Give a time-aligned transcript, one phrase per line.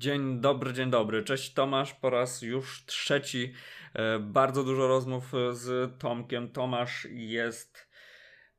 [0.00, 1.22] Dzień dobry, dzień dobry.
[1.22, 3.52] Cześć Tomasz, po raz już trzeci.
[3.94, 6.48] E, bardzo dużo rozmów z Tomkiem.
[6.48, 7.88] Tomasz jest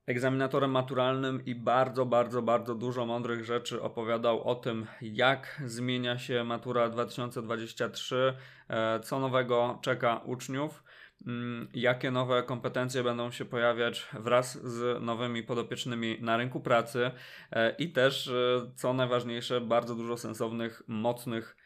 [0.05, 6.43] egzaminatorem maturalnym i bardzo, bardzo, bardzo dużo mądrych rzeczy opowiadał o tym, jak zmienia się
[6.43, 8.33] matura 2023,
[8.69, 10.83] e, co nowego czeka uczniów.
[11.27, 17.11] Mm, jakie nowe kompetencje będą się pojawiać wraz z nowymi podopiecznymi na rynku pracy
[17.51, 21.57] e, i też, e, co najważniejsze, bardzo dużo sensownych, mocnych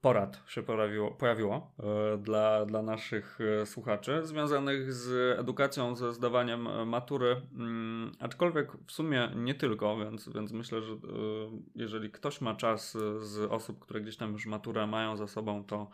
[0.00, 7.42] porad się pojawiło, pojawiło e, dla, dla naszych słuchaczy związanych z edukacją, ze zdawaniem matury,
[7.52, 10.92] mm, aczkolwiek w sumie nie tylko, więc, więc myślę, że
[11.74, 15.90] jeżeli ktoś ma czas z osób, które gdzieś tam już maturę mają za sobą, to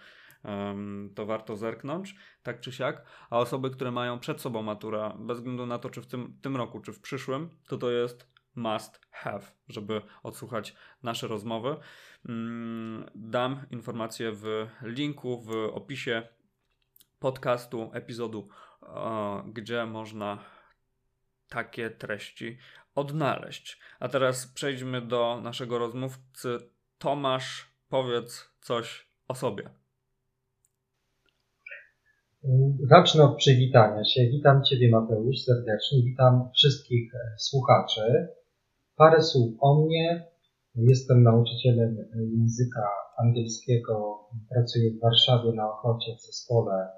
[1.14, 3.04] to warto zerknąć, tak czy siak.
[3.30, 6.56] A osoby, które mają przed sobą matura, bez względu na to, czy w tym, tym
[6.56, 11.76] roku, czy w przyszłym, to to jest must have, żeby odsłuchać nasze rozmowy.
[12.28, 16.28] Mm, dam informację w linku w opisie
[17.18, 18.48] podcastu, epizodu,
[19.46, 20.38] gdzie można
[21.48, 22.58] takie treści
[22.94, 23.80] odnaleźć.
[24.00, 26.58] A teraz przejdźmy do naszego rozmówcy.
[26.98, 29.79] Tomasz, powiedz coś o sobie.
[32.88, 34.20] Zacznę od przywitania się.
[34.30, 36.02] Witam Ciebie Mateusz serdecznie.
[36.04, 38.28] Witam wszystkich e, słuchaczy.
[38.96, 40.26] Parę słów o mnie.
[40.74, 41.96] Jestem nauczycielem
[42.36, 44.18] języka angielskiego.
[44.48, 46.88] Pracuję w Warszawie na Ochocie w zespole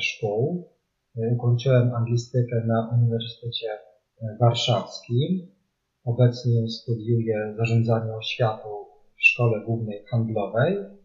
[0.00, 0.68] szkół.
[1.16, 3.68] E, ukończyłem anglistykę na Uniwersytecie
[4.22, 5.48] e, Warszawskim.
[6.04, 8.68] Obecnie studiuję zarządzanie oświatą
[9.16, 10.97] w Szkole Głównej Handlowej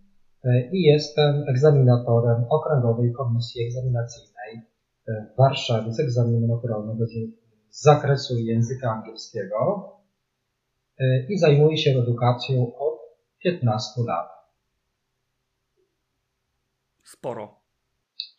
[0.71, 4.61] i jestem egzaminatorem Okręgowej Komisji Egzaminacyjnej
[5.07, 7.05] w Warszawie z egzaminu maturalnego
[7.69, 9.89] z zakresu języka angielskiego
[11.29, 12.99] i zajmuję się edukacją od
[13.43, 14.29] 15 lat.
[17.03, 17.55] Sporo.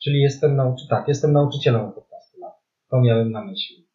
[0.02, 2.54] Czyli jestem nauczy tak, jestem nauczycielem od 15 lat.
[2.90, 3.88] To miałem na myśli.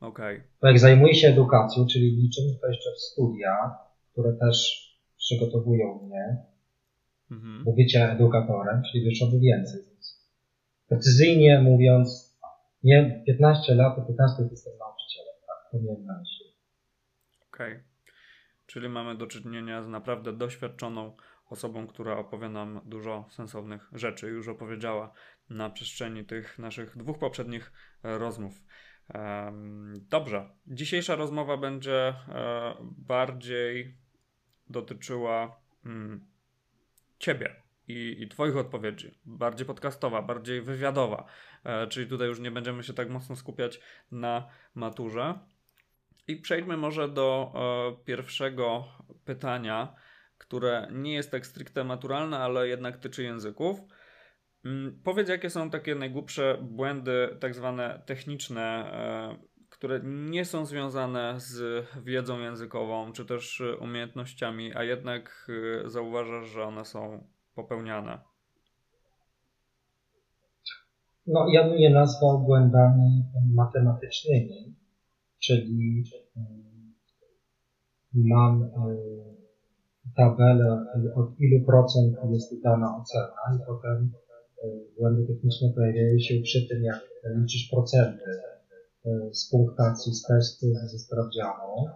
[0.00, 0.42] Okay.
[0.60, 3.76] Bo jak zajmuję się edukacją, czyli liczę to jeszcze w studia,
[4.12, 6.51] które też przygotowują mnie,
[7.32, 7.64] mhm.
[7.66, 9.80] do bycia edukatorem, czyli o więcej.
[10.88, 12.38] Precyzyjnie mówiąc,
[12.82, 16.46] nie 15 lat, to 15 jestem nauczycielem, tak, to na myśli.
[17.48, 17.72] Okej.
[17.72, 17.84] Okay.
[18.66, 21.16] Czyli mamy do czynienia z naprawdę doświadczoną
[21.50, 24.28] osobą, która opowie nam dużo sensownych rzeczy.
[24.28, 25.12] Już opowiedziała
[25.50, 27.72] na przestrzeni tych naszych dwóch poprzednich
[28.04, 28.62] e, rozmów.
[30.10, 30.50] Dobrze.
[30.66, 32.14] Dzisiejsza rozmowa będzie e,
[32.82, 33.96] bardziej
[34.70, 36.31] dotyczyła mm,
[37.22, 39.18] ciebie i, i Twoich odpowiedzi.
[39.24, 41.24] Bardziej podcastowa, bardziej wywiadowa.
[41.64, 45.38] E, czyli tutaj już nie będziemy się tak mocno skupiać na maturze.
[46.28, 48.84] I przejdźmy może do e, pierwszego
[49.24, 49.94] pytania,
[50.38, 53.80] które nie jest tak stricte maturalne, ale jednak tyczy języków.
[54.64, 59.51] Mm, powiedz, jakie są takie najgłupsze błędy, tak zwane techniczne, e,
[59.82, 65.50] które nie są związane z wiedzą językową, czy też umiejętnościami, a jednak
[65.86, 68.18] y, zauważasz, że one są popełniane?
[71.26, 74.74] No, ja bym je nazwał błędami matematycznymi,
[75.38, 76.04] czyli
[76.36, 76.40] y,
[78.14, 78.68] mam y,
[80.16, 84.12] tabelę, od ilu procent jest dana ocena i potem
[84.98, 87.00] błędy techniczne pojawiają się przy tym, jak
[87.36, 88.51] liczysz procenty
[89.32, 91.86] z punktacji z testu ze sprawdzianu.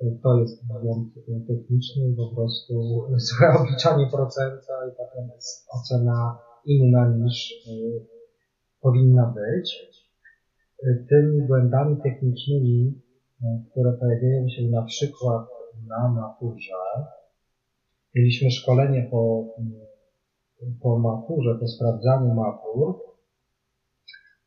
[0.00, 1.14] E, to jest błąd
[1.48, 2.74] techniczny, po prostu
[3.26, 7.70] złe obliczanie procenta i potem jest ocena inna niż e,
[8.80, 9.88] powinna być.
[11.08, 13.02] Tymi błędami technicznymi,
[13.70, 15.46] które pojawiają się na przykład
[15.86, 16.74] na maturze,
[18.14, 19.44] mieliśmy szkolenie po,
[20.82, 23.07] po maturze, po sprawdzaniu matur,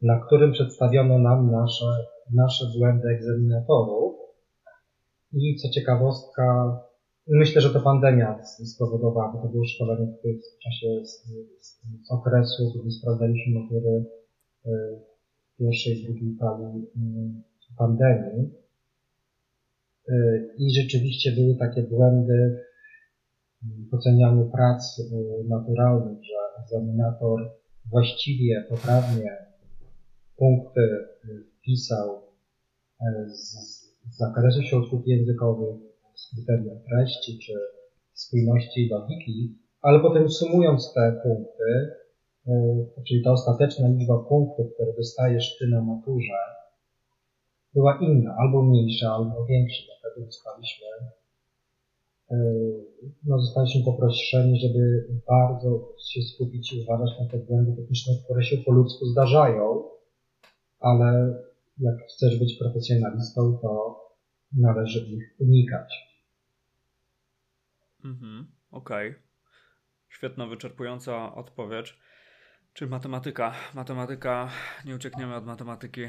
[0.01, 1.85] na którym przedstawiono nam nasze,
[2.33, 4.15] nasze błędy egzaminatorów.
[5.33, 6.77] I co ciekawostka,
[7.27, 11.25] myślę, że to pandemia spowodowała, bo to było szkolenie w czasie z,
[11.61, 14.05] z, z okresu, kiedy sprawdzaliśmy matury
[14.65, 14.69] e,
[15.57, 16.63] pierwszej drugiej fali
[16.97, 17.43] mm,
[17.77, 18.49] pandemii.
[20.09, 20.13] E,
[20.57, 22.65] I rzeczywiście były takie błędy
[23.91, 27.51] w ocenianiu prac e, naturalnych, że egzaminator
[27.85, 29.40] właściwie, poprawnie
[30.41, 32.21] punkty y, wpisał
[33.01, 33.51] e, z,
[34.09, 35.75] z zakresu środków językowych,
[36.15, 37.53] z kryterium treści czy
[38.13, 41.95] spójności i logiki, ale potem sumując te punkty,
[42.47, 42.53] e,
[43.07, 46.39] czyli ta ostateczna liczba punktów, które dostajesz ty na maturze,
[47.73, 49.83] była inna, albo mniejsza, albo większa.
[50.01, 50.87] Dlatego dostaliśmy
[53.25, 58.57] no, zostaliśmy poproszeni, żeby bardzo się skupić i uważać na te błędy techniczne, które się
[58.57, 59.83] po ludzku zdarzają,
[60.81, 61.39] ale
[61.77, 64.01] jak chcesz być profesjonalistą, to
[64.57, 66.11] należy ich unikać.
[68.03, 69.09] Mhm, okej.
[69.09, 69.21] Okay.
[70.09, 71.99] Świetna, wyczerpująca odpowiedź.
[72.73, 73.53] Czy matematyka?
[73.75, 74.49] Matematyka,
[74.85, 76.01] nie uciekniemy od matematyki.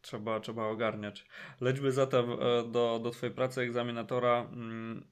[0.00, 1.26] Trzeba, trzeba ogarniać.
[1.60, 2.36] Lećmy zatem e,
[2.72, 4.48] do, do Twojej pracy egzaminatora.
[4.52, 5.06] Mm,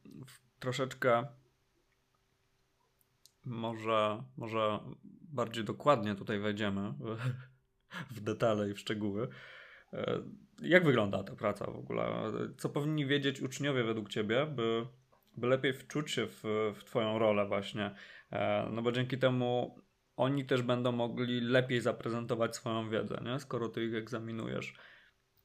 [0.58, 1.26] troszeczkę
[3.44, 4.80] może, może
[5.22, 6.94] bardziej dokładnie tutaj wejdziemy
[8.10, 9.28] w, detale i w szczegóły.
[9.92, 10.22] E,
[10.62, 12.04] jak wygląda ta praca w ogóle?
[12.56, 14.86] Co powinni wiedzieć uczniowie według Ciebie, by,
[15.36, 16.42] by lepiej wczuć się w,
[16.74, 17.94] w Twoją rolę właśnie?
[18.32, 19.78] E, no bo dzięki temu
[20.16, 23.40] oni też będą mogli lepiej zaprezentować swoją wiedzę, nie?
[23.40, 24.74] skoro Ty ich egzaminujesz.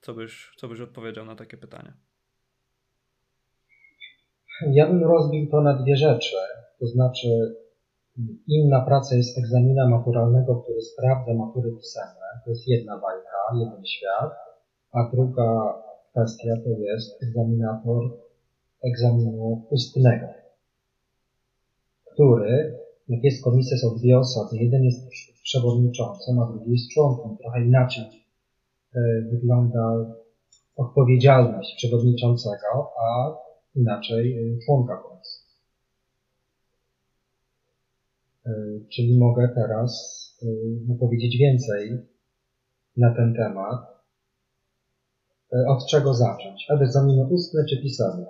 [0.01, 1.94] Co byś, co byś odpowiedział na takie pytanie?
[4.71, 6.36] Ja bym rozbił to na dwie rzeczy.
[6.80, 7.27] To znaczy,
[8.48, 12.28] inna praca jest egzamina maturalnego, który sprawdza matury pisemne.
[12.44, 14.32] To jest jedna bajka, jeden świat.
[14.92, 15.74] A druga
[16.12, 18.04] kwestia to jest egzaminator
[18.84, 20.28] egzaminu ustnego,
[22.14, 24.58] który, jak jest komisja, są dwie osoby.
[24.58, 25.10] Jeden jest
[25.44, 27.38] przewodniczącym, a drugi jest członkiem.
[27.38, 28.04] Trochę inaczej
[28.96, 29.00] e,
[29.32, 30.06] wygląda
[30.76, 33.38] odpowiedzialność przewodniczącego, a
[33.76, 35.46] inaczej e, członka komisji.
[38.22, 38.32] E,
[38.95, 39.92] czyli mogę teraz
[40.88, 41.97] mu powiedzieć więcej
[42.97, 43.95] na ten temat.
[45.68, 46.65] Od czego zacząć?
[46.69, 48.25] Egzaminy ustne czy pisemne?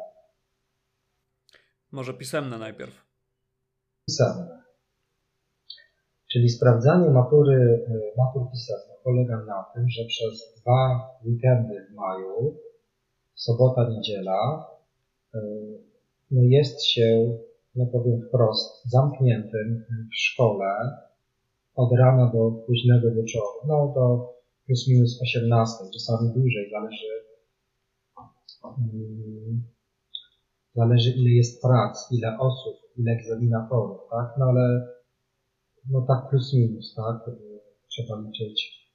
[1.92, 3.06] Może pisemne najpierw.
[4.08, 4.64] Pisemne.
[6.32, 7.86] Czyli sprawdzanie matury,
[8.18, 12.60] matur pisemnych polega na tym, że przez dwa weekendy w maju,
[13.36, 14.76] sobota, niedziela,
[15.36, 15.40] E,
[16.32, 17.38] no jest się,
[17.76, 20.98] no powiem wprost, zamkniętym w szkole
[21.76, 24.34] od rana do późnego wieczoru, no do
[24.66, 27.08] plus minus 18, czasami dłużej, zależy,
[28.64, 29.64] um,
[30.76, 34.88] zależy ile jest prac, ile osób, ile egzaminatorów, tak, no ale
[35.90, 37.30] no tak plus minus, tak,
[37.90, 38.86] trzeba liczyć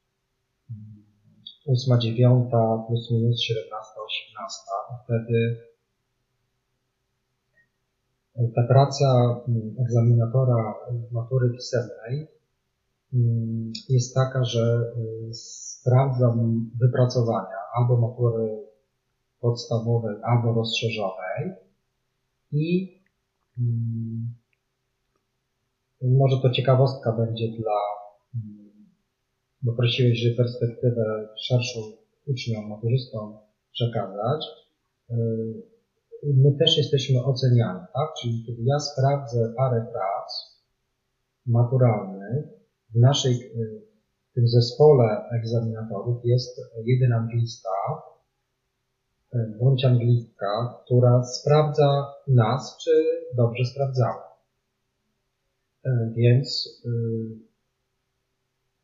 [1.66, 2.50] 8, 9,
[2.86, 4.62] plus minus 17, 18,
[5.04, 5.69] wtedy
[8.34, 10.74] ta praca mm, egzaminatora
[11.10, 12.28] matury pisemnej
[13.14, 14.92] mm, jest taka, że
[15.30, 18.66] y, sprawdzam wypracowania albo matury
[19.40, 21.54] podstawowej, albo rozszerzonej
[22.52, 22.98] i
[23.58, 24.34] mm,
[26.02, 27.80] może to ciekawostka będzie dla,
[29.62, 31.80] bo prosiłeś, żeby perspektywę szerszą
[32.26, 33.36] uczniom, maturzystom
[33.72, 34.44] przekazać.
[36.24, 38.08] Y, my też jesteśmy oceniani, tak?
[38.22, 40.60] Czyli kiedy ja sprawdzę parę prac
[41.46, 42.44] maturalnych,
[42.94, 43.34] w naszej,
[44.30, 47.68] w tym zespole egzaminatorów jest jeden anglista,
[49.60, 52.90] bądź anglistka, która sprawdza nas, czy
[53.36, 54.20] dobrze sprawdzamy.
[56.16, 56.68] Więc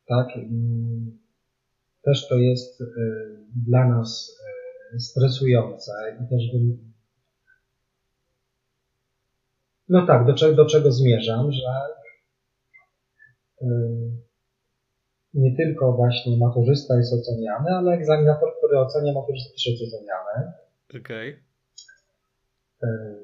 [0.07, 0.29] tak,
[2.05, 2.83] też to jest
[3.67, 4.37] dla nas
[4.99, 5.93] stresujące
[6.25, 6.43] i też
[9.89, 11.63] no tak, do, czego, do czego zmierzam, że
[13.61, 14.11] yy,
[15.35, 20.53] nie tylko właśnie maturzysta jest oceniany, ale egzaminator, który ocenia maturzystę też jest oceniany.
[21.01, 21.31] Okej.
[22.79, 23.17] Okay.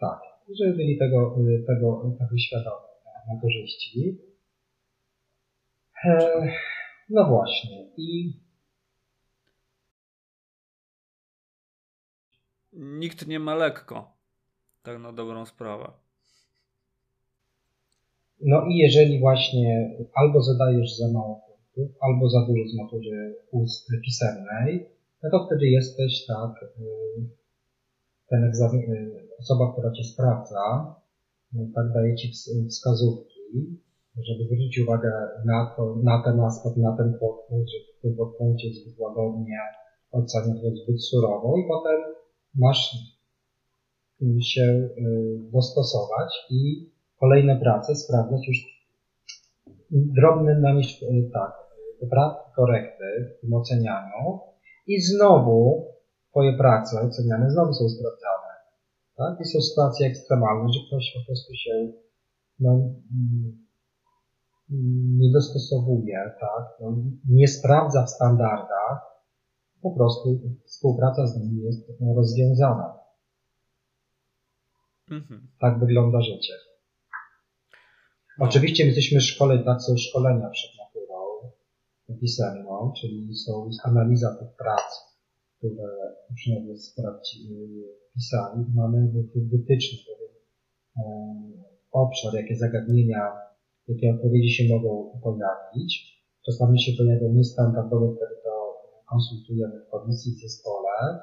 [0.00, 0.20] Tak,
[0.60, 1.36] żeby byli tego,
[1.66, 2.86] tego, tego świadomi
[3.34, 4.18] maturzyści.
[6.04, 6.52] Yy,
[7.10, 7.86] no właśnie.
[7.96, 8.32] I
[12.76, 14.15] Nikt nie ma lekko.
[14.86, 15.86] Tak na dobrą sprawę.
[18.40, 23.88] No i jeżeli właśnie albo zadajesz za mało punktów, albo za dużo z matury ust
[24.04, 24.88] pisemnej,
[25.22, 26.66] no to wtedy jesteś tak, y,
[28.28, 30.94] ten egzamin, y, osoba, która cię sprawdza,
[31.54, 32.32] y, tak daje ci
[32.70, 33.80] wskazówki,
[34.16, 35.12] żeby zwrócić uwagę
[35.44, 39.60] na, to, na ten aspekt, na ten podpunkt, że w tym podpunkcie zbyt łagodnie
[40.10, 42.00] oceniać zbyt surowo i potem
[42.54, 43.15] masz
[44.40, 44.90] się y,
[45.52, 48.86] dostosować i kolejne prace sprawdzać już
[49.90, 51.52] drobny namiś, y, tak,
[52.00, 54.40] poprawki, korekty w tym ocenianiu
[54.86, 55.86] i znowu
[56.36, 58.52] Twoje prace oceniane znowu są sprawdzane.
[59.16, 59.40] Tak?
[59.40, 61.92] I są sytuacje ekstremalne, że ktoś po prostu się
[62.60, 63.66] no, mm,
[65.18, 66.64] nie dostosowuje, tak?
[66.80, 66.96] No,
[67.28, 69.00] nie sprawdza w standardach,
[69.82, 72.95] po prostu współpraca z nimi jest rozwiązana.
[75.10, 75.48] Mhm.
[75.60, 76.52] Tak wygląda życie.
[78.38, 78.44] No.
[78.46, 81.16] Oczywiście my jesteśmy szkoleni, tak są szkolenia przed maturą
[82.20, 84.82] pisemną, czyli są analiza tych prac,
[85.58, 85.84] które
[86.32, 86.74] uczniowie
[88.14, 88.64] pisali.
[88.74, 90.26] Mamy wytyczne, pewien
[91.92, 93.32] obszar, jakie zagadnienia,
[93.88, 96.16] jakie odpowiedzi się mogą pojawić.
[96.46, 98.74] Czasami się pojawią niestandardowe, wtedy to
[99.08, 101.20] konsultujemy w komisji, w zespole.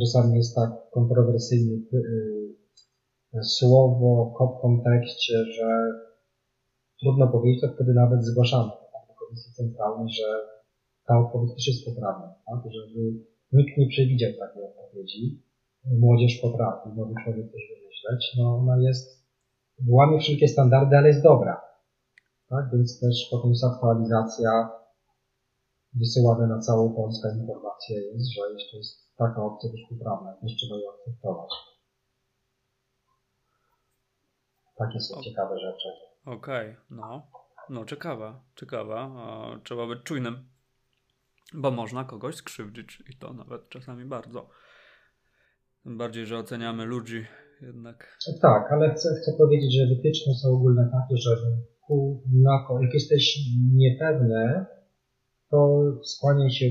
[0.00, 2.54] Czasami jest tak kontrowersyjny y,
[3.42, 5.68] słowo w kontekście, że
[7.00, 10.28] trudno powiedzieć, to wtedy nawet zgłaszamy tak, do Komisji Centralnej, że
[11.06, 12.72] ta odpowiedź też jest poprawna, tak?
[12.72, 13.00] żeby
[13.52, 15.42] nikt nie przewidział takiej odpowiedzi.
[15.84, 18.36] Młodzież potrafi, młody człowiek coś wymyśleć.
[18.38, 19.26] No, ona jest,
[19.88, 21.60] łamie wszystkie standardy, ale jest dobra.
[22.48, 22.70] Tak?
[22.72, 24.70] Więc też potem jest aktualizacja
[25.94, 30.76] wysyłane na całą Polskę informacja jest, że jeszcze jest taka opcja też poprawna, też trzeba
[30.76, 31.50] ją akceptować.
[34.80, 35.88] Takie są ciekawe rzeczy.
[36.24, 37.26] Okej, okay, no.
[37.70, 39.10] No, ciekawa, ciekawa.
[39.64, 40.48] Trzeba być czujnym,
[41.54, 44.48] bo można kogoś skrzywdzić i to nawet czasami bardzo.
[45.82, 47.26] Tym bardziej, że oceniamy ludzi
[47.62, 48.18] jednak.
[48.42, 51.30] Tak, ale chcę, chcę powiedzieć, że wytyczne są ogólne takie, że
[52.32, 53.38] na, jak jesteś
[53.72, 54.66] niepewny,
[55.50, 56.66] to skłaniaj się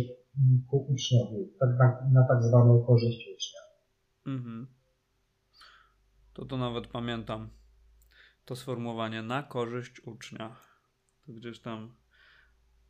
[0.69, 3.59] ku uczniowi, tak, na, na tak zwaną korzyść ucznia.
[4.25, 4.67] Mhm.
[6.33, 7.49] To to nawet pamiętam
[8.49, 10.55] to sformułowanie na korzyść ucznia.
[11.25, 11.95] To gdzieś tam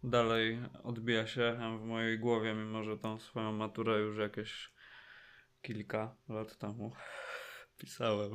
[0.03, 4.73] dalej odbija się w mojej głowie, mimo że tą swoją maturę już jakieś
[5.61, 6.91] kilka lat temu
[7.79, 8.33] pisałem.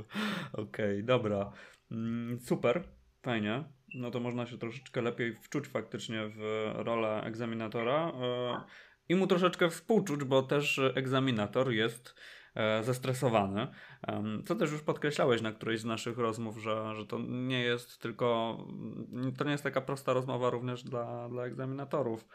[0.52, 1.52] Okej, okay, dobra.
[1.90, 2.88] Mm, super,
[3.22, 3.64] fajnie.
[3.94, 8.64] No to można się troszeczkę lepiej wczuć faktycznie w rolę egzaminatora e,
[9.08, 12.14] i mu troszeczkę współczuć, bo też egzaminator jest
[12.82, 13.66] zestresowany.
[14.46, 18.58] Co też już podkreślałeś na którejś z naszych rozmów, że, że to nie jest tylko,
[19.38, 22.28] to nie jest taka prosta rozmowa również dla, dla egzaminatorów.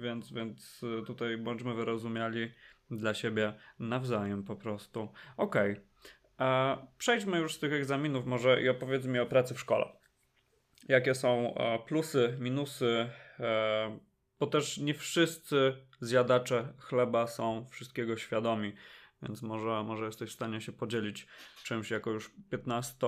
[0.00, 2.52] Więc, więc tutaj bądźmy wyrozumiali
[2.90, 5.08] dla siebie nawzajem po prostu.
[5.36, 5.72] Okej.
[5.72, 6.86] Okay.
[6.98, 9.92] Przejdźmy już z tych egzaminów może i opowiedz mi o pracy w szkole.
[10.88, 13.98] Jakie są e, plusy, minusy e,
[14.42, 18.72] bo też nie wszyscy zjadacze chleba są wszystkiego świadomi,
[19.22, 21.26] więc może, może jesteś w stanie się podzielić
[21.64, 23.06] czymś jako już 15,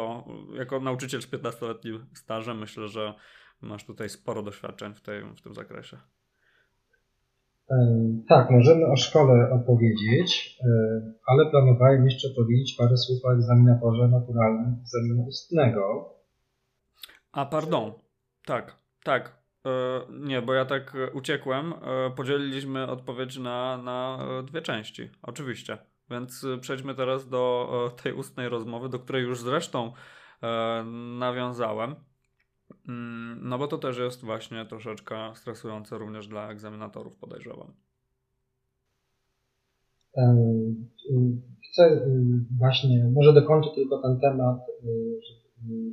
[0.52, 2.58] jako nauczyciel z 15-letnim stażem.
[2.58, 3.14] Myślę, że
[3.60, 5.96] masz tutaj sporo doświadczeń w, tej, w tym zakresie.
[8.28, 10.58] Tak, możemy o szkole opowiedzieć,
[11.26, 16.14] ale planowałem jeszcze powiedzieć parę słów o egzaminatorze naturalnym egzaminu ustnego.
[17.32, 17.92] A pardon,
[18.46, 19.43] tak, tak.
[19.66, 21.72] E, nie, bo ja tak e, uciekłem.
[21.72, 25.78] E, podzieliliśmy odpowiedź na, na dwie części, oczywiście.
[26.10, 27.68] Więc przejdźmy teraz do
[28.02, 29.92] tej ustnej rozmowy, do której już zresztą
[31.18, 31.94] nawiązałem.
[32.88, 37.72] Mm, no bo to też jest właśnie troszeczkę stresujące również dla egzaminatorów, podejrzewam.
[41.70, 42.06] Chcę
[42.58, 44.58] właśnie, może dokończę tylko ten temat,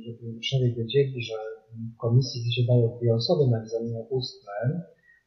[0.04, 1.34] żeby uczniowie wiedzieli, że
[1.94, 4.80] w komisji zasiadają dwie osoby na egzaminie ustnym,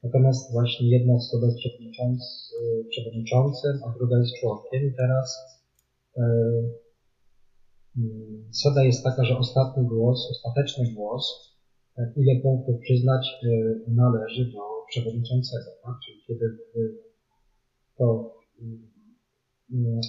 [0.03, 2.25] natomiast właśnie jedna osoba jest przewodniczący,
[2.89, 4.87] przewodniczącym, a druga jest członkiem.
[4.87, 5.37] I teraz
[8.49, 11.55] zasada jest taka, że ostatni głos, ostateczny głos,
[12.15, 13.27] ile punktów przyznać
[13.87, 14.59] należy do
[14.89, 15.93] przewodniczącego, tak?
[16.05, 16.57] Czyli kiedy
[17.97, 18.35] to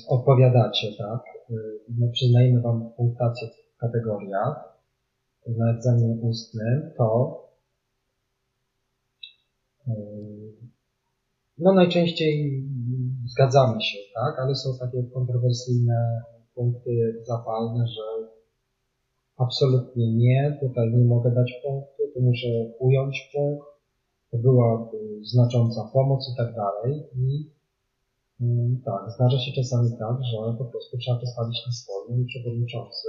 [0.08, 1.20] odpowiadacie, tak?
[1.88, 4.75] My przyznajemy Wam punktację w kategoriach,
[5.46, 5.74] na
[6.22, 7.40] ustnym, to
[9.86, 9.94] yy,
[11.58, 12.64] no najczęściej
[13.26, 16.22] zgadzamy się, tak, ale są takie kontrowersyjne
[16.54, 18.28] punkty zapalne, że
[19.36, 22.48] absolutnie nie, tutaj nie mogę dać punktu, tu muszę
[22.78, 23.66] ująć punkt,
[24.30, 24.90] to była
[25.22, 27.02] znacząca pomoc i tak dalej.
[27.16, 27.50] I
[28.40, 33.08] yy, tak, zdarza się czasami tak, że po prostu trzeba postawić na swoim i przewodniczący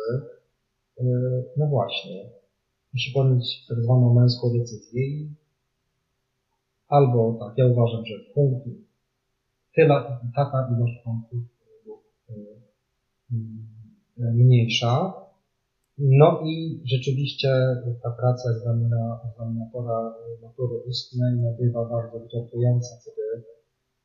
[1.57, 2.29] no właśnie,
[2.93, 5.29] musi podjąć tak zwaną męską decyzję i
[6.87, 8.65] albo tak, ja uważam, że punkt,
[9.75, 9.95] tyle,
[10.35, 11.39] taka ilość punktów
[12.29, 12.33] e,
[14.23, 15.13] e, mniejsza.
[15.97, 17.49] No i rzeczywiście
[18.03, 23.43] ta praca egzamina, egzaminatora matury ustnej no, bywa bardzo wyczerpująca, kiedy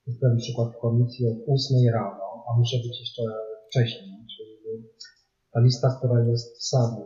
[0.07, 3.23] jestem na przykład w komisji od 8 rano, a muszę być jeszcze
[3.67, 4.52] wcześniej, czyli
[5.53, 7.03] ta lista, która jest w sali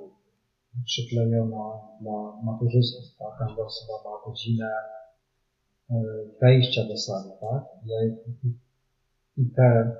[0.84, 3.38] przyklejona dla maturzystów, tak?
[3.38, 4.70] Każda osoba ma godzinę
[5.90, 5.94] e,
[6.40, 7.64] wejścia do sali, tak?
[9.36, 9.96] I te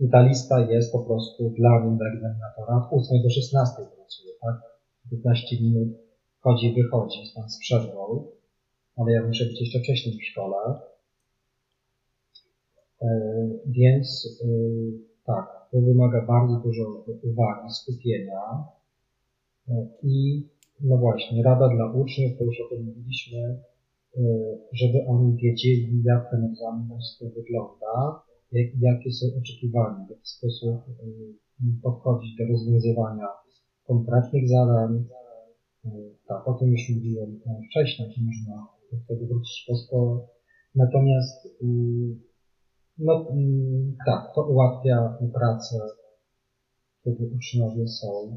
[0.00, 4.32] I ta lista jest po prostu dla mnie, dla egzaminatora od 8 do 16 pracuje,
[4.42, 4.56] tak?
[5.10, 5.88] 15 minut
[6.40, 8.26] chodzi, wychodzi, stąd z przerwą,
[8.96, 10.80] ale ja muszę być jeszcze wcześniej w szkole.
[13.02, 13.08] E,
[13.66, 14.46] więc e,
[15.26, 18.64] tak, to wymaga bardzo dużo uwagi, skupienia
[19.68, 20.46] e, i
[20.80, 23.62] no właśnie, rada dla uczniów, to już o tym mówiliśmy,
[24.72, 26.88] żeby oni wiedzieli, jak ten egzamin
[27.36, 30.76] wygląda, jak, jakie są oczekiwania, w jaki sposób
[31.82, 33.28] podchodzić do rozwiązywania
[33.86, 35.04] konkretnych zadań.
[36.28, 37.40] Tak, o tym już mówiłem
[37.70, 40.26] wcześniej, można do tego wrócić po
[40.74, 41.48] Natomiast
[42.98, 43.26] no
[44.06, 45.76] tak, to ułatwia pracę,
[47.04, 48.36] kiedy uczniowie są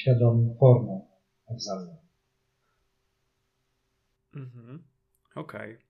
[0.00, 1.00] świadomi formy
[1.50, 1.96] egzaminu.
[4.34, 4.84] Mhm.
[5.34, 5.72] Okej.
[5.72, 5.86] Okay.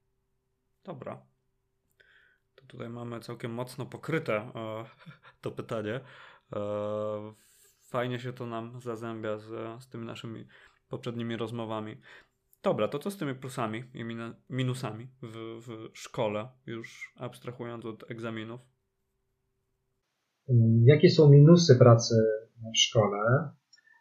[0.85, 1.27] Dobra.
[2.55, 4.51] To tutaj mamy całkiem mocno pokryte e,
[5.43, 6.01] to pytanie.
[6.57, 6.61] E,
[7.89, 10.47] fajnie się to nam zazębia z, z tymi naszymi
[10.89, 12.01] poprzednimi rozmowami.
[12.67, 14.05] Dobra, to co z tymi plusami i
[14.51, 18.61] minusami w, w szkole, już abstrahując od egzaminów?
[20.85, 22.15] Jakie są minusy pracy
[22.75, 23.51] w szkole?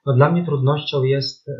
[0.06, 1.54] No dla mnie trudnością jest e,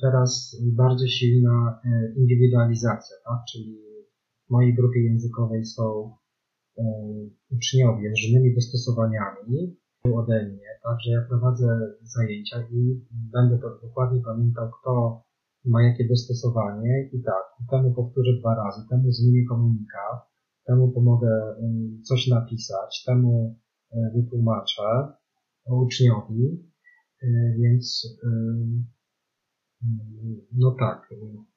[0.00, 3.38] teraz bardzo silna e, indywidualizacja, tak?
[3.52, 3.78] czyli
[4.46, 6.16] w mojej grupie językowej są
[6.78, 6.82] e,
[7.50, 13.00] uczniowie z różnymi dostosowaniami ode mnie, także ja prowadzę zajęcia i
[13.32, 15.23] będę to dokładnie pamiętał, kto
[15.64, 20.20] ma jakie dostosowanie i tak, temu powtórzę dwa razy, temu zmienię komunikat,
[20.66, 21.30] temu pomogę
[22.08, 23.58] coś napisać, temu
[24.14, 25.12] wytłumaczę
[25.70, 26.72] uczniowi,
[27.58, 28.06] więc
[30.52, 31.08] no tak,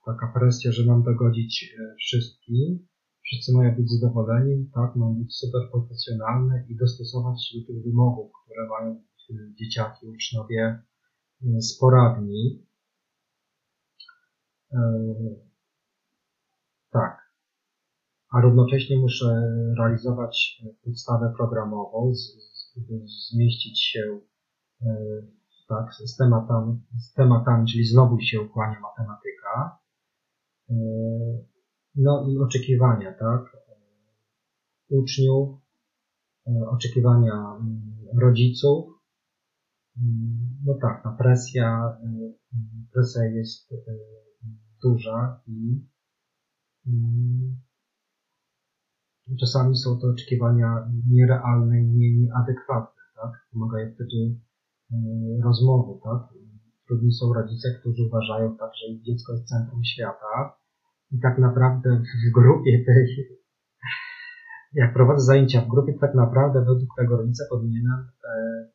[0.06, 2.88] taka presja, że mam dogodzić e, wszystkim,
[3.24, 8.32] wszyscy mają być zadowoleni, tak, mam być super profesjonalny i dostosować się do tych wymogów,
[8.44, 10.84] które mają e, dzieciaki, uczniowie
[11.46, 12.66] e, sporadni.
[16.91, 17.27] Tak.
[18.32, 19.25] A równocześnie muszę
[19.77, 22.13] realizować podstawę programową,
[23.32, 24.19] zmieścić się
[25.67, 29.80] tak, z tematami, z tematami, czyli znowu się ukłania matematyka.
[30.69, 30.75] E,
[31.95, 33.58] no i oczekiwania, tak,
[34.89, 35.60] uczniów,
[36.67, 38.86] oczekiwania mm, rodziców.
[40.65, 41.97] No tak, ta presja,
[42.93, 43.73] presja jest
[44.84, 45.86] duża i
[46.88, 47.58] mm,
[49.40, 53.32] czasami są to oczekiwania nierealne i nieadekwatne, tak?
[53.52, 54.38] Pomagają wtedy
[54.94, 54.98] E,
[55.44, 56.22] rozmowy, tak?
[56.88, 60.58] Trudni są rodzice, którzy uważają tak, że ich dziecko jest centrum świata
[61.12, 63.38] i tak naprawdę w grupie tej,
[64.82, 68.68] jak prowadzę zajęcia w grupie, tak naprawdę według tego rodzica powinienem e,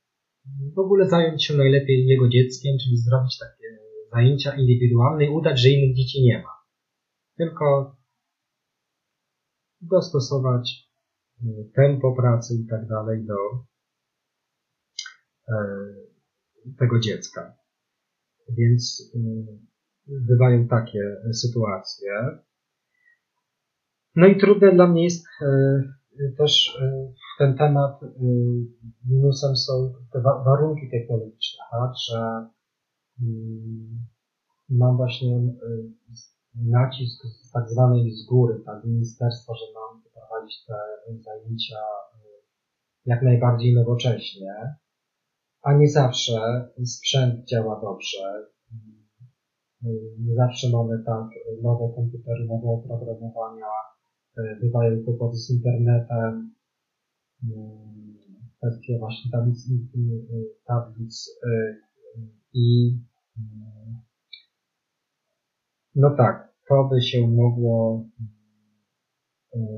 [0.74, 3.68] w ogóle zająć się najlepiej jego dzieckiem, czyli zrobić takie
[4.12, 6.52] zajęcia indywidualne i udać, że innych dzieci nie ma.
[7.36, 7.96] Tylko
[9.80, 10.88] dostosować
[11.42, 13.34] e, tempo pracy i tak dalej do,
[15.48, 15.54] E,
[16.78, 17.56] tego dziecka.
[18.58, 19.18] Więc e,
[20.06, 21.00] bywają takie
[21.32, 22.12] sytuacje.
[24.16, 25.26] No i trudne dla mnie jest
[26.38, 26.78] też
[27.38, 28.00] ten temat,
[29.08, 32.48] minusem są te warunki technologiczne, tak, że
[34.68, 35.40] mam właśnie
[36.54, 40.74] nacisk z tak zwanej z góry, tak, ministerstwa, że mam prowadzić te
[41.22, 41.76] zajęcia
[43.06, 44.54] jak najbardziej nowocześnie,
[45.62, 48.46] a nie zawsze sprzęt działa dobrze.
[50.18, 51.26] Nie zawsze mamy tak
[51.62, 53.66] nowe komputery, nowe oprogramowania,
[54.60, 56.54] bywają kłopoty z internetem,
[58.56, 59.68] kwestie właśnie tablic,
[60.66, 61.30] tablic
[62.54, 62.98] i
[65.94, 68.08] no tak, to by się mogło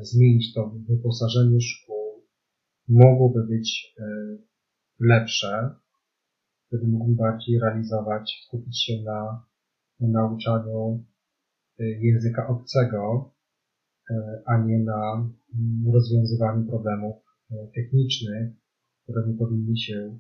[0.03, 2.25] zmienić to wyposażenie szkół,
[2.89, 3.95] mogłoby być
[5.01, 5.75] lepsze,
[6.67, 9.47] wtedy mógłbym bardziej realizować, skupić się na,
[10.01, 11.05] nauczaniu
[11.81, 13.33] y, języka obcego,
[14.11, 14.15] y,
[14.47, 17.17] a nie na mm, rozwiązywaniu problemów
[17.75, 18.53] technicznych,
[19.03, 20.19] które nie powinny się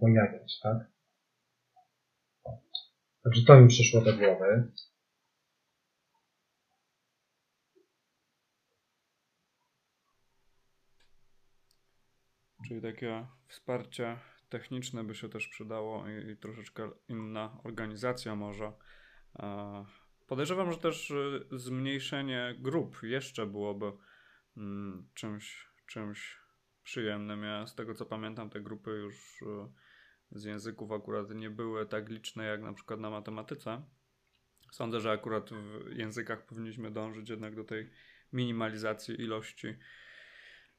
[0.00, 0.91] pojawiać, tak?
[3.24, 4.72] Także to mi przyszło do głowy.
[12.68, 18.72] Czyli takie wsparcie techniczne by się też przydało i, i troszeczkę inna organizacja może.
[19.38, 19.84] E,
[20.26, 23.92] podejrzewam, że też e, zmniejszenie grup jeszcze byłoby
[24.56, 26.38] mm, czymś, czymś
[26.82, 27.42] przyjemnym.
[27.42, 29.44] Ja z tego co pamiętam, te grupy już
[30.32, 33.82] z języków akurat nie były tak liczne jak na przykład na matematyce.
[34.72, 37.90] Sądzę, że akurat w językach powinniśmy dążyć jednak do tej
[38.32, 39.74] minimalizacji ilości.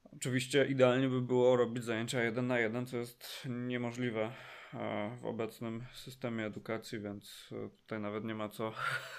[0.03, 4.31] Oczywiście idealnie by było robić zajęcia jeden na jeden, co jest niemożliwe
[4.73, 8.73] e, w obecnym systemie edukacji, więc e, tutaj nawet nie ma co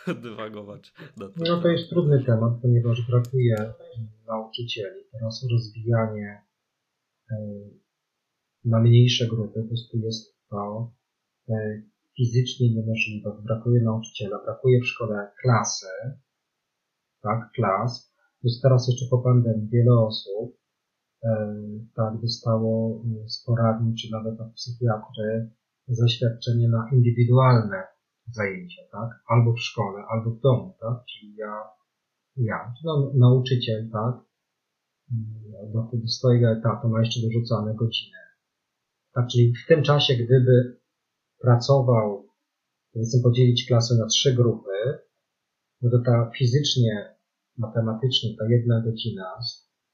[0.23, 0.93] dywagować.
[1.37, 3.75] No to jest trudny temat, ponieważ brakuje
[4.27, 5.01] nauczycieli.
[5.13, 6.43] Teraz rozwijanie
[7.31, 7.37] e,
[8.65, 10.93] na mniejsze grupy po prostu jest to
[12.17, 13.37] fizycznie niemożliwe.
[13.43, 15.87] Brakuje nauczyciela, brakuje w szkole klasy,
[17.23, 18.15] tak, klas.
[18.41, 20.59] Plus teraz jeszcze po pandemii wiele osób
[21.25, 21.29] e,
[21.95, 25.51] tak dostało e, z poradni, czy nawet od psychiatry
[25.89, 27.83] zaświadczenie na indywidualne
[28.31, 29.11] zajęcia, tak?
[29.29, 31.05] Albo w szkole, albo w domu, tak?
[31.05, 31.63] Czyli ja,
[32.37, 34.15] ja, no, nauczyciel, tak?
[35.13, 38.24] Mm, do, do swojego etatu ma jeszcze dorzucane godziny.
[39.15, 40.81] Tak, czyli w tym czasie, gdyby
[41.41, 42.29] pracował,
[42.93, 44.99] powiedzmy podzielić klasę na trzy grupy,
[45.83, 47.15] no to ta fizycznie,
[47.59, 49.43] matematycznie ta jedna godzina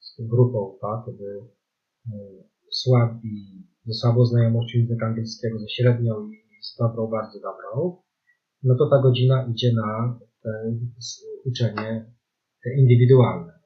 [0.01, 6.63] z, tą grupą, tak, kiedy y, słabi, ze słabą znajomością języka angielskiego, ze średnią i
[6.63, 8.03] z dobrą, bardzo dobrą,
[8.63, 10.77] no to ta godzina idzie na te
[11.45, 12.13] uczenie
[12.77, 13.61] indywidualne.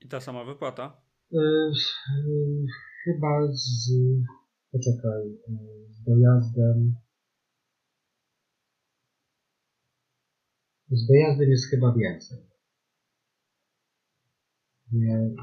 [0.00, 1.07] I ta sama wypłata?
[1.32, 1.38] Y,
[3.04, 3.90] chyba z,
[4.72, 5.52] poczekaj, e,
[5.90, 6.94] z dojazdem,
[10.90, 12.38] z dojazdem jest chyba więcej.
[14.92, 15.34] Nie, e,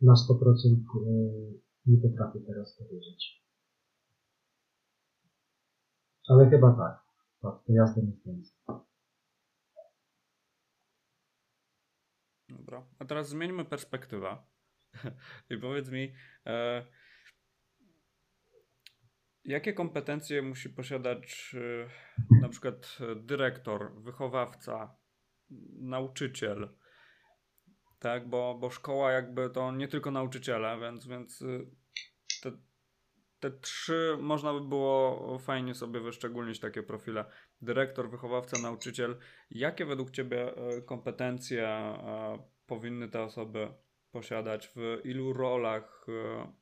[0.00, 1.12] na 100% e,
[1.86, 3.44] nie potrafię teraz powiedzieć.
[6.28, 7.08] Ale chyba tak.
[7.42, 8.87] Tak, dojazdem jest więcej.
[12.68, 14.36] Dobra, a teraz zmieńmy perspektywę.
[15.50, 16.12] I powiedz mi,
[16.46, 16.86] e,
[19.44, 24.96] jakie kompetencje musi posiadać e, na przykład dyrektor, wychowawca,
[25.80, 26.68] nauczyciel?
[27.98, 31.66] Tak, bo, bo szkoła jakby to nie tylko nauczyciele, więc, więc y,
[32.42, 32.52] te,
[33.40, 37.24] te trzy można by było fajnie sobie wyszczególnić takie profile.
[37.62, 39.18] Dyrektor, wychowawca, nauczyciel.
[39.50, 43.68] Jakie według Ciebie e, kompetencje e, powinny te osoby
[44.12, 46.52] posiadać, w ilu rolach e,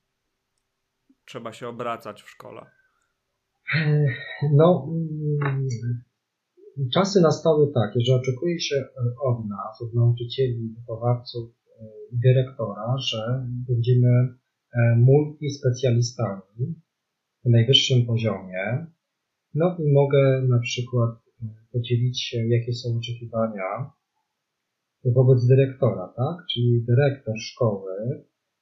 [1.25, 2.66] trzeba się obracać w szkole?
[4.53, 5.69] No, mm,
[6.95, 8.85] czasy nastały takie, że oczekuje się
[9.25, 16.75] od nas, od nauczycieli, wychowawców e, dyrektora, że będziemy e, multispecjalistami
[17.45, 18.87] w najwyższym poziomie.
[19.55, 21.11] No i mogę na przykład
[21.73, 23.90] podzielić się, jakie są oczekiwania
[25.12, 26.37] wobec dyrektora, tak?
[26.53, 27.92] Czyli dyrektor szkoły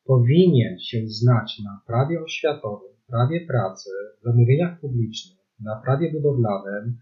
[0.04, 3.90] powinien się znać na prawie oświatowym, prawie pracy,
[4.22, 6.98] zamówieniach publicznych, na prawie budowlanym,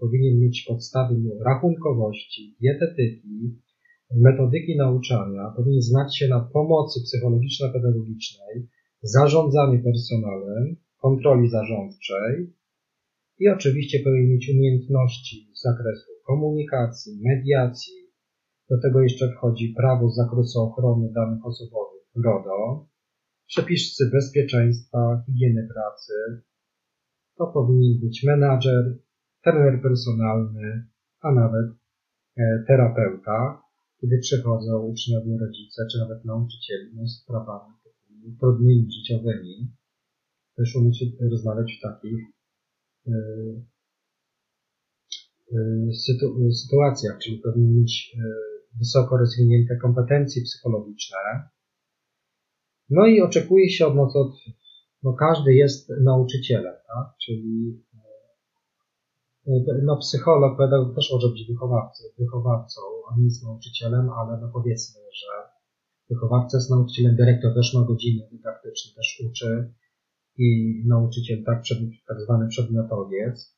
[0.00, 3.58] powinien mieć podstawy rachunkowości, dietetyki,
[4.16, 8.66] metodyki nauczania, powinien znać się na pomocy psychologiczno-pedagogicznej,
[9.02, 12.52] zarządzaniu personelem, kontroli zarządczej
[13.38, 17.94] i oczywiście powinien mieć umiejętności z zakresu komunikacji, mediacji,
[18.70, 22.86] do tego jeszcze wchodzi prawo z zakresu ochrony danych osobowych RODO,
[23.46, 26.12] przepisy bezpieczeństwa, higieny pracy.
[27.36, 28.98] To powinien być menadżer,
[29.44, 30.86] trener personalny,
[31.20, 31.66] a nawet
[32.36, 33.62] e, terapeuta,
[34.00, 37.78] kiedy przychodzą uczniowie, rodzice, czy nawet nauczycieli no, z sprawami
[38.40, 39.72] trudnymi życiowymi.
[40.56, 42.20] Też umieć rozmawiać w takich
[43.06, 43.12] e,
[45.92, 48.16] sytu, sytuacjach, czyli powinien mieć
[48.78, 51.18] wysoko rozwinięte kompetencje psychologiczne.
[52.90, 54.32] No i oczekuje się od nas, od,
[55.02, 57.16] no każdy jest nauczycielem, tak?
[57.24, 57.82] czyli
[59.46, 59.50] e,
[59.82, 62.80] no psycholog, pedagog też może być wychowawcą, wychowawcą,
[63.12, 65.50] on jest nauczycielem, ale no powiedzmy, że
[66.10, 69.74] wychowawca jest nauczycielem, dyrektor też ma godziny dydaktyczne, też uczy
[70.38, 71.78] i nauczyciel tak, przed,
[72.08, 73.57] tak zwany przedmiotowiec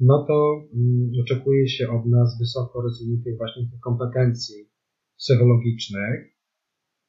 [0.00, 4.70] no to mm, oczekuje się od nas wysoko rozwiniętych właśnie tych kompetencji
[5.18, 6.36] psychologicznych,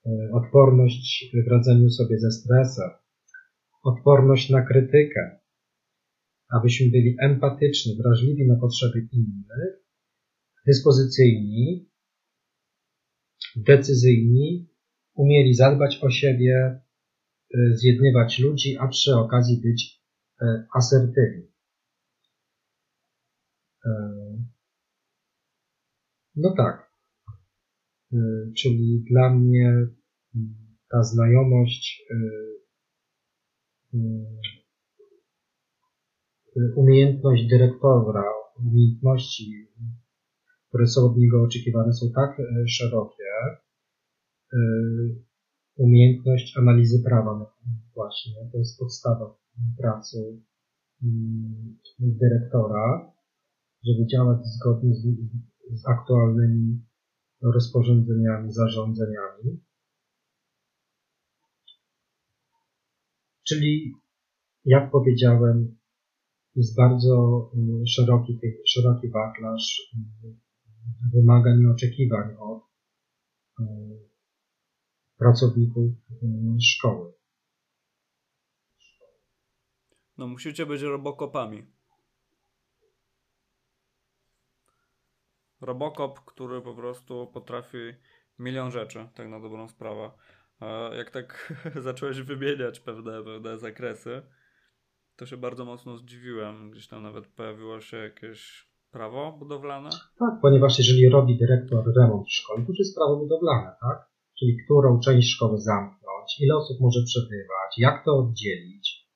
[0.05, 2.89] e, odporność w radzeniu sobie ze stresem,
[3.83, 5.39] odporność na krytykę,
[6.49, 9.73] abyśmy byli empatyczni, wrażliwi na potrzeby innych,
[10.67, 11.89] dyspozycyjni,
[13.55, 14.69] decyzyjni,
[15.15, 16.81] umieli zadbać o siebie,
[17.55, 20.01] e, zjednywać ludzi, a przy okazji być
[20.41, 21.49] e, asertywni.
[26.35, 26.91] No tak.
[28.57, 29.87] Czyli dla mnie
[30.89, 32.03] ta znajomość
[36.75, 38.23] umiejętność dyrektora,
[38.59, 39.67] umiejętności,
[40.67, 43.23] które są od niego oczekiwane, są tak e, szerokie.
[44.53, 44.57] E,
[45.75, 47.55] umiejętność analizy prawa
[47.95, 49.37] właśnie, to jest podstawa
[49.77, 50.41] pracy
[51.99, 53.11] dyrektora,
[53.83, 55.01] żeby działać zgodnie z,
[55.73, 56.85] z aktualnymi
[57.41, 59.63] rozporządzeniami, zarządzeniami.
[63.47, 63.93] Czyli,
[64.65, 65.77] jak powiedziałem,
[66.55, 70.39] jest bardzo mm, szeroki, szeroki wachlarz mm,
[71.13, 72.63] wymagań i oczekiwań od
[73.59, 73.99] mm,
[75.17, 75.91] pracowników
[76.61, 77.13] szkoły.
[80.17, 81.78] No musicie być robokopami.
[85.61, 87.77] Robokop, który po prostu potrafi
[88.39, 90.11] milion rzeczy, tak na dobrą sprawę.
[90.97, 91.53] Jak tak
[91.87, 94.21] zacząłeś wymieniać pewne, pewne zakresy,
[95.15, 96.71] to się bardzo mocno zdziwiłem.
[96.71, 99.89] Gdzieś tam nawet pojawiło się jakieś prawo budowlane.
[100.19, 104.09] Tak, ponieważ jeżeli robi dyrektor remont w szkole, to już jest prawo budowlane, tak?
[104.39, 109.09] Czyli którą część szkoły zamknąć, ile osób może przebywać, jak to oddzielić.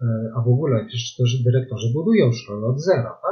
[0.00, 3.31] E, a w ogóle przecież to, że dyrektorzy budują szkołę od zera, tak?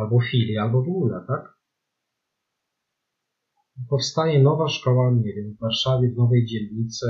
[0.00, 1.60] Albo filię, albo w ogóle, tak?
[3.88, 7.06] Powstaje nowa szkoła, nie wiem, w Warszawie, w nowej dzielnicy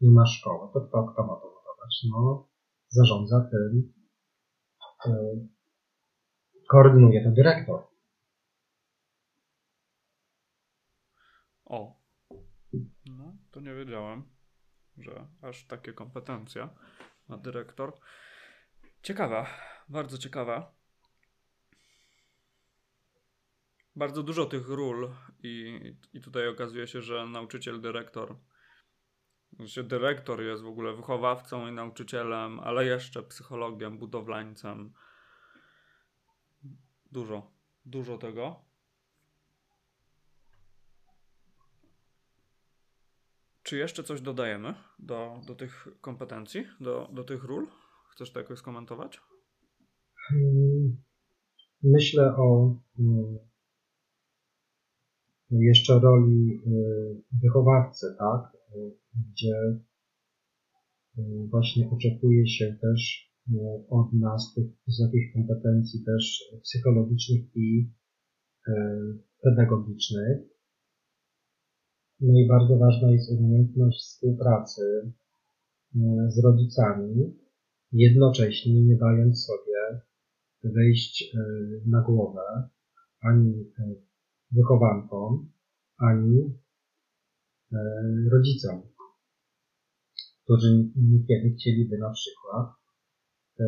[0.00, 0.68] nie ma szkoły.
[0.74, 2.06] To kto, kto ma to budować?
[2.10, 2.48] No,
[2.88, 3.92] zarządza tym,
[5.06, 5.36] e,
[6.68, 7.82] koordynuje to dyrektor.
[11.64, 12.00] O,
[13.06, 14.22] no to nie wiedziałem,
[14.98, 16.68] że aż takie kompetencje
[17.28, 17.92] ma dyrektor.
[19.02, 19.46] Ciekawa,
[19.88, 20.75] bardzo ciekawa.
[23.96, 25.10] Bardzo dużo tych ról
[25.42, 25.80] i,
[26.12, 28.36] i tutaj okazuje się, że nauczyciel, dyrektor
[29.58, 34.92] że dyrektor jest w ogóle wychowawcą i nauczycielem, ale jeszcze psychologiem, budowlańcem.
[37.12, 37.50] Dużo,
[37.84, 38.64] dużo tego.
[43.62, 47.68] Czy jeszcze coś dodajemy do, do tych kompetencji, do, do tych ról?
[48.10, 49.20] Chcesz to jakoś skomentować?
[50.28, 50.96] Hmm,
[51.82, 53.38] myślę o hmm,
[55.50, 58.56] jeszcze roli hmm, wychowawcy, tak?
[59.32, 59.56] gdzie
[61.18, 63.54] y, właśnie oczekuje się też y,
[63.90, 67.90] od nas tych wysokich kompetencji też psychologicznych i
[68.68, 68.72] y,
[69.42, 70.38] pedagogicznych.
[72.20, 75.12] No i bardzo ważna jest umiejętność współpracy
[76.28, 77.38] z rodzicami,
[77.92, 80.02] jednocześnie nie dając sobie
[80.64, 81.36] wejść
[81.86, 82.68] na głowę
[83.20, 83.72] ani
[84.52, 85.52] wychowankom,
[85.98, 86.60] ani
[88.32, 88.96] rodzicom
[90.46, 92.66] którzy niekiedy chcieliby na przykład
[93.60, 93.64] e,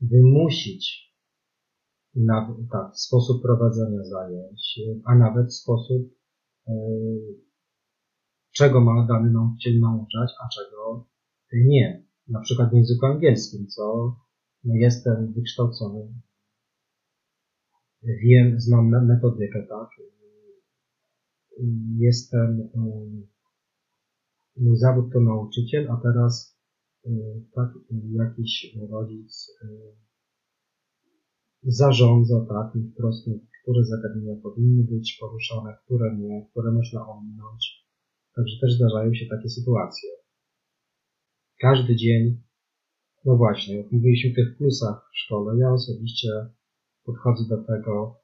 [0.00, 1.14] wymusić
[2.14, 6.02] na, tak, sposób prowadzenia zajęć, a nawet sposób,
[6.68, 6.72] e,
[8.52, 11.08] czego ma dany nauczyciel nauczać, a czego
[11.52, 12.06] nie.
[12.28, 14.16] Na przykład w języku angielskim, co
[14.64, 16.14] no jestem wykształcony,
[18.02, 19.88] wiem, znam metodykę, tak,
[21.98, 22.68] jestem
[24.56, 26.58] mój zawód to nauczyciel, a teraz
[27.06, 27.10] y,
[27.54, 27.68] tak
[28.12, 29.68] jakiś rodzic y,
[31.62, 33.28] zarządza tak i wprost
[33.62, 37.86] które zagadnienia powinny być poruszone, które nie, które można ominąć.
[38.36, 40.10] Także też zdarzają się takie sytuacje.
[41.60, 42.42] Każdy dzień,
[43.24, 46.28] no właśnie, jak mówiliśmy o tych plusach w szkole, ja osobiście
[47.08, 48.20] podchodzę do tego,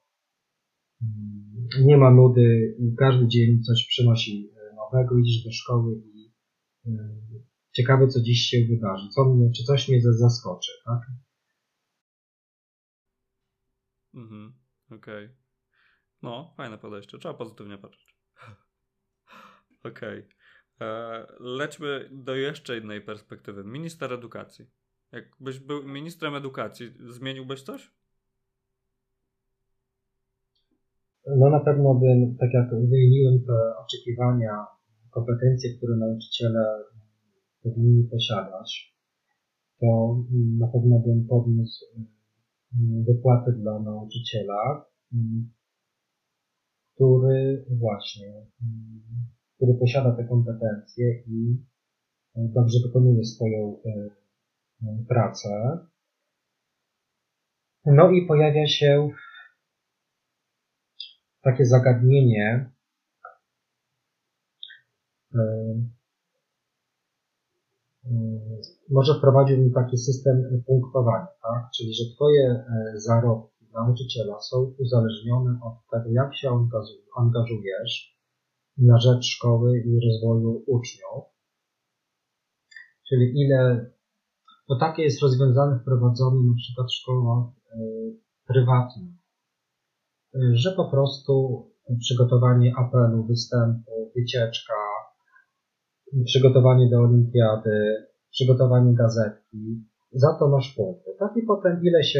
[1.01, 6.15] mm, nie ma nudy, każdy dzień coś przynosi e, nowego, idziesz do szkoły i
[7.71, 10.99] ciekawe, co dziś się wydarzy, co mnie, czy coś mnie zaskoczy, tak?
[14.13, 14.53] Mhm,
[14.91, 15.25] okej.
[15.25, 15.37] Okay.
[16.21, 18.17] No, fajne podejście, trzeba pozytywnie patrzeć.
[19.89, 20.19] okej.
[20.19, 20.87] Okay.
[20.87, 23.63] E, lećmy do jeszcze innej perspektywy.
[23.63, 24.65] Minister edukacji.
[25.11, 27.91] Jakbyś był ministrem edukacji, zmieniłbyś coś?
[31.27, 34.65] No na pewno bym, tak jak wymieniłem te oczekiwania
[35.11, 36.83] kompetencje, które nauczyciele
[37.63, 38.95] powinni posiadać,
[39.79, 40.17] to
[40.59, 45.51] na pewno bym podniósł mm, wypłaty dla nauczyciela, mm,
[46.95, 48.27] który właśnie,
[48.61, 49.01] mm,
[49.55, 51.57] który posiada te kompetencje i
[52.35, 54.09] e, dobrze wykonuje swoją e,
[55.07, 55.79] pracę.
[57.85, 59.09] No i pojawia się
[61.45, 62.71] takie zagadnienie
[68.89, 71.71] może wprowadziłbym taki system punktowania, tak?
[71.77, 76.67] czyli że Twoje zarobki nauczyciela są uzależnione od tego, jak się
[77.17, 78.15] angażujesz
[78.77, 81.23] na rzecz szkoły i rozwoju uczniów.
[83.09, 83.91] Czyli ile,
[84.67, 87.45] to takie jest rozwiązane, wprowadzone na przykład w szkołach
[88.47, 89.24] prywatnych,
[90.53, 91.65] że po prostu
[91.99, 94.73] przygotowanie apelu, występu, wycieczka,
[96.25, 101.11] przygotowanie do olimpiady, przygotowanie gazetki, za to masz punkty.
[101.19, 102.19] Tak i potem ile się,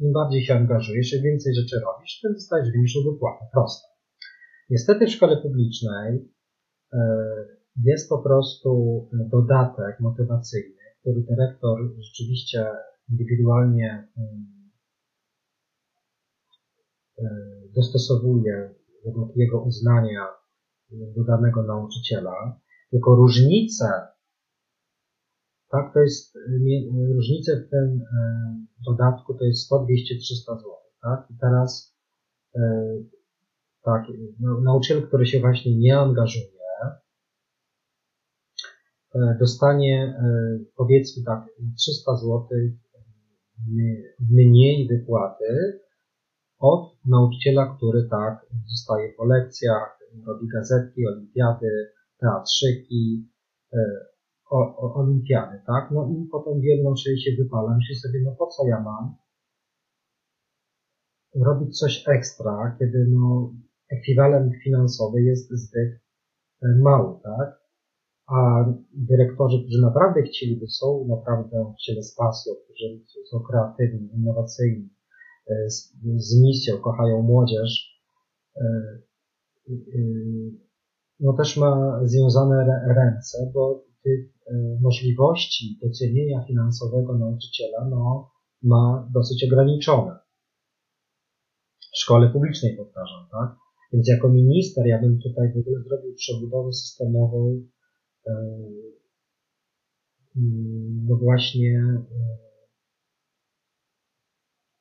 [0.00, 3.44] im bardziej się angażujesz, im więcej rzeczy robisz, tym dostajesz większą dopłatę.
[3.52, 3.88] Proste.
[4.70, 6.28] Niestety w szkole publicznej
[6.92, 6.98] e,
[7.84, 8.70] jest po prostu
[9.30, 12.66] dodatek motywacyjny, który dyrektor rzeczywiście
[13.10, 14.22] indywidualnie e,
[17.74, 20.26] dostosowuje według jego uznania
[20.90, 23.86] do danego nauczyciela, tylko różnice,
[25.70, 26.34] tak, to jest,
[27.14, 30.70] różnice w tym e, dodatku to jest 100, 200, 300 zł,
[31.02, 31.96] tak, i teraz,
[32.56, 32.60] e,
[33.82, 34.02] tak,
[34.62, 36.60] nauczyciel, który się właśnie nie angażuje,
[39.14, 40.14] e, dostanie,
[40.76, 41.44] powiedzmy tak,
[41.76, 42.48] 300 zł
[44.30, 45.80] mniej wypłaty
[46.60, 53.28] od nauczyciela, który tak zostaje po lekcjach, robi gazetki, olimpiady, teatrzyki,
[53.72, 53.78] e,
[54.50, 55.90] o, o, olimpiady, tak?
[55.90, 57.76] No i potem w jedną się wypala.
[57.76, 59.14] Myślę sobie, no po co ja mam
[61.34, 63.52] robić coś ekstra, kiedy no
[63.90, 66.00] ekwiwalent finansowy jest zbyt
[66.62, 67.60] e, mały, tak?
[68.26, 74.88] A dyrektorzy, którzy naprawdę chcieliby, są naprawdę chcieli z pasją, którzy są kreatywni, innowacyjni,
[75.68, 78.00] z, z misją, kochają młodzież,
[81.20, 88.30] no też ma związane ręce, bo tych e, możliwości docenienia finansowego nauczyciela no,
[88.62, 90.18] ma dosyć ograniczone.
[91.92, 93.56] W szkole publicznej powtarzam, tak?
[93.92, 97.62] Więc jako minister ja bym tutaj w ogóle zrobił przebudowę systemową
[98.26, 98.32] e,
[101.08, 102.02] no właśnie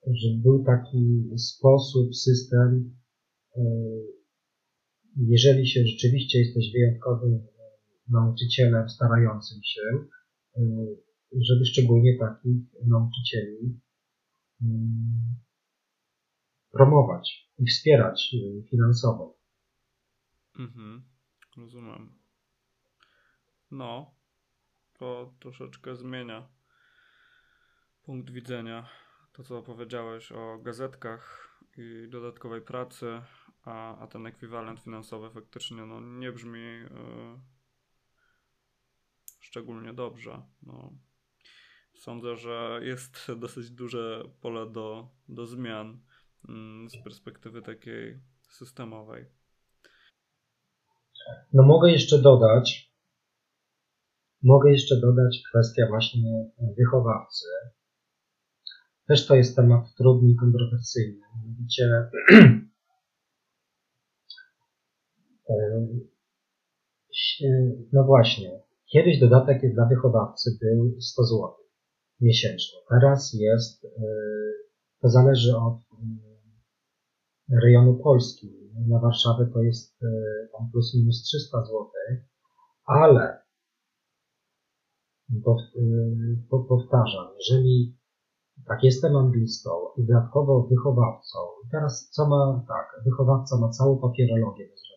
[0.08, 3.00] e, żeby był taki sposób, system
[5.28, 7.42] jeżeli się rzeczywiście jesteś wyjątkowym e,
[8.08, 9.82] nauczycielem starającym się,
[10.58, 10.62] e,
[11.42, 13.80] żeby szczególnie takich nauczycieli
[14.62, 15.36] mm,
[16.72, 19.38] promować i wspierać e, finansowo.
[20.60, 21.04] Mhm,
[21.58, 22.20] rozumiem.
[23.72, 24.16] No,
[25.00, 26.48] to troszeczkę zmienia
[28.04, 28.90] punkt widzenia.
[29.34, 33.22] To, co opowiedziałeś o gazetkach i dodatkowej pracy,
[33.66, 36.90] a, a ten ekwiwalent finansowy faktycznie no, nie brzmi y,
[39.40, 40.42] szczególnie dobrze.
[40.64, 40.94] No.
[41.94, 46.00] Sądzę, że jest dosyć duże pole do, do zmian
[46.86, 49.26] y, z perspektywy takiej systemowej.
[51.54, 52.94] No mogę jeszcze dodać,
[54.44, 57.46] mogę jeszcze dodać kwestia właśnie wychowawcy.
[59.10, 61.22] Też to jest temat trudny i kontrowersyjny.
[61.36, 61.84] Mianowicie
[67.94, 71.54] No właśnie, kiedyś dodatek dla wychowawcy był 100 zł
[72.22, 72.80] miesięcznie.
[72.90, 73.88] Teraz jest,
[75.02, 75.80] to zależy od
[77.64, 78.60] rejonu Polski.
[78.88, 80.00] Na Warszawę to jest
[80.58, 81.90] tam plus minus 300 zł,
[82.86, 83.42] ale
[86.50, 87.99] powtarzam, jeżeli
[88.68, 91.40] tak jestem anglistą i dodatkowo wychowawcą,
[91.72, 94.90] teraz co ma, tak, wychowawca ma całą papierologię do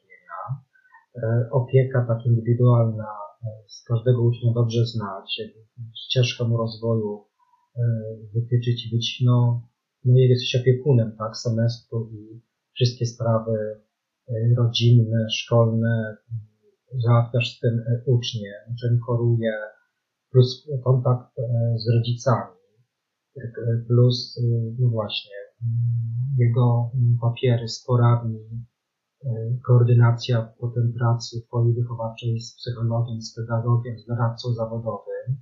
[1.17, 3.09] E, opieka taka indywidualna,
[3.45, 5.41] e, z każdego ucznia dobrze znać,
[5.97, 7.25] ścieżkę mu rozwoju
[7.77, 7.83] e,
[8.35, 9.69] wytyczyć i być, no,
[10.05, 12.41] no jesteś opiekunem, tak, semestru i
[12.75, 13.81] wszystkie sprawy
[14.57, 16.17] rodzinne, szkolne,
[17.05, 19.53] załatwiasz z tym ucznie, uczeń choruje,
[20.31, 21.37] plus kontakt
[21.77, 22.57] z rodzicami,
[23.89, 24.41] plus,
[24.79, 25.33] no właśnie,
[26.39, 28.65] jego papiery z poradni,
[29.25, 35.37] E, koordynacja potem pracy twojej wychowawczej z psychologiem, z pedagogiem, z doradcą zawodowym.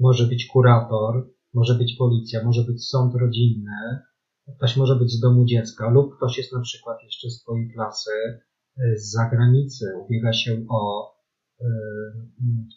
[0.00, 3.98] Może być kurator, może być policja, może być sąd rodzinny,
[4.56, 8.10] ktoś może być z domu dziecka lub ktoś jest na przykład jeszcze z twojej klasy
[8.78, 11.19] e, z zagranicy, ubiega się o e,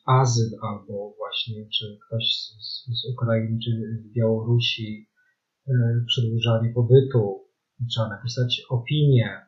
[0.05, 2.23] azyl albo właśnie, czy ktoś
[2.59, 5.09] z, z Ukrainy, czy z Białorusi,
[6.07, 7.43] przedłużanie pobytu,
[7.89, 9.41] trzeba napisać opinię,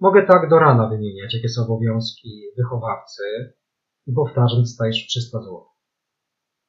[0.00, 3.22] Mogę tak do rana wymieniać, jakie są obowiązki wychowawcy
[4.06, 5.64] i powtarzam, dostajesz 300 zł.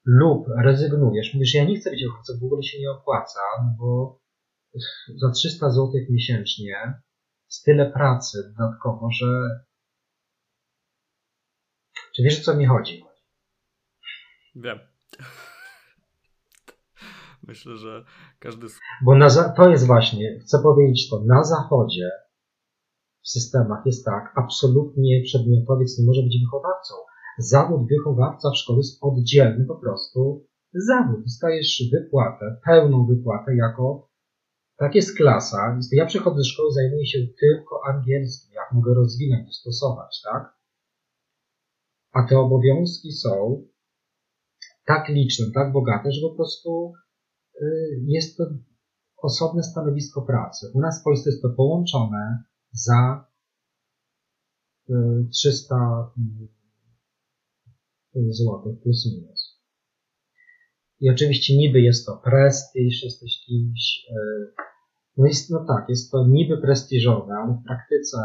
[0.05, 4.19] Lub rezygnujesz, mówisz, ja nie chcę być wychowawcą, w ogóle się nie opłaca, no bo
[5.17, 7.01] za 300 zł miesięcznie
[7.49, 9.25] jest tyle pracy dodatkowo, że...
[12.19, 13.05] Czy wiesz, o co mi chodzi?
[14.55, 14.79] Wiem.
[17.47, 18.05] Myślę, że
[18.39, 18.67] każdy.
[19.03, 22.11] Bo na, to jest właśnie, chcę powiedzieć to, na zachodzie
[23.21, 26.93] w systemach jest tak, absolutnie przedmiotowiec nie może być wychowawcą.
[27.37, 31.23] Zawód wychowawca w szkole jest oddzielny po prostu zawód.
[31.23, 34.09] Dostajesz wypłatę, pełną wypłatę jako,
[34.77, 35.79] tak jest klasa.
[35.91, 40.58] Ja przychodzę do szkoły, zajmuję się tylko angielskim, jak mogę rozwinąć, dostosować, tak?
[42.11, 43.63] A te obowiązki są
[44.85, 46.93] tak liczne, tak bogate, że po prostu
[47.61, 48.43] y, jest to
[49.17, 50.71] osobne stanowisko pracy.
[50.73, 53.29] U nas w Polsce jest to połączone za
[55.31, 55.75] 300
[58.15, 59.59] y, zł plus minus.
[60.99, 64.53] I oczywiście niby jest to prestiż, jesteś kimś, y,
[65.17, 68.17] no jest, no tak, jest to niby prestiżowe, ale w praktyce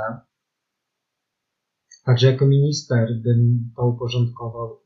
[2.05, 4.85] także jako minister bym to uporządkował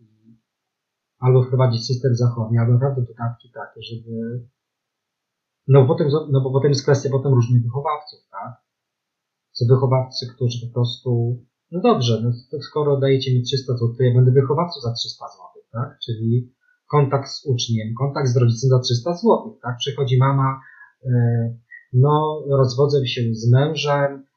[1.18, 4.46] albo wprowadzić system zachodni, albo naprawdę dodatki takie, żeby
[5.68, 8.52] no, potem, no bo potem jest kwestia potem różnych wychowawców, tak?
[9.52, 14.02] Są wychowawcy, którzy po prostu, no dobrze, no to skoro dajecie mi 300 zł, to
[14.02, 15.98] ja będę wychowawcą za 300 zł, tak?
[16.04, 16.54] Czyli
[16.90, 19.76] kontakt z uczniem, kontakt z rodzicem za 300 zł, tak?
[19.78, 20.60] Przychodzi mama,
[21.04, 21.10] e,
[21.92, 24.27] no rozwodzę się z mężem,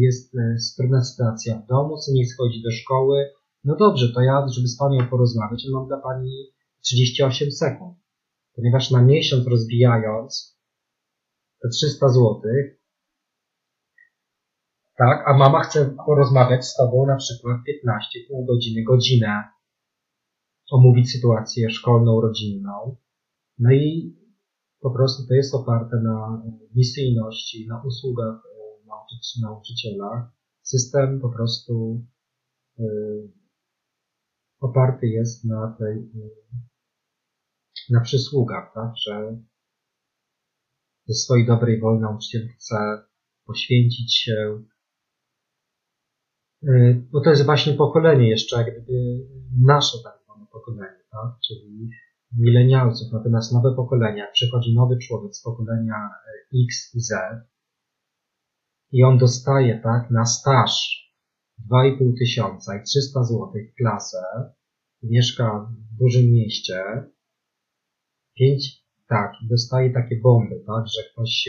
[0.00, 3.30] jest e, trudna sytuacja w domu, syn nie schodzi do szkoły,
[3.64, 7.98] no dobrze, to ja, żeby z Panią porozmawiać, mam dla Pani 38 sekund.
[8.54, 10.58] Ponieważ na miesiąc rozbijając
[11.62, 12.40] te 300 zł,
[14.98, 19.42] tak, a mama chce porozmawiać z Tobą na przykład 15, pół godziny, godzinę,
[20.70, 22.96] omówić sytuację szkolną, rodzinną.
[23.58, 24.16] No i
[24.80, 26.42] po prostu to jest oparte na
[26.74, 28.42] misyjności, na usługach
[29.12, 30.32] e, nauczyciela.
[30.62, 32.04] System po prostu
[32.78, 32.84] e,
[34.60, 36.10] oparty jest na tej,
[37.90, 39.36] na przysługach, tak, że
[41.06, 42.76] ze swojej dobrej woli nauczyciel chce
[43.46, 44.62] poświęcić się,
[46.62, 49.26] y, bo to jest właśnie pokolenie jeszcze, jak gdyby
[49.64, 51.90] nasze tak zwane pokolenie, tak, czyli
[52.38, 56.10] milenialców, natomiast nowe pokolenie, jak przychodzi nowy człowiek z pokolenia
[56.68, 57.12] X i Z
[58.96, 60.72] i on dostaje, tak, na staż
[61.70, 64.18] 2,5 tysiąca i 300 zł klasę,
[65.02, 66.84] mieszka w dużym mieście,
[68.38, 71.48] 5, tak, dostaje takie bomby, tak, że ktoś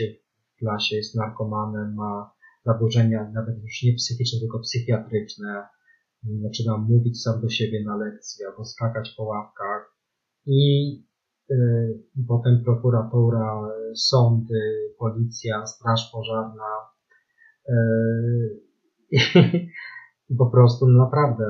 [0.54, 2.32] w klasie jest narkomanem, ma
[2.66, 5.66] zaburzenia nawet już nie psychiczne, tylko psychiatryczne,
[6.42, 9.94] zaczyna mówić sam do siebie na lekcji albo skakać po ławkach.
[10.46, 10.92] I
[11.50, 11.54] y,
[12.28, 16.97] potem prokuratura, sądy, policja, straż pożarna.
[17.68, 18.60] Y,
[20.30, 21.44] I po prostu no naprawdę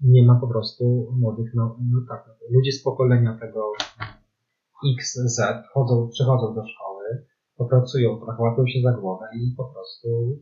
[0.00, 3.72] nie ma po prostu młodych, no, no tak, ludzie z pokolenia tego
[4.98, 5.40] XZ
[5.72, 7.26] chodzą, przychodzą do szkoły,
[7.56, 10.38] popracują trochę, łapią się za głowę i po prostu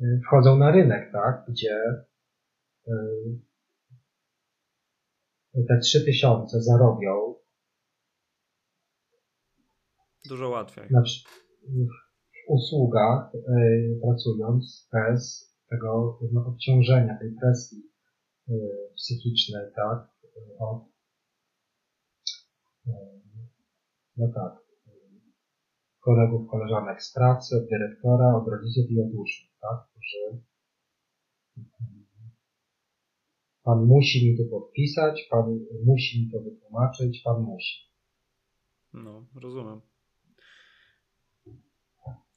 [0.00, 1.80] y, wchodzą na rynek, tak, gdzie
[2.88, 2.92] y,
[5.68, 7.34] te trzy tysiące zarobią
[10.28, 10.88] dużo łatwiej.
[12.48, 17.82] Usługach y, pracując bez tego no, obciążenia, tej presji
[18.48, 18.52] y,
[18.96, 20.08] psychicznej, tak,
[20.58, 20.82] od,
[22.86, 22.92] y,
[24.16, 24.64] no tak,
[26.00, 30.44] kolegów, koleżanek z pracy, od dyrektora, od rodziców i od uczniów, tak, którzy
[33.64, 37.76] Pan musi mi to podpisać, Pan musi mi to wytłumaczyć, Pan musi.
[38.94, 39.80] No, rozumiem.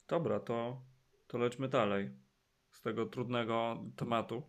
[0.08, 0.82] Dobra, to,
[1.26, 2.10] to lećmy dalej
[2.70, 4.42] z tego trudnego tematu.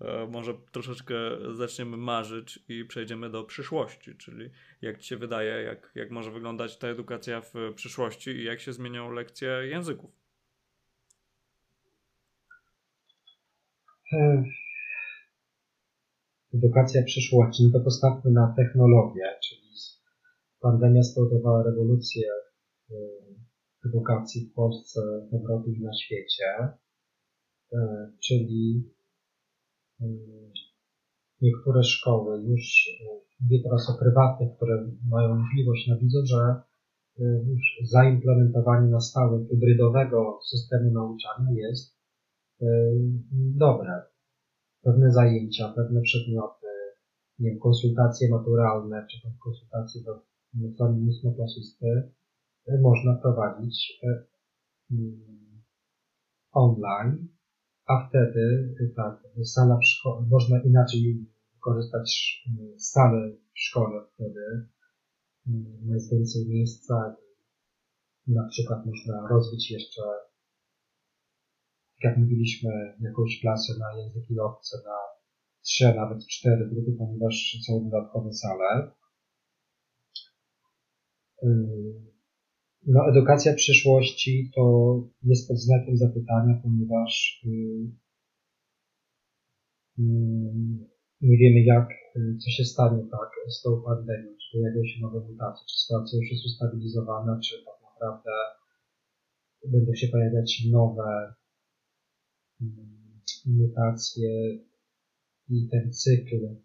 [0.00, 1.14] E, może troszeczkę
[1.54, 4.50] zaczniemy marzyć i przejdziemy do przyszłości, czyli
[4.82, 8.72] jak Ci się wydaje, jak, jak może wyglądać ta edukacja w przyszłości i jak się
[8.72, 10.10] zmienią lekcje języków?
[14.10, 14.44] Hmm.
[16.54, 19.70] Edukacja przyszłości, no to postawmy na technologię, czyli
[20.60, 22.28] pandemia spowodowała rewolucję
[22.88, 23.19] w
[23.86, 25.00] edukacji w Polsce,
[25.30, 26.44] w Europie i na świecie,
[27.72, 27.78] e,
[28.22, 28.90] czyli
[30.00, 30.06] e,
[31.40, 32.88] niektóre szkoły już,
[33.40, 36.62] mówię teraz o prywatnych, które mają możliwość, no widzą, że
[37.46, 41.96] już zaimplementowanie na stałe hybrydowego systemu nauczania jest
[43.56, 44.02] dobre.
[44.82, 46.66] Pewne zajęcia, pewne przedmioty,
[47.38, 50.22] nie wiem, konsultacje maturalne, czy konsultacje do
[50.64, 52.12] egzaminu ósmoklasisty
[52.78, 54.00] można prowadzić
[54.90, 55.62] mm,
[56.52, 57.28] online,
[57.86, 61.26] a wtedy tak, sala w szkole, można inaczej
[61.60, 62.42] korzystać
[62.76, 64.68] z sali w szkole wtedy,
[65.48, 67.16] mm, jest więcej miejsca
[68.26, 70.02] na przykład można rozbić jeszcze
[72.02, 74.96] jak mówiliśmy, jakąś klasę na języki obce na
[75.62, 78.90] trzy, nawet cztery grupy, ponieważ są dodatkowe sale.
[82.86, 84.62] No, edukacja przyszłości to
[85.22, 87.44] jest pod znakiem zapytania, ponieważ
[91.20, 95.64] nie wiemy jak, co się stanie tak z tą pandemią, czy pojawią się nowe mutacje,
[95.68, 98.30] czy sytuacja już jest ustabilizowana, czy tak naprawdę
[99.66, 101.34] będą się pojawiać nowe
[103.46, 104.58] mutacje
[105.48, 106.56] i ten cykl.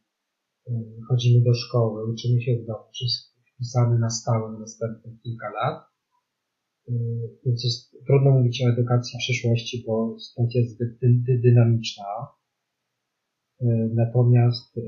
[1.07, 5.94] Chodzimy do szkoły, uczymy się w domu, wszystko wpisane na stałe na następne kilka lat.
[7.45, 12.03] Więc jest trudno mówić o edukacji przyszłości, bo sytuacja jest zbyt dy dynamiczna.
[13.93, 14.79] Natomiast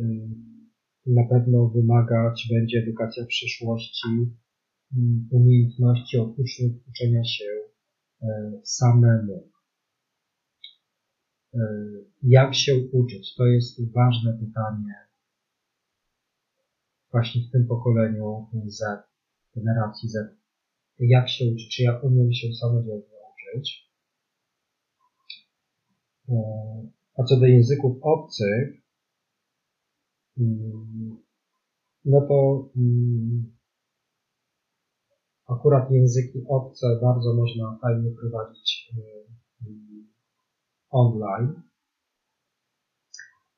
[1.06, 4.08] na pewno wymagać będzie edukacja przyszłości
[5.32, 6.39] umiejętności od
[6.89, 7.45] uczenia się
[8.64, 9.52] samemu.
[12.24, 13.36] Jak się uczyć?
[13.36, 14.93] To jest ważne pytanie
[17.12, 18.84] właśnie w tym pokoleniu Z,
[19.56, 20.38] generacji Z.
[21.00, 21.76] Jak się uczyć?
[21.76, 23.91] Czy ja umiem się samodzielnie uczyć?
[26.30, 26.36] E,
[27.18, 28.82] a co do języków obcych,
[30.38, 31.18] mm,
[32.06, 33.58] no to mm,
[35.48, 39.02] akurat języki obce bardzo można fajnie prowadzić e,
[40.89, 41.62] online,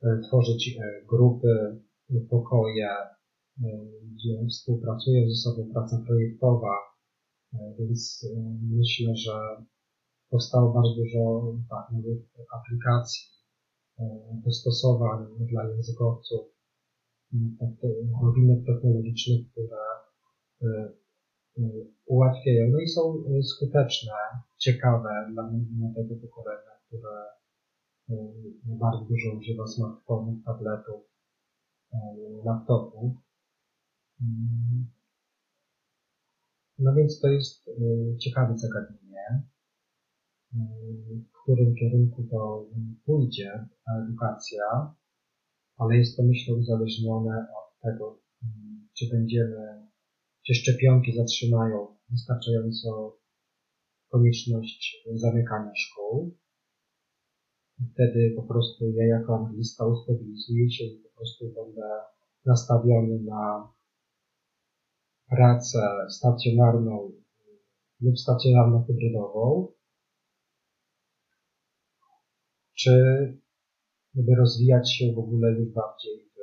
[0.04, 0.78] e, tworzyć
[1.10, 1.82] grupy,
[2.30, 2.90] pokoje,
[4.02, 6.89] gdzie współpracują ze sobą praca projektowa,
[7.54, 8.26] więc
[8.62, 9.66] myślę, że
[10.30, 12.24] powstało bardzo dużo tak, nowych
[12.54, 13.24] aplikacji,
[14.46, 16.42] dostosowań dla językowców,
[18.22, 19.78] nowinek technologicznych, które
[22.06, 24.14] ułatwiają, no i są skuteczne,
[24.58, 27.26] ciekawe dla młodego pokolenia które
[28.66, 31.02] bardzo dużo używa smartfonów, tabletów,
[32.46, 33.14] laptopów.
[36.80, 39.44] No więc to jest y, ciekawe zagadnienie,
[41.30, 42.66] w którym kierunku to
[43.06, 44.96] pójdzie ta edukacja,
[45.78, 48.20] ale jest to myślę uzależnione od tego,
[48.98, 49.88] czy będziemy,
[50.46, 53.18] czy szczepionki zatrzymają wystarczająco
[54.10, 56.38] konieczność zamykania szkół,
[57.94, 61.90] wtedy po prostu ja jako anglista ustabilizuję się i po prostu będę
[62.46, 63.74] nastawiony na
[65.30, 67.12] pracę stacjonarną
[68.02, 69.68] lub stacjonarno-hybrydową,
[72.76, 72.94] czy
[74.14, 76.40] by rozwijać się w ogóle już bardziej w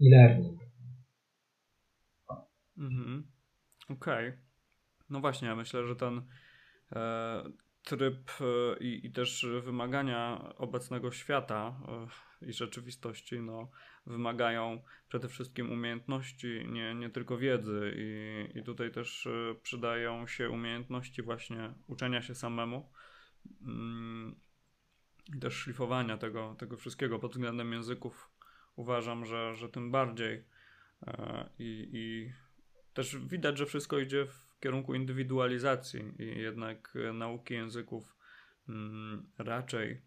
[0.00, 0.60] e-learning.
[2.78, 3.32] Mhm.
[3.88, 4.28] Okej.
[4.28, 4.38] Okay.
[5.10, 6.22] No właśnie, ja myślę, że ten
[6.92, 7.42] e,
[7.84, 11.80] tryb e, i, i też wymagania obecnego świata
[12.42, 13.70] e, i rzeczywistości no,
[14.06, 17.94] wymagają przede wszystkim umiejętności, nie, nie tylko wiedzy.
[17.96, 22.90] I, I tutaj też e, przydają się umiejętności właśnie uczenia się samemu
[23.62, 24.36] mm,
[25.36, 28.30] i też szlifowania tego, tego wszystkiego pod względem języków.
[28.76, 30.44] Uważam, że, że tym bardziej.
[31.58, 32.32] I, I
[32.94, 38.16] też widać, że wszystko idzie w kierunku indywidualizacji i jednak e, nauki języków
[38.68, 40.02] mm, raczej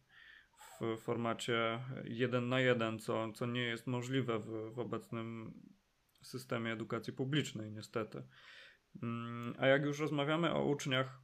[0.81, 5.53] w formacie jeden na jeden, co, co nie jest możliwe w, w obecnym
[6.21, 8.23] systemie edukacji publicznej, niestety.
[9.03, 11.21] Mm, a jak już rozmawiamy o uczniach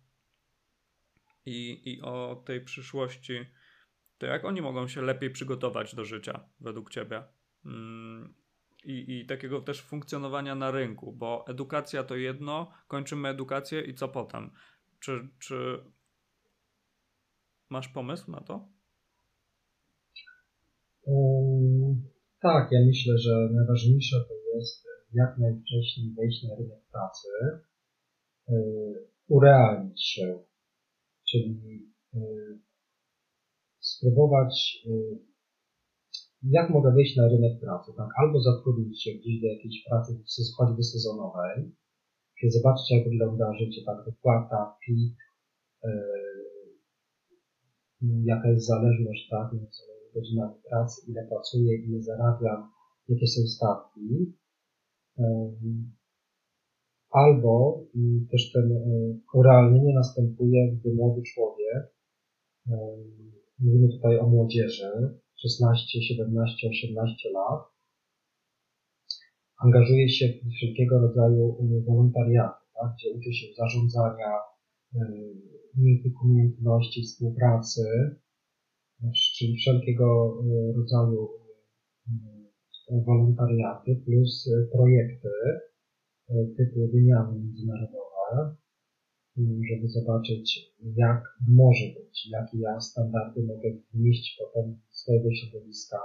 [1.46, 3.46] i, i o tej przyszłości,
[4.18, 7.24] to jak oni mogą się lepiej przygotować do życia według Ciebie?
[8.84, 14.08] I, i takiego też funkcjonowania na rynku, bo edukacja to jedno, kończymy edukację i co
[14.08, 14.52] potem?
[15.00, 15.84] Czy, czy
[17.70, 18.70] masz pomysł na to?
[22.42, 27.28] Tak, ja myślę, że najważniejsze to jest jak najwcześniej wejść na rynek pracy,
[28.48, 30.40] yy, urealnić się,
[31.30, 32.60] czyli yy,
[33.80, 35.31] spróbować yy,
[36.44, 38.08] jak mogę wyjść na rynek pracy, tak?
[38.18, 40.24] Albo zatrudnić się gdzieś do jakiejś pracy,
[40.58, 41.72] choćby sezonowej,
[42.40, 45.16] czyli zobaczcie, jak wygląda życie, tak, wypłata, PIT,
[45.84, 45.90] yy,
[48.24, 49.82] jaka jest zależność, tak, między
[50.14, 52.72] godzinami pracy, ile pracuję, ile zarabiam,
[53.08, 54.36] jakie są stawki.
[55.18, 55.26] Yy,
[57.12, 58.72] albo yy, też ten
[59.34, 61.96] urealnienie następuje, gdy młody człowiek,
[62.66, 62.76] yy,
[63.60, 67.62] mówimy tutaj o młodzieży, 16, 17, 18 lat,
[69.58, 74.32] angażuje się w wszelkiego rodzaju wolontariaty, tak, gdzie uczy się zarządzania,
[75.78, 77.82] miękkich umiejętności współpracy,
[79.38, 80.38] czyli wszelkiego
[80.76, 81.30] rodzaju
[83.06, 85.30] wolontariaty plus projekty
[86.58, 88.56] typu wymiany międzynarodowe,
[89.70, 95.98] żeby zobaczyć, jak może być, jakie ja standardy mogę wnieść potem swojego środowiska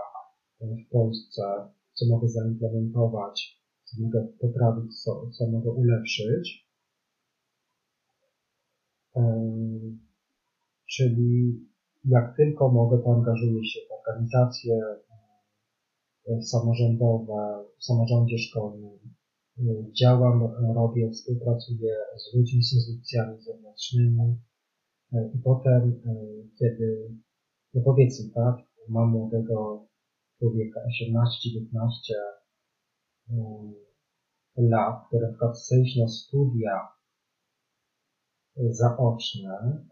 [0.61, 1.43] w Polsce,
[1.95, 6.67] co mogę zaimplementować, co mogę poprawić, co, co mogę ulepszyć.
[10.87, 11.61] Czyli
[12.05, 14.81] jak tylko mogę, to angażuję się w organizacje
[16.41, 18.99] samorządowe, w samorządzie szkolnym,
[20.01, 20.43] działam,
[20.75, 24.37] robię, współpracuję z ludźmi, z instytucjami zewnętrznymi
[25.35, 26.03] i potem,
[26.59, 27.11] kiedy,
[27.75, 29.87] no powiedzmy tak, mam młodego
[30.39, 32.15] człowieka 18-19
[33.31, 33.75] mm,
[34.57, 36.89] lat, który na chce iść na studia
[38.57, 39.87] zaoczne,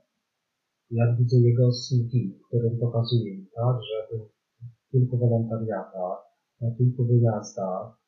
[0.90, 4.28] jak widzę jego CV, którym pokazuje mi, tak, że był
[4.60, 6.18] w kilku wolontariatach,
[6.60, 8.04] na kilku wyjazdach,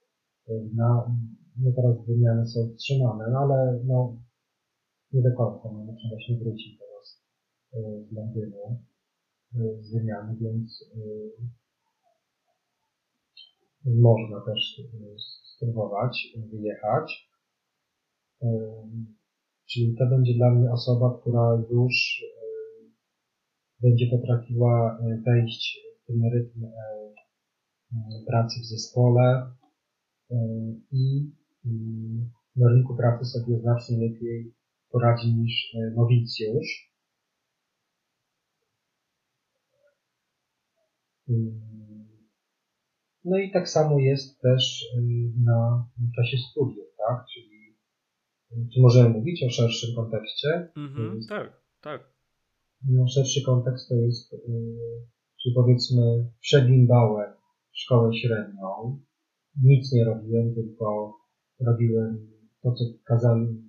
[0.75, 1.17] na,
[1.57, 4.17] no teraz wymiany są wstrzymane, no ale no,
[5.13, 7.23] nie do końca, no, muszę właśnie wrócić teraz
[8.09, 8.83] z Londynu
[9.81, 10.85] z wymiany, więc
[13.85, 14.81] można też
[15.55, 17.31] spróbować wyjechać.
[19.71, 22.25] Czyli to będzie dla mnie osoba, która już
[23.83, 26.67] będzie potrafiła wejść w ten rytm
[28.27, 29.53] pracy w zespole
[30.93, 31.31] i
[32.57, 34.55] na rynku pracy sobie znacznie lepiej
[34.91, 36.96] poradzi niż nowicjusz.
[43.25, 45.03] No i tak samo jest też y,
[45.45, 47.25] na czasie studiów, tak?
[47.35, 47.77] Czyli
[48.53, 50.69] y, czy możemy mówić o szerszym kontekście?
[50.77, 52.17] Mhm, jest, tak, tak.
[52.89, 54.39] No, szerszy kontekst to jest, yy,
[55.43, 57.33] czyli powiedzmy, przebimbałem
[57.73, 59.01] szkołę średnią,
[59.63, 61.17] nic nie robiłem, tylko
[61.61, 62.29] robiłem
[62.63, 63.63] to, co kazali,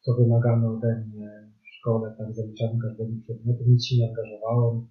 [0.00, 4.88] co wymagano ode mnie w szkole, tak, zaliczałem każdego przedmiotu, nic się nie angażowałem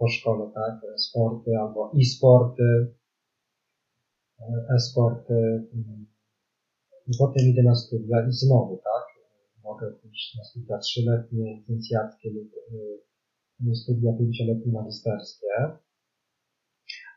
[0.00, 2.68] po szkole, tak, sporty albo e-sporty,
[4.76, 5.34] e-sporty.
[5.74, 6.06] Mm.
[7.18, 9.04] Potem idę na studia i znowu, tak?
[9.64, 12.50] Mogę pójść na studia trzyletnie, licencjackie lub
[13.72, 15.46] y, studia pięcioletnie magisterskie.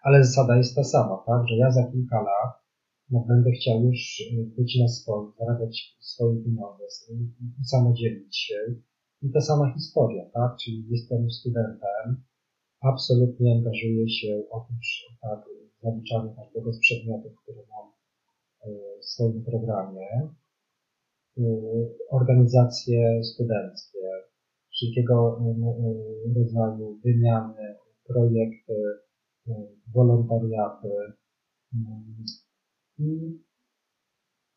[0.03, 1.47] Ale zasada jest ta sama, tak?
[1.47, 2.53] Że ja za kilka lat
[3.09, 6.83] no, będę chciał już y, być na swoim, zarabiać swoje pieniądze
[7.61, 8.55] i samodzielić się.
[9.21, 10.57] I ta sama historia, tak?
[10.63, 12.23] Czyli jestem studentem,
[12.83, 14.89] absolutnie angażuję się oprócz
[15.21, 15.39] tak,
[15.83, 17.91] zaliczania każdego z przedmiotów, które mam
[18.61, 20.29] e, w swoim programie,
[21.37, 21.43] e,
[22.09, 23.99] organizacje studenckie,
[24.71, 27.75] wszelkiego e, rodzaju wymiany,
[28.07, 28.83] projekty,
[29.93, 30.89] wolontariaty
[32.99, 33.39] i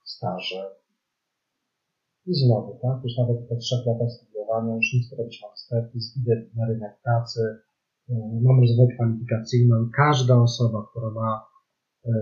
[0.04, 0.76] staże.
[2.26, 6.66] I znowu, tak, już nawet po trzech latach studiowania już chcę robić magisterki, idę na
[6.66, 7.40] rynek pracy,
[8.42, 9.74] mam rozwój kwalifikacyjny.
[9.96, 11.46] Każda osoba, która ma,
[12.04, 12.12] e,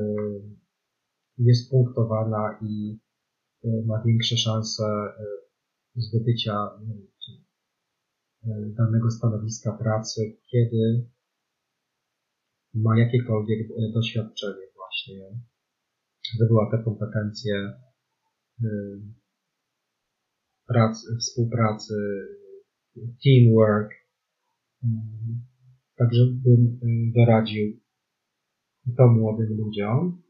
[1.39, 3.01] jest punktowana i
[3.64, 5.24] e, ma większe szanse e,
[5.97, 6.70] zdobycia
[8.78, 11.11] danego stanowiska pracy, kiedy
[12.74, 15.39] ma jakiekolwiek doświadczenie właśnie,
[16.35, 17.72] zdobyła te kompetencje
[20.66, 21.95] pracy, współpracy,
[23.24, 23.91] teamwork,
[25.97, 27.81] Także bym y, doradził
[28.97, 30.23] to młodym ludziom.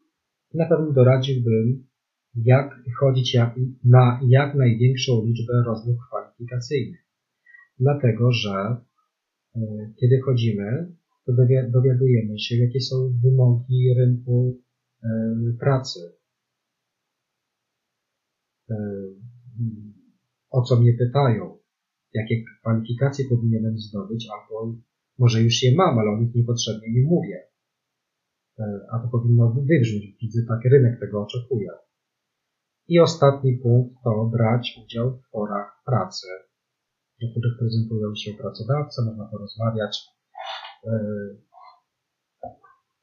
[0.55, 1.87] Na pewno doradziłbym,
[2.35, 3.37] jak chodzić
[3.85, 7.05] na jak największą liczbę rozmów kwalifikacyjnych.
[7.79, 8.77] Dlatego, że
[9.57, 9.61] y,
[10.01, 10.97] kiedy chodzimy,
[11.27, 11.33] to
[11.73, 14.61] dowiadujemy się, jakie są wymogi rynku
[15.05, 15.07] y,
[15.61, 16.01] pracy.
[20.51, 21.59] O co mnie pytają,
[22.15, 24.75] jakie kwalifikacje powinienem zdobyć, albo
[25.19, 27.43] może już je mam, ale o nich niepotrzebnie nie mówię.
[28.93, 30.17] a to powinno wybrzmieć.
[30.23, 31.71] Widzę, taki rynek tego oczekuje.
[32.89, 36.27] I ostatni punkt to brać udział w forach pracy,
[37.23, 39.99] na których prezentują się pracodawcy, można porozmawiać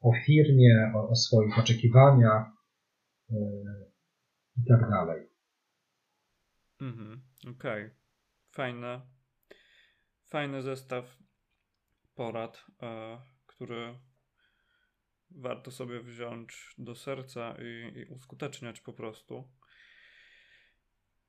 [0.00, 2.46] o firmie, o, o swoich oczekiwaniach
[4.56, 5.28] i tak dalej.
[6.80, 7.84] Mhm, okej.
[7.84, 7.90] Okay.
[8.50, 9.00] Fajne,
[10.24, 11.21] fajny zestaw
[12.14, 13.98] porad, e, który
[15.30, 19.48] warto sobie wziąć do serca i, i uskuteczniać po prostu.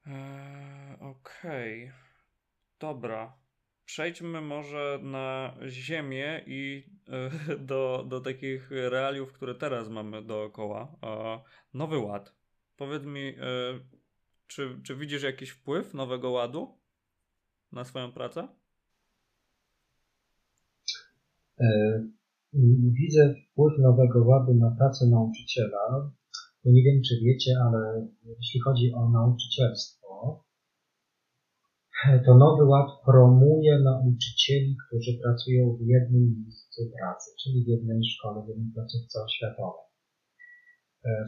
[0.07, 1.83] E, Okej.
[1.83, 1.93] Okay.
[2.79, 3.37] Dobra.
[3.85, 7.29] Przejdźmy może na Ziemię i e,
[7.71, 10.95] do, do takich realiów, które teraz mamy dookoła.
[11.73, 12.35] Nowy Ład.
[12.75, 13.35] Powiedz mi,
[14.47, 16.79] czy, czy widzisz jakiś wpływ Nowego Ładu
[17.71, 18.62] na swoją pracę?
[21.59, 21.67] E,
[22.99, 26.11] widzę wpływ Nowego Ładu na pracę nauczyciela.
[26.65, 28.07] Nie wiem, czy wiecie, ale
[28.39, 30.43] jeśli chodzi o nauczycielstwo,
[32.25, 38.45] to Nowy Ład promuje nauczycieli, którzy pracują w jednym miejscu pracy, czyli w jednej szkole,
[38.45, 39.85] w jednej placówce oświatowej.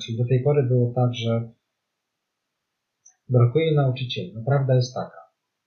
[0.01, 1.51] Czyli do tej pory było tak, że
[3.30, 4.34] brakuje nauczycieli.
[4.36, 5.21] No prawda jest taka,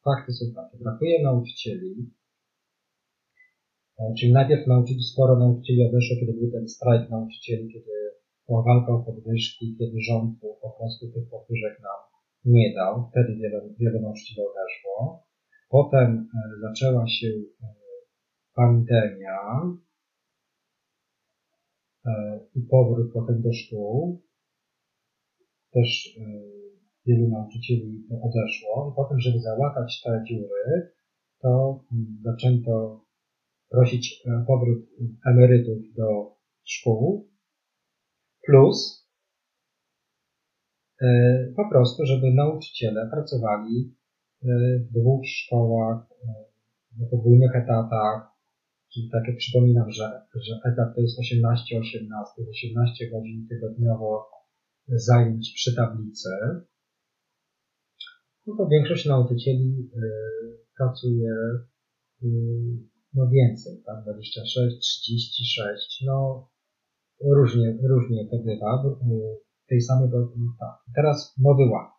[0.04, 2.10] fakty są takie, brakuje nauczycieli,
[4.18, 7.90] czyli najpierw nauczycieli, sporo nauczycieli odeszło, kiedy był ten strajk nauczycieli, kiedy
[8.48, 12.00] była walka o podwyżki, kiedy rząd po prostu tych podwyżek nam
[12.44, 13.10] nie dał.
[13.10, 15.24] Wtedy wiele, wiele nauczycieli odeszło.
[15.68, 17.66] Potem e, zaczęła się e,
[18.54, 19.38] pandemia
[22.06, 24.22] e, i powrót potem do szkół.
[25.72, 26.18] Też
[27.06, 28.90] wielu nauczycieli odeszło.
[28.92, 30.92] I potem, żeby załatać te dziury,
[31.38, 33.04] to mm, zaczęto
[33.70, 34.78] prosić powrót
[35.26, 37.30] emerytów do szkół,
[38.46, 39.08] plus
[41.56, 43.94] po prostu, żeby nauczyciele pracowali
[44.42, 46.08] w dwóch szkołach,
[46.98, 48.28] na podwójnych etatach,
[48.92, 54.30] czyli tak jak przypominam, że, że etat to jest 18-18, 18 godzin tygodniowo
[54.88, 56.28] zajęć przy tablicy,
[58.46, 59.90] no to większość nauczycieli
[60.76, 61.34] pracuje
[63.14, 66.48] no więcej, tak, 26, 36, no
[67.20, 68.82] różnie, różnie to bywa,
[69.64, 70.10] w tej samej,
[70.60, 70.76] tak.
[70.96, 71.90] Teraz nowy ład.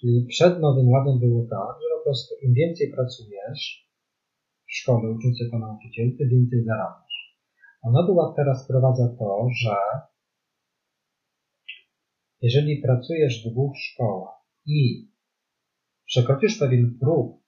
[0.00, 3.90] Czyli przed Nowym Ładem było tak, że po prostu im więcej pracujesz
[4.68, 7.38] w szkole, ucząc jako nauczyciel, tym więcej zarabiasz.
[7.82, 9.76] A Nowy Ład teraz wprowadza to, że
[12.40, 14.34] jeżeli pracujesz w dwóch szkołach
[14.66, 15.10] i
[16.06, 17.45] przekroczysz pewien próg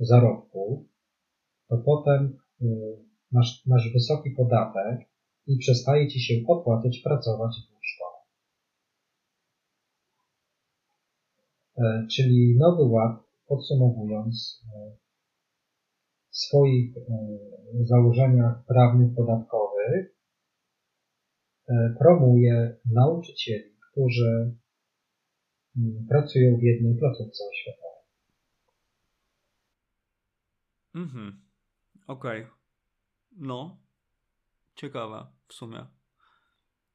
[0.00, 0.86] zarobku,
[1.68, 2.66] to potem y,
[3.32, 5.08] masz, masz wysoki podatek
[5.46, 7.76] i przestaje ci się opłacać pracować w.
[11.78, 14.96] E, czyli Nowy Ład, podsumowując, e,
[16.30, 17.02] w swoich e,
[17.84, 20.16] założeniach prawnych, podatkowych
[21.98, 24.56] promuje nauczycieli, którzy
[25.76, 27.85] mm, pracują w jednej placówce oświatowej.
[30.96, 31.42] Mhm.
[32.06, 32.42] Okej.
[32.42, 32.52] Okay.
[33.32, 33.78] No.
[34.74, 35.86] Ciekawe w sumie.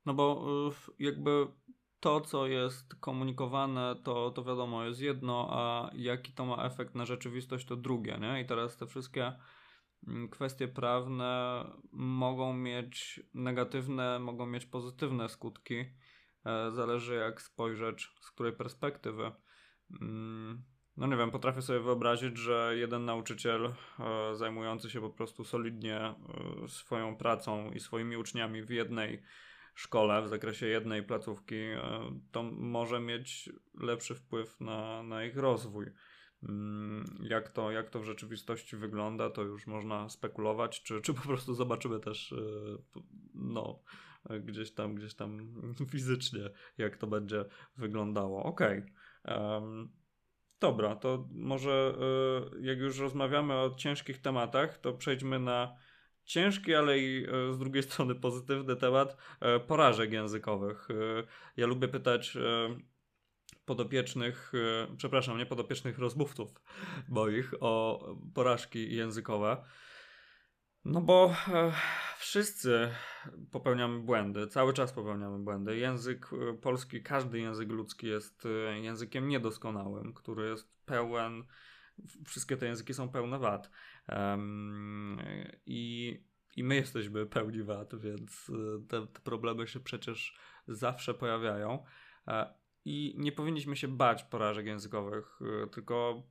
[0.05, 0.45] No bo
[0.99, 1.47] jakby
[1.99, 7.05] to, co jest komunikowane, to, to wiadomo jest jedno, a jaki to ma efekt na
[7.05, 8.41] rzeczywistość, to drugie, nie?
[8.41, 9.33] I teraz te wszystkie
[10.07, 15.75] mm, kwestie prawne mogą mieć negatywne, mogą mieć pozytywne skutki.
[16.45, 19.31] E, zależy jak spojrzeć, z której perspektywy.
[20.97, 25.97] No nie wiem, potrafię sobie wyobrazić, że jeden nauczyciel e, zajmujący się po prostu solidnie
[25.97, 26.15] e,
[26.67, 29.23] swoją pracą i swoimi uczniami w jednej
[29.75, 31.81] szkole, w zakresie jednej placówki, e,
[32.31, 35.85] to może mieć lepszy wpływ na, na ich rozwój.
[36.43, 41.21] Mm, jak to, jak to w rzeczywistości wygląda, to już można spekulować, czy, czy po
[41.21, 42.33] prostu zobaczymy też
[43.33, 43.79] no,
[44.41, 45.53] gdzieś tam, gdzieś tam
[45.91, 47.45] fizycznie, jak to będzie
[47.77, 48.43] wyglądało.
[48.43, 48.83] Okej.
[49.23, 50.00] Okay.
[50.61, 51.93] Dobra, to może
[52.61, 55.75] e, jak już rozmawiamy o ciężkich tematach, to przejdźmy na
[56.23, 60.87] ciężki, ale i e, z drugiej strony pozytywny temat e, porażek językowych.
[61.57, 62.37] Ja lubię pytać
[63.65, 64.51] podopiecznych,
[64.97, 66.61] przepraszam, nie podopiecznych rozmówców
[67.09, 69.57] moich o porażki językowe.
[70.85, 71.35] No bo
[72.17, 72.89] wszyscy
[73.51, 75.77] popełniamy błędy, cały czas popełniamy błędy.
[75.77, 76.29] Język
[76.61, 78.47] polski, każdy język ludzki jest
[78.81, 81.43] językiem niedoskonałym, który jest pełen,
[82.25, 83.71] wszystkie te języki są pełne wad.
[85.65, 86.19] I
[86.55, 91.83] i my jesteśmy pełni wad, więc y, te, te problemy się przecież zawsze pojawiają.
[92.27, 92.53] E,
[92.85, 95.39] I nie powinniśmy się bać porażek językowych,
[95.71, 96.23] tylko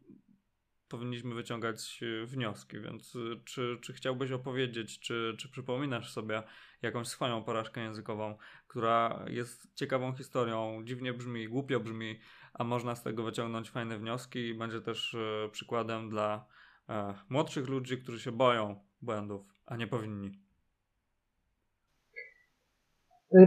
[0.91, 2.81] powinniśmy wyciągać wnioski.
[2.81, 6.43] Więc czy, czy chciałbyś opowiedzieć, czy, czy przypominasz sobie
[6.83, 8.37] jakąś swoją porażkę językową,
[8.67, 12.19] która jest ciekawą historią, dziwnie brzmi, głupio brzmi,
[12.55, 15.17] a można z tego wyciągnąć fajne wnioski i będzie też
[15.53, 16.47] przykładem dla
[16.89, 20.51] e, młodszych ludzi, którzy się boją błędów, a nie powinni.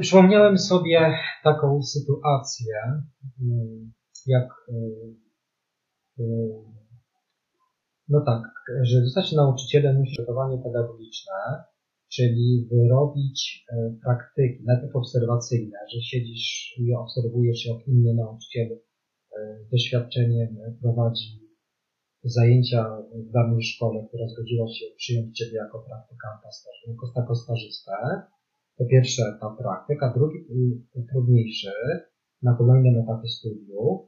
[0.02, 2.76] Przypomniałem sobie taką sytuację,
[3.42, 3.46] y,
[4.26, 4.50] jak
[8.08, 8.44] no tak,
[8.84, 11.64] że zostać nauczycielem musi przygotowanie pedagogiczne,
[12.12, 13.66] czyli wyrobić
[14.04, 18.80] praktyki, najpierw obserwacyjne, że siedzisz i obserwujesz, jak inny nauczyciel
[19.68, 21.44] z doświadczeniem prowadzi
[22.24, 22.98] zajęcia
[23.28, 26.50] w danej szkole, która zgodziła się przyjąć Ciebie jako praktykanta,
[27.18, 27.92] jako, stażystę.
[28.78, 30.38] To pierwszy etap praktyk, a drugi
[30.98, 31.72] y, trudniejszy
[32.42, 34.02] na kolejnym etapie studiów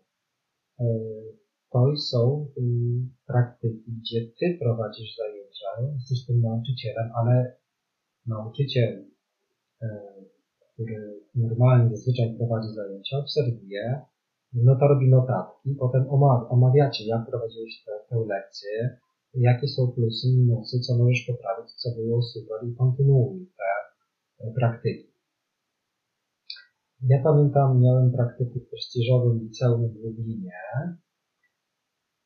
[1.76, 2.62] to są y,
[3.28, 7.58] praktyki, gdzie Ty prowadzisz zajęcia, jesteś tym nauczycielem, ale
[8.26, 9.06] nauczyciel,
[10.74, 14.02] który normalnie zazwyczaj prowadzi zajęcia, obserwuje,
[14.54, 16.06] no to robi notatki, potem
[16.50, 18.98] omawiacie, jak prowadziłeś tę, tę lekcję,
[19.34, 23.52] jakie są plusy, minusy, co możesz poprawić, co było super i kontynuuj
[24.38, 25.16] te praktyki.
[27.02, 30.52] Ja pamiętam, miałem praktyki w prestiżowym liceum w Lublinie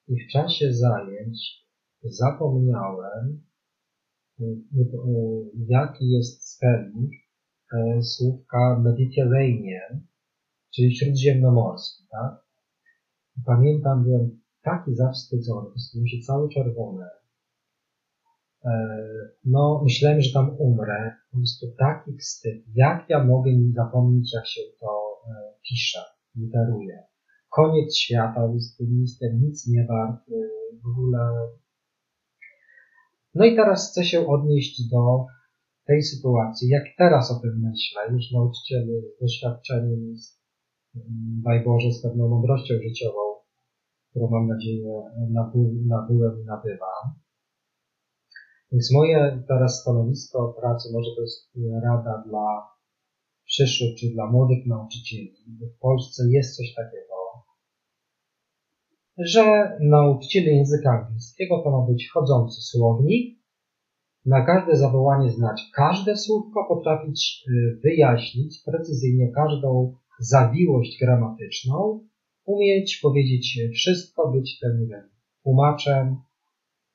[0.10, 1.66] i w czasie zajęć
[2.04, 3.44] zapomniałem,
[5.68, 7.12] jaki jest spelling
[7.74, 10.08] e, słówka Mediterranean,
[10.76, 12.46] czyli śródziemnomorski, tak?
[13.46, 17.06] Pamiętam, byłem taki zawstydzony, po się cały czerwony.
[18.66, 18.72] E,
[19.46, 21.16] no, myślałem, że tam umrę.
[21.32, 22.64] Po prostu taki wstyd.
[22.74, 26.00] Jak ja mogę nie zapomnieć, jak się to e, pisze,
[26.36, 27.09] literuje.
[27.50, 28.42] Koniec świata,
[29.00, 30.34] jestem nic nie wart, e,
[30.84, 31.20] w ogóle.
[33.36, 35.26] No i teraz chcę się odnieść do
[35.86, 36.70] tej sytuacji.
[36.70, 38.88] Jak teraz o tym myślę, już nauczyciel
[39.18, 40.40] z doświadczeniem, z
[41.46, 43.22] daj Boże, z pewną mądrością życiową,
[44.10, 47.06] którą mam nadzieję naby, nabyłem i nabywam.
[48.72, 51.52] Więc moje teraz stanowisko pracy, może to jest
[51.84, 52.68] rada dla
[53.46, 55.36] przyszłych czy dla młodych nauczycieli.
[55.76, 57.09] W Polsce jest coś takiego,
[59.20, 63.40] że nauczyciel języka angielskiego to ma być chodzący słownik,
[64.26, 72.08] na każde zawołanie znać każde słówko, potrafić y, wyjaśnić precyzyjnie każdą zawiłość gramatyczną,
[72.46, 74.90] umieć powiedzieć wszystko, być tym,
[75.44, 76.18] tłumaczem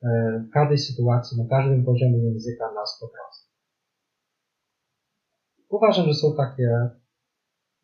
[0.03, 2.85] e, w każdej sytuacji, na każdym poziomie języka na 100%.
[5.69, 6.91] Uważam, że są takie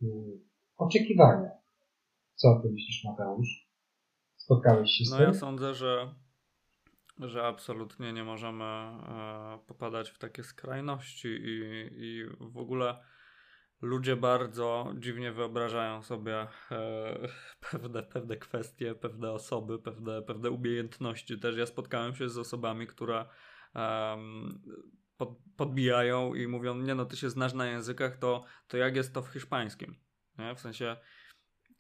[0.03, 0.41] um,
[0.77, 1.51] oczekiwania.
[2.35, 3.70] Co ty myślisz, Mateusz?
[4.51, 5.27] Spotkałeś się z no tym?
[5.27, 6.15] No ja sądzę, że,
[7.19, 13.03] że absolutnie nie możemy e, popadać w takie skrajności i, i w ogóle
[13.83, 16.49] ludzie bardzo dziwnie wyobrażają sobie e,
[17.71, 21.39] pewne, pewne kwestie, pewne osoby, pewne, pewne umiejętności.
[21.39, 23.25] Też ja spotkałem się z osobami, które
[25.17, 29.15] pod, podbijają i mówią, nie no, ty się znasz na językach, to, to jak jest
[29.15, 29.95] to w hiszpańskim?
[30.39, 30.55] Nie?
[30.55, 30.97] W sensie,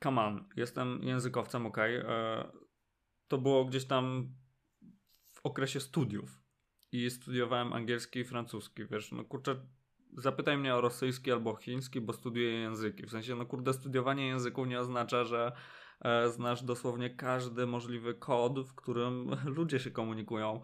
[0.03, 1.78] come on, jestem językowcem, ok.
[1.78, 2.53] E,
[3.28, 4.34] to było gdzieś tam
[5.34, 6.42] w okresie studiów
[6.92, 9.57] i studiowałem angielski i francuski, wiesz, no kurczę,
[10.16, 13.07] zapytaj mnie o rosyjski albo chiński, bo studiuję języki.
[13.07, 15.53] W sensie, no kurde, studiowanie języków nie oznacza, że
[16.01, 20.61] e, znasz dosłownie każdy możliwy kod, w którym ludzie się komunikują.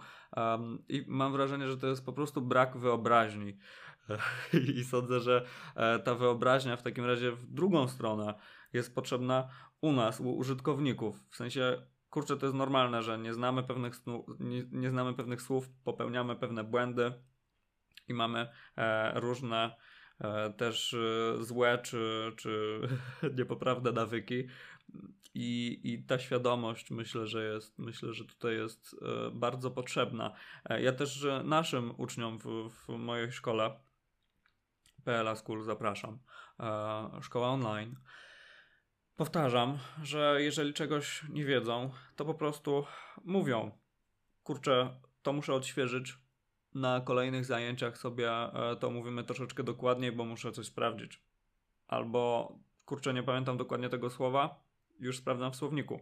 [0.88, 3.58] I mam wrażenie, że to jest po prostu brak wyobraźni.
[4.76, 8.34] I sądzę, że e, ta wyobraźnia w takim razie w drugą stronę
[8.72, 9.48] jest potrzebna
[9.80, 11.24] u nas, u użytkowników.
[11.30, 13.94] W sensie, kurczę, to jest normalne, że nie znamy pewnych,
[14.40, 17.12] nie, nie znamy pewnych słów, popełniamy pewne błędy
[18.08, 19.76] i mamy e, różne
[20.20, 22.80] e, też e, złe czy, czy
[23.38, 24.46] niepoprawne nawyki.
[25.34, 28.96] I, I ta świadomość myślę, że jest, myślę, że tutaj jest
[29.32, 30.34] bardzo potrzebna.
[30.80, 33.80] Ja też naszym uczniom w, w mojej szkole
[35.04, 36.18] PLA School zapraszam.
[37.22, 37.96] Szkoła online.
[39.16, 42.84] Powtarzam, że jeżeli czegoś nie wiedzą, to po prostu
[43.24, 43.70] mówią:
[44.42, 46.18] Kurczę, to muszę odświeżyć,
[46.74, 51.20] na kolejnych zajęciach sobie e, to mówimy troszeczkę dokładniej, bo muszę coś sprawdzić.
[51.86, 52.52] Albo
[52.84, 54.64] kurczę, nie pamiętam dokładnie tego słowa,
[55.00, 56.00] już sprawdzam w słowniku.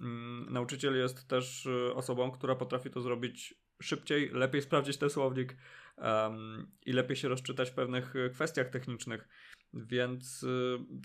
[0.00, 5.56] Mm, nauczyciel jest też y, osobą, która potrafi to zrobić szybciej, lepiej sprawdzić ten słownik
[5.96, 9.28] um, i lepiej się rozczytać w pewnych y, kwestiach technicznych.
[9.74, 10.46] Więc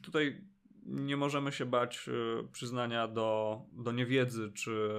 [0.04, 0.42] tutaj
[0.86, 2.10] nie możemy się bać
[2.52, 4.90] przyznania do, do niewiedzy czy,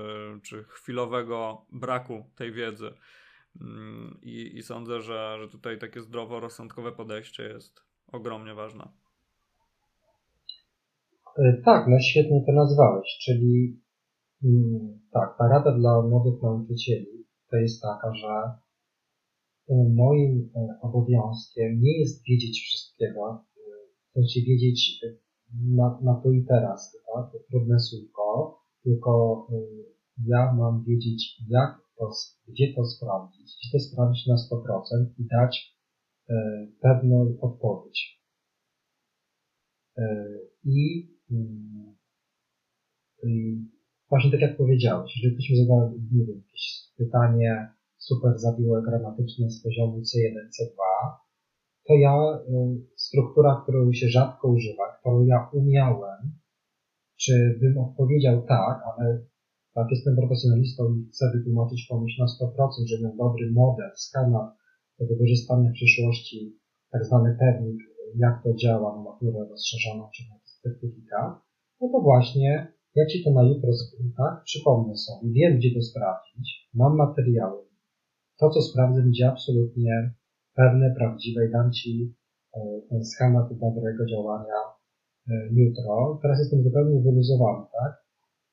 [0.43, 2.91] czy chwilowego braku tej wiedzy.
[3.61, 8.89] Mm, I, I, sądzę, że, że tutaj takie zdroworozsądkowe podejście jest ogromnie ważne.
[11.65, 13.83] Tak, no świetnie to nazwałeś, czyli
[14.45, 18.33] Mm, tak, ta rada dla młodych nauczycieli to jest taka, że
[19.69, 20.51] e, moim
[20.83, 23.45] obowiązkiem nie jest wiedzieć wszystkiego,
[24.11, 25.01] w sensie wiedzieć
[25.61, 27.33] na, na tu i teraz, tak?
[27.33, 29.47] to trudne słówko, tylko
[30.27, 32.11] ja mam wiedzieć, jak to,
[32.49, 35.77] gdzie to sprawdzić, gdzie to sprawdzić na 100% i dać
[36.81, 38.23] pewną odpowiedź.
[40.65, 41.97] I, mm,
[43.25, 43.57] i
[44.09, 49.51] właśnie tak jak powiedziałeś, jeżeli ktoś mi zada, nie wiem, jakieś pytanie super zawiłe gramatyczne
[49.51, 50.79] z poziomu C1, C2,
[51.87, 52.15] to ja,
[52.49, 56.21] y, struktura, którą się rzadko używa, którą ja umiałem,
[57.21, 59.23] czy bym odpowiedział tak, ale
[59.75, 64.49] tak jestem profesjonalistą i chcę wytłumaczyć komuś na 100%, że mam dobry model, schemat
[64.99, 66.59] do wykorzystania w przyszłości,
[66.93, 67.79] tak zwany pewnik,
[68.17, 71.33] jak to działa na maturę rozszerzoną czy na certyfikat,
[71.81, 73.71] no to właśnie ja Ci to na jutro
[74.17, 77.63] tak przypomnę sobie, wiem gdzie to sprawdzić, mam materiały.
[78.39, 80.15] To, co sprawdzę, będzie absolutnie
[80.55, 82.15] pewne, prawdziwe i dam Ci
[82.55, 84.61] e, ten schemat dobrego działania
[85.31, 86.19] e, jutro.
[86.23, 87.93] Teraz jestem zupełnie wyluzowany, tak?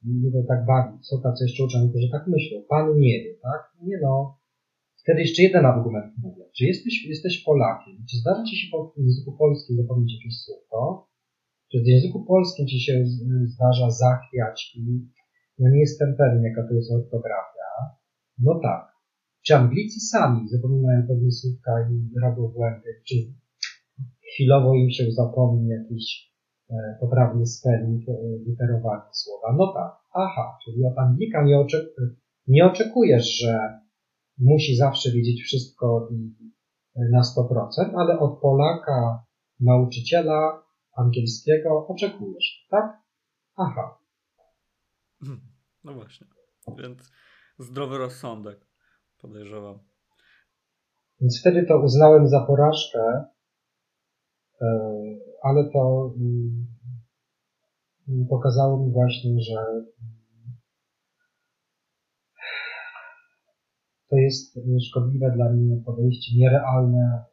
[0.04, 3.62] Nie to tak bawić, co tacy jeszcze uczniowie, że tak myślą, Pan nie wie, tak?
[3.82, 4.38] Nie no.
[5.02, 6.44] Wtedy jeszcze jeden argument mówię.
[6.58, 7.98] Czy jesteś, jesteś Polakiem?
[8.10, 11.08] Czy zdarza Ci się w języku polskim zapomnieć jakieś słówko?
[11.72, 12.94] Czy w języku polskim ci się
[13.46, 14.82] zdarza zachwiać i
[15.60, 17.70] no nie jestem pewien, jaka to jest ortografia?
[18.40, 18.99] No tak.
[19.46, 23.02] Czy Anglicy sami zapominają pewne słówka i robią błędy?
[23.08, 23.16] Czy
[24.34, 26.34] chwilowo im się zapomni jakiś
[26.70, 28.14] e, poprawny spelling, e,
[29.12, 29.56] słowa?
[29.58, 29.92] No tak.
[30.14, 31.86] Aha, czyli od Anglika nie, oczek
[32.48, 33.80] nie oczekujesz, że
[34.38, 36.50] musi zawsze wiedzieć wszystko i
[37.12, 39.26] na 100%, ale od Polaka,
[39.60, 40.64] nauczyciela,
[40.96, 43.04] angielskiego oczekujesz, tak?
[43.58, 44.00] Aha.
[45.24, 45.42] Hmm,
[45.84, 46.28] no właśnie.
[46.78, 47.12] Więc
[47.60, 48.69] zdrowy rozsądek,
[49.22, 49.80] podejrzewam.
[51.22, 53.26] Więc wtedy to uznałem za porażkę,
[54.62, 54.66] e,
[55.44, 56.68] ale to mm,
[58.30, 59.86] pokazało mi właśnie, że
[64.10, 64.60] to jest
[64.90, 67.24] szkodliwe dla mnie podejście, nierealne,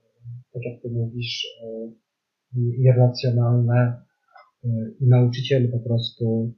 [0.52, 1.90] tak jak ty mówisz, e,
[2.56, 4.02] irracjonalne
[4.64, 4.68] y,
[5.00, 6.54] i nauczyciel po prostu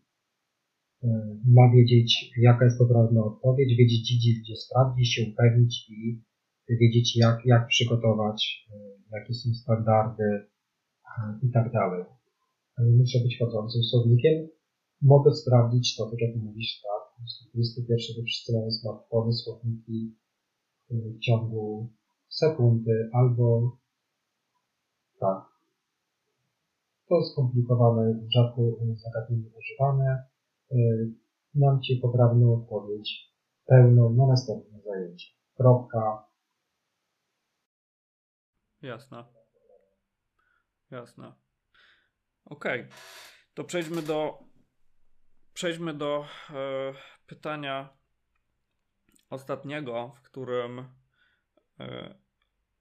[1.44, 4.02] ma wiedzieć, jaka jest poprawna odpowiedź, wiedzieć
[4.42, 6.22] gdzie, sprawdzić, się upewnić i
[6.68, 10.46] wiedzieć, jak, jak przygotować, y, jakie są standardy
[11.42, 12.04] i tak dalej.
[12.78, 14.48] Muszę być chodzącym słownikiem.
[15.02, 17.24] Mogę sprawdzić to, tak jak mówisz, tak.
[17.58, 20.14] XXI wszyscy mają smartfony, słowniki
[20.90, 21.88] w ciągu
[22.28, 23.76] sekundy albo
[25.20, 25.44] tak,
[27.08, 28.62] to skomplikowane, rzadko
[28.94, 30.24] zagadnienie używane.
[31.54, 33.34] Mam Ci poprawną odpowiedź
[33.66, 35.26] pełną na następne zajęcie.
[35.56, 36.28] Kropka.
[38.82, 39.24] Jasne.
[40.90, 41.32] Jasne.
[42.44, 42.80] Okej.
[42.80, 42.92] Okay.
[43.54, 44.38] To przejdźmy do
[45.54, 46.92] przejdźmy do e,
[47.26, 47.96] pytania
[49.30, 50.88] ostatniego, w którym
[51.80, 52.14] e,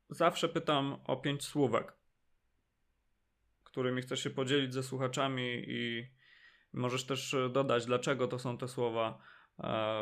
[0.10, 1.98] zawsze pytam o pięć słówek
[3.78, 6.08] którymi chcesz się podzielić ze słuchaczami i
[6.78, 9.20] możesz też dodać, dlaczego to są te słowa.
[9.60, 10.02] E,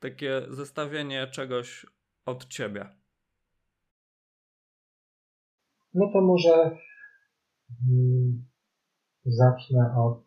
[0.00, 1.86] takie zestawienie czegoś
[2.26, 2.86] od ciebie.
[5.94, 6.78] No to może
[7.86, 8.44] hmm,
[9.24, 10.24] zacznę od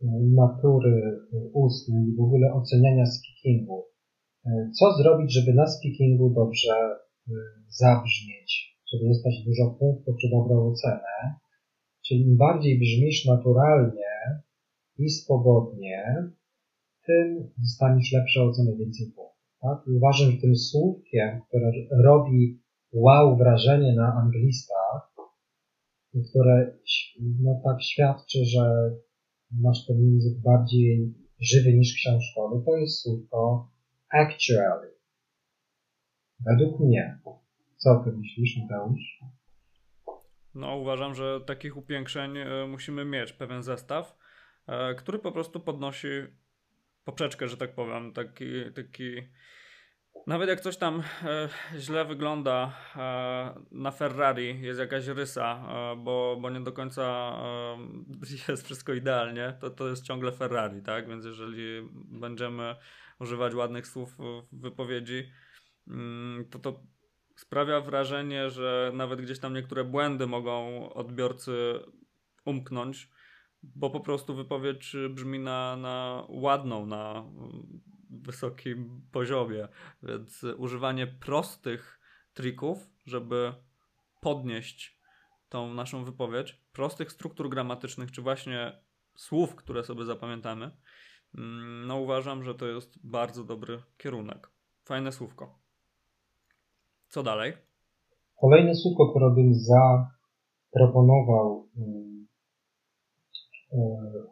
[0.00, 1.20] hmm, matury
[1.52, 3.84] ustnej i w ogóle oceniania speakingu.
[4.78, 6.98] Co zrobić, żeby na speakingu dobrze
[7.68, 8.78] zabrzmieć?
[8.92, 11.14] żeby dostać dużo punktów czy dobrą ocenę.
[12.08, 14.42] Czyli im bardziej brzmisz naturalnie
[14.98, 16.04] i swobodnie,
[17.06, 19.28] tym dostaniesz lepsze oceny, więcej punktów.
[19.60, 19.78] Tak?
[19.86, 21.72] I uważam, że tym słówkiem, które
[22.04, 22.60] robi
[22.92, 25.14] wow wrażenie na anglistach,
[26.30, 26.78] które
[27.40, 28.94] no tak świadczy, że
[29.50, 33.70] masz ten język bardziej żywy niż książkowy, to jest słówko
[34.08, 34.90] actually.
[36.40, 37.18] Według mnie.
[37.76, 39.20] Co ty myślisz, Mateusz?
[40.54, 44.18] No, uważam, że takich upiększeń e, musimy mieć, pewien zestaw,
[44.66, 46.08] e, który po prostu podnosi
[47.04, 49.22] poprzeczkę, że tak powiem, taki, taki
[50.26, 52.76] nawet jak coś tam e, źle wygląda
[53.70, 57.32] na Ferrari, jest jakaś rysa, bo, bo nie do końca
[58.48, 61.08] jest wszystko idealnie, to to jest ciągle Ferrari, tak?
[61.08, 62.76] Więc jeżeli będziemy
[63.20, 65.30] używać ładnych słów w wypowiedzi,
[65.88, 66.80] mm, to to
[67.38, 71.80] sprawia wrażenie, że nawet gdzieś tam niektóre błędy mogą odbiorcy
[72.44, 73.10] umknąć,
[73.62, 77.24] bo po prostu wypowiedź brzmi na, na ładną, na
[78.10, 79.68] wysokim poziomie.
[80.02, 82.00] Więc używanie prostych
[82.34, 83.54] trików, żeby
[84.20, 85.00] podnieść
[85.48, 88.82] tą naszą wypowiedź, prostych struktur gramatycznych, czy właśnie
[89.16, 90.70] słów, które sobie zapamiętamy,
[91.34, 94.50] mm, no uważam, że to jest bardzo dobry kierunek.
[94.84, 95.67] Fajne słówko.
[97.08, 97.52] Co dalej?
[98.40, 102.08] Kolejne słówko, które bym zaproponował mm,
[103.72, 103.78] E,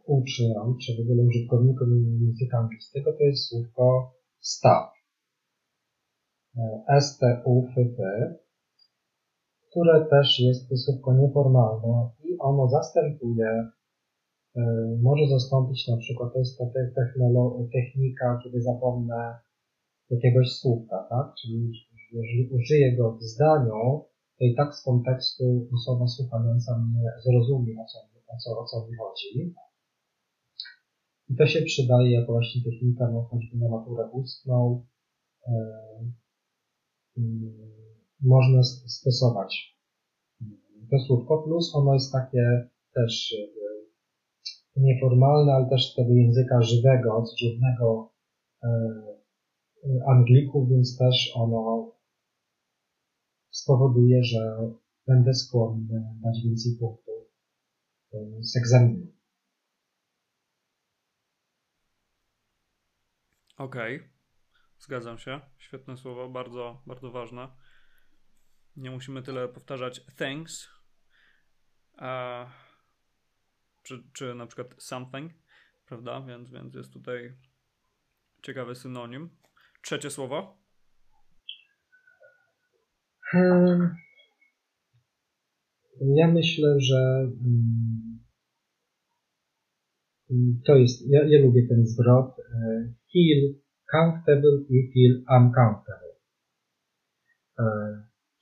[0.06, 1.88] uczniom, czy w ogóle użytkownikom
[2.20, 4.90] języka angielskiego, to jest słówko staff.
[6.56, 8.38] E, S-T-U-F-F,
[9.70, 13.70] które też jest słówko nieformalne i ono zastępuje,
[14.56, 14.62] e,
[15.02, 16.64] może zastąpić na przykład, to jest ta
[17.72, 19.38] technika, kiedy zapomnę
[20.10, 21.34] jakiegoś słówka, tak?
[21.42, 21.72] Czyli
[22.16, 24.04] jeżeli użyję go w zdaniu,
[24.38, 27.98] to i tak z kontekstu osoba słuchająca mnie zrozumie, o co
[28.28, 29.54] o co, o co mi chodzi.
[31.28, 34.86] I to się przydaje jako właśnie technika, no choćby na maturę ustną.
[35.46, 35.52] E,
[37.18, 37.52] mm,
[38.20, 39.76] można stosować
[40.90, 43.34] to słówko, plus ono jest takie też
[44.76, 48.12] e, nieformalne, ale też tego języka żywego, codziennego
[50.06, 51.92] Anglików, więc też ono
[53.56, 54.72] spowoduje, że
[55.06, 57.14] będę skłonny dać więcej punktów
[58.40, 59.06] z egzaminu.
[63.56, 64.10] Okej, okay.
[64.78, 65.40] zgadzam się.
[65.58, 67.48] Świetne słowo, bardzo, bardzo ważne.
[68.76, 70.68] Nie musimy tyle powtarzać thanks,
[71.96, 72.46] a,
[73.82, 75.32] czy, czy na przykład something,
[75.86, 76.20] prawda?
[76.20, 77.36] Więc, więc jest tutaj
[78.42, 79.36] ciekawy synonim.
[79.82, 80.55] Trzecie słowo.
[86.00, 87.30] Ja myślę, że
[90.30, 93.54] mm, to jest, ja, ja lubię ten zwrot e, feel
[93.90, 96.16] comfortable i feel uncomfortable.
[97.58, 97.64] E,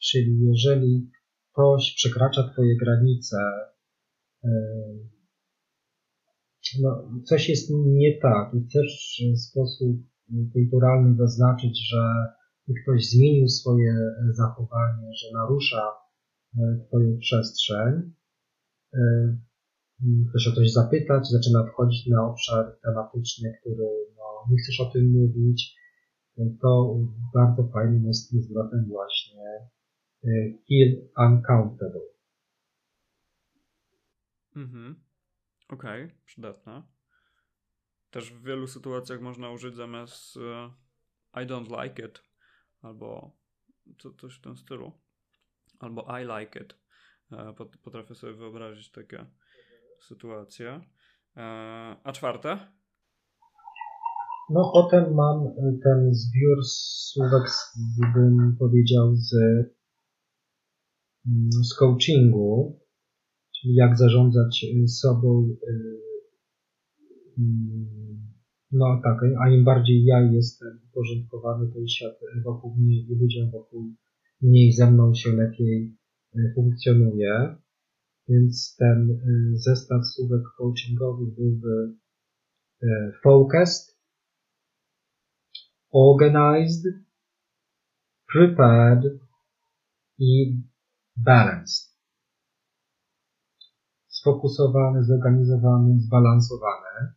[0.03, 1.11] czyli jeżeli
[1.53, 3.37] ktoś przekracza Twoje granice,
[4.45, 4.51] e,
[6.83, 9.97] no, coś jest nie tak i chcesz w sposób
[10.53, 11.99] kulturalny zaznaczyć, że
[12.83, 13.95] ktoś zmienił swoje
[14.33, 16.05] zachowanie, że narusza
[16.89, 18.13] Twoją przestrzeń,
[20.29, 25.11] chcesz o coś zapytać, zaczyna wchodzić na obszar tematyczny, który no, nie chcesz o tym
[25.11, 25.77] mówić,
[26.63, 26.97] to
[27.35, 29.45] bardzo fajnym jest zwrotem właśnie
[30.69, 32.01] feel uncountable.
[34.57, 35.05] Mhm.
[35.69, 36.83] Okej, okay, przydatne.
[38.11, 40.37] Też w wielu sytuacjach można użyć zamiast
[41.35, 42.34] I don't like it
[42.85, 43.37] albo
[43.99, 44.93] co, coś w tym stylu.
[45.79, 46.75] Albo I like it.
[47.33, 47.55] E,
[47.85, 49.27] potrafię sobie wyobrazić takie
[50.01, 50.81] sytuacje.
[51.37, 51.43] E,
[52.05, 52.59] a czwarte?
[54.51, 55.55] No potem mam
[55.85, 57.51] ten zbiór słówek,
[58.15, 59.35] bym powiedział, z,
[61.27, 62.81] mm, z coachingu,
[63.61, 65.57] czyli jak zarządzać sobą.
[68.73, 72.15] No tak, a im bardziej ja jestem uporządkowany, to i świat
[72.45, 73.95] wokół mnie i ludziom wokół
[74.43, 75.97] mniej ze mną się lepiej
[76.37, 77.57] y, funkcjonuje.
[78.29, 81.95] Więc ten y, zestaw słówek coachingowych byłby
[82.83, 83.99] y, focused,
[85.93, 86.95] organized,
[88.33, 89.05] prepared
[90.19, 90.63] i
[91.17, 91.95] balanced.
[94.09, 97.15] Sfokusowany, zorganizowany, zbalansowany.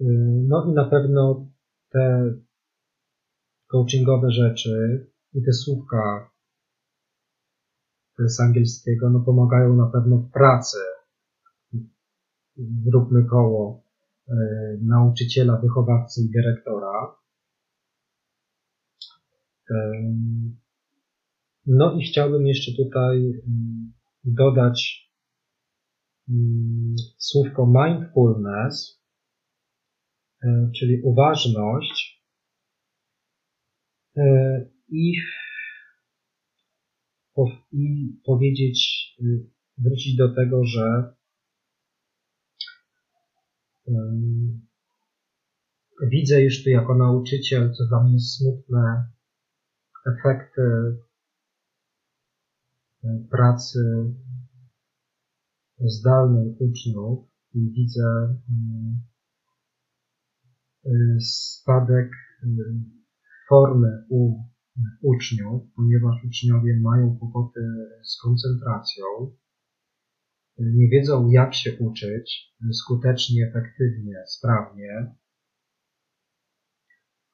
[0.00, 1.46] No i na pewno
[1.90, 2.34] te
[3.66, 6.30] coachingowe rzeczy i te słówka
[8.18, 10.78] z angielskiego no pomagają na pewno w pracy.
[12.56, 13.82] Zróbmy koło
[14.28, 14.34] e,
[14.82, 17.16] nauczyciela, wychowawcy i dyrektora.
[19.70, 19.92] E,
[21.66, 23.42] no i chciałbym jeszcze tutaj
[24.24, 25.10] dodać
[27.18, 28.99] słówko mindfulness,
[30.78, 32.24] czyli uważność,
[34.88, 35.14] i
[37.72, 39.46] i powiedzieć, y,
[39.78, 41.14] wrócić do tego, że
[46.10, 49.06] widzę już tu jako nauczyciel, co dla mnie smutne,
[50.06, 50.62] efekty
[53.04, 54.14] y, pracy
[55.78, 59.09] zdalnej uczniów i widzę y,
[61.20, 62.10] spadek
[63.48, 64.44] formy u
[65.02, 67.60] uczniów, ponieważ uczniowie mają kłopoty
[68.02, 69.04] z koncentracją,
[70.58, 75.14] nie wiedzą jak się uczyć skutecznie, efektywnie, sprawnie,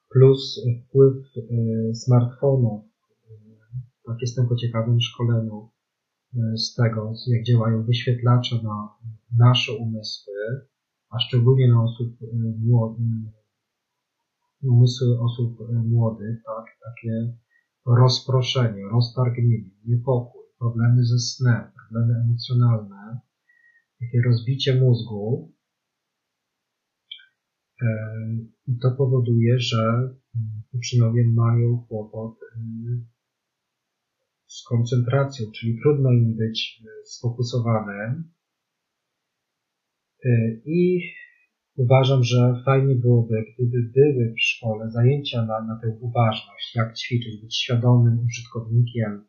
[0.09, 2.83] plus wpływ y, smartfonów,
[4.05, 5.69] tak jestem po ciekawym szkoleniu
[6.35, 8.89] y, z tego, jak działają wyświetlacze na
[9.37, 10.33] nasze umysły,
[11.09, 12.25] a szczególnie na osób y,
[12.59, 13.36] młodych,
[14.63, 17.37] umysły osób młodych, tak, takie
[17.85, 23.19] rozproszenie, roztargnienie, niepokój, problemy ze snem, problemy emocjonalne,
[23.99, 25.53] takie rozbicie mózgu.
[27.81, 27.87] E,
[28.67, 30.09] I to powoduje, że
[30.73, 32.59] uczniowie mają kłopot e,
[34.47, 38.31] z koncentracją, czyli trudno im być e, sfokusowanym.
[40.65, 41.01] I
[41.77, 47.41] Uważam, że fajnie byłoby, gdyby były w szkole zajęcia na, na tę uważność, jak ćwiczyć,
[47.41, 49.25] być świadomym użytkownikiem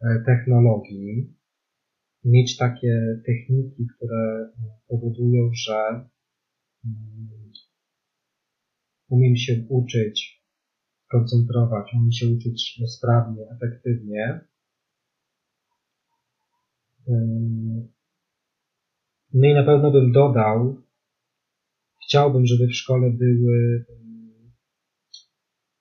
[0.00, 1.34] e, technologii,
[2.24, 4.52] mieć takie techniki, które
[4.88, 6.08] powodują, że
[6.84, 7.52] mm,
[9.08, 10.44] umiem się uczyć,
[11.10, 14.40] koncentrować, umiem się uczyć sprawnie, efektywnie.
[19.34, 20.87] No i na pewno bym dodał,
[22.08, 23.84] Chciałbym, żeby w szkole były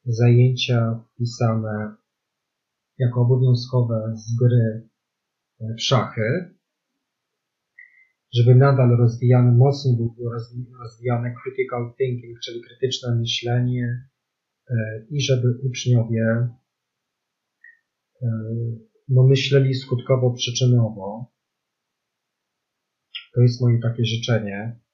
[0.05, 1.95] zajęcia wpisane
[2.97, 4.89] jako obowiązkowe z gry
[5.77, 6.55] w szachy,
[8.33, 10.31] żeby nadal rozwijane, mocniej było
[10.83, 14.07] rozwijane critical thinking, czyli krytyczne myślenie
[14.69, 14.75] e,
[15.09, 16.49] i żeby uczniowie
[18.21, 18.27] e,
[19.07, 21.25] no, myśleli skutkowo-przyczynowo.
[23.33, 24.86] To jest moje takie życzenie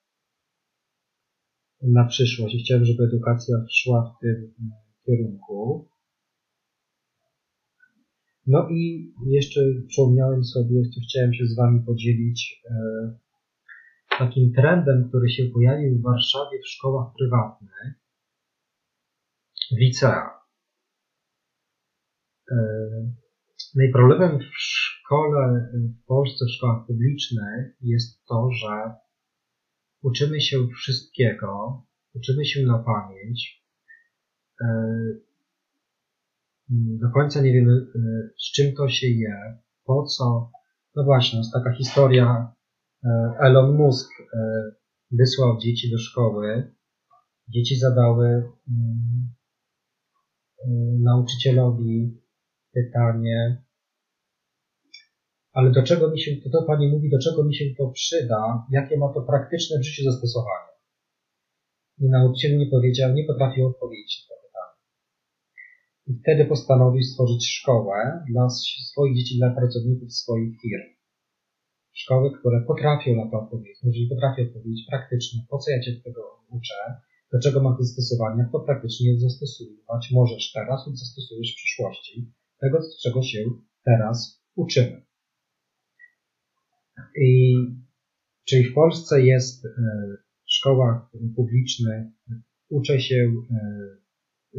[1.83, 4.53] na przyszłość i chciałem, żeby edukacja szła w tym
[5.05, 5.89] kierunku.
[8.47, 12.75] No i jeszcze przypomniałem sobie, chciałem się z Wami podzielić e,
[14.19, 17.93] takim trendem, który się pojawił w Warszawie w szkołach prywatnych,
[19.71, 20.29] licea.
[22.51, 22.55] E,
[23.75, 29.02] no i problemem w szkole, w Polsce, w szkołach publicznych jest to, że
[30.03, 31.81] uczymy się wszystkiego,
[32.15, 33.63] uczymy się na pamięć.
[34.61, 34.67] E,
[36.69, 37.99] do końca nie wiemy, e,
[38.39, 40.51] z czym to się je, po co.
[40.95, 42.53] No właśnie, jest taka historia.
[43.03, 43.09] E,
[43.39, 44.09] Elon Musk
[45.11, 46.73] wysłał dzieci do szkoły.
[47.47, 48.27] Dzieci zadały
[48.67, 49.33] mm,
[51.03, 52.21] nauczycielowi
[52.73, 53.62] pytanie,
[55.53, 58.65] ale do czego mi się, to, to Pani mówi, do czego mi się to przyda,
[58.71, 60.73] jakie ma to praktyczne w życiu zastosowanie.
[61.99, 64.77] I nauczyciel nie powiedział, nie potrafił odpowiedzieć na to pytanie.
[66.07, 68.49] I wtedy postanowił stworzyć szkołę dla
[68.89, 70.87] swoich dzieci, dla pracowników swoich firm.
[71.93, 73.79] Szkoły, które potrafią na to odpowiedzieć.
[73.83, 76.75] Jeżeli potrafią odpowiedzieć praktycznie, po co ja Cię tego uczę,
[77.33, 82.31] do czego ma to zastosowanie, to praktycznie zastosować możesz teraz lub zastosujesz w przyszłości,
[82.61, 83.39] tego, czego się
[83.85, 85.12] teraz uczymy.
[87.17, 87.55] I,
[88.45, 89.69] czyli w Polsce jest e,
[90.45, 92.07] w szkołach publicznych
[92.69, 93.33] uczę się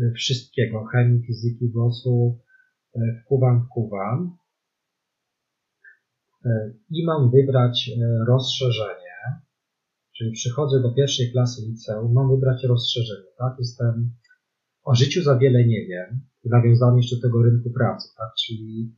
[0.02, 2.40] e, wszystkiego, chemii, fizyki, WOS-u,
[2.96, 4.36] e, wkuwam, wkuwam
[6.90, 7.90] i mam wybrać
[8.28, 9.40] rozszerzenie,
[10.16, 13.54] czyli przychodzę do pierwszej klasy liceum, mam wybrać rozszerzenie, tak?
[13.58, 14.10] Jestem,
[14.82, 18.28] o życiu za wiele nie wiem, nawiązanie jeszcze do tego rynku pracy, tak?
[18.46, 18.94] Czyli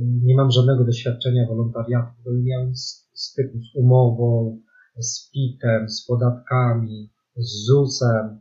[0.00, 2.72] nie mam żadnego doświadczenia wolontariatu, bo miałem
[3.14, 4.60] styku z umową,
[4.98, 8.40] z PIT-em, z podatkami, z ZUS-em,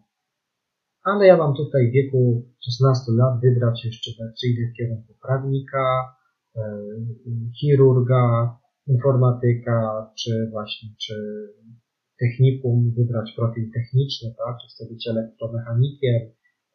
[1.04, 6.16] ale ja mam tutaj w wieku 16 lat wybrać jeszcze, czy idę w kierunku prawnika,
[6.56, 6.62] e,
[7.60, 8.58] chirurga,
[8.88, 11.14] informatyka, czy właśnie, czy
[12.20, 16.22] technikum, wybrać profil techniczny, tak, czy chcę być elektromechanikiem,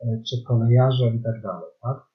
[0.00, 2.11] e, czy kolejarzem i tak dalej, tak.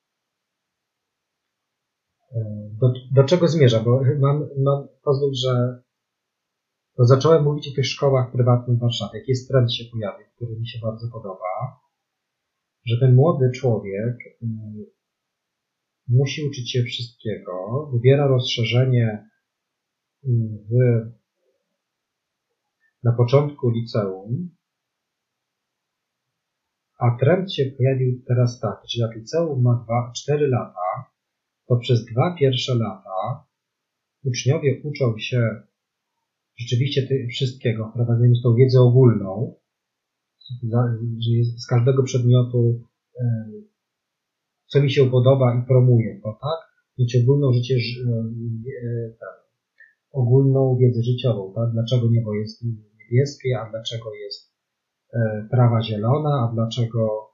[2.82, 3.84] Do, do czego zmierzam?
[3.84, 5.82] Bo mam, mam pozwól, że
[6.96, 9.20] to zacząłem mówić o tych szkołach prywatnych w Warszawie.
[9.20, 11.80] Jaki trend się pojawił, który mi się bardzo podoba,
[12.86, 14.46] że ten młody człowiek y,
[16.08, 17.54] musi uczyć się wszystkiego,
[17.94, 19.30] wybiera rozszerzenie
[20.24, 20.74] w,
[23.04, 24.50] na początku liceum,
[27.00, 31.12] a trend się pojawił teraz tak, że jak liceum ma 2, 4 lata,
[31.68, 33.48] to przez dwa pierwsze lata
[34.24, 35.62] uczniowie uczą się
[36.60, 39.56] rzeczywiście wszystkiego, wprowadzając tą wiedzę ogólną,
[40.64, 42.82] że z każdego przedmiotu,
[43.20, 43.52] e,
[44.68, 46.60] co mi się podoba i promuję to, tak?
[46.98, 49.48] Mieć ogólną życie, e, tak,
[50.12, 51.72] ogólną wiedzę życiową, tak?
[51.74, 54.54] Dlaczego niebo jest niebieskie, a dlaczego jest
[55.14, 57.28] e, trawa zielona, a dlaczego,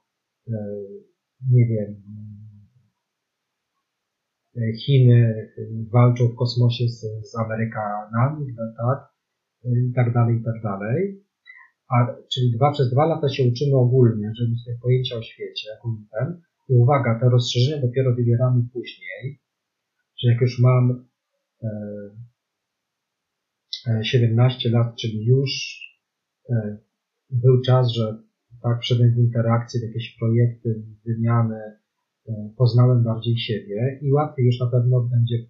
[1.50, 2.02] nie wiem,
[4.84, 5.48] Chiny
[5.92, 7.00] walczą w kosmosie z,
[7.30, 9.14] z Amerykanami, tak?
[9.64, 11.24] I tak dalej, i tak dalej
[11.88, 15.68] a, czyli dwa, przez dwa lata się uczymy ogólnie, żeby mieć pojęcia o świecie,
[16.10, 16.40] ten.
[16.68, 19.40] I uwaga, te rozszerzenia dopiero wybieramy później,
[20.22, 21.06] że jak już mam
[23.86, 25.50] e, 17 e, lat, czyli już
[26.50, 26.78] e,
[27.30, 28.18] był czas, że
[28.62, 31.78] tak wszedłem interakcje, jakieś projekty, wymiany, e,
[32.56, 35.46] poznałem bardziej siebie i łatwiej już na pewno będzie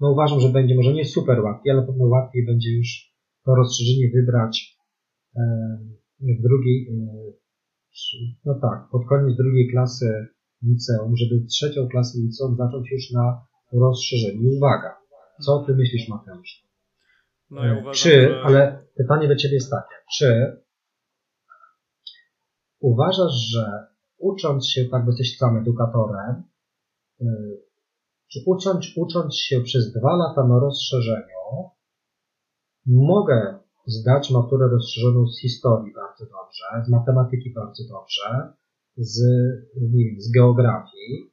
[0.00, 3.12] no uważam, że będzie może nie super łatwiej, ale na pewno łatwiej będzie już
[3.44, 4.78] to rozszerzenie wybrać
[5.36, 5.42] e,
[6.20, 7.32] w drugiej, e,
[8.44, 10.26] no tak, pod koniec drugiej klasy
[10.62, 14.50] liceum, żeby trzecią klasę liceum zacząć już na rozszerzeniu.
[14.56, 14.96] Uwaga,
[15.40, 16.68] co ty myślisz, Mateusz?
[17.50, 18.42] No ja uważam, czy, że...
[18.42, 20.56] ale pytanie do ciebie jest takie, czy
[22.80, 23.86] uważasz, że
[24.18, 26.42] ucząc się, tak, bo jesteś sam edukatorem,
[27.20, 27.26] e,
[28.32, 31.70] czy ucząc, ucząc się przez dwa lata na rozszerzeniu,
[32.86, 38.52] mogę zdać maturę rozszerzoną z historii bardzo dobrze, z matematyki bardzo dobrze,
[38.96, 39.20] z,
[39.76, 41.32] wiem, z geografii.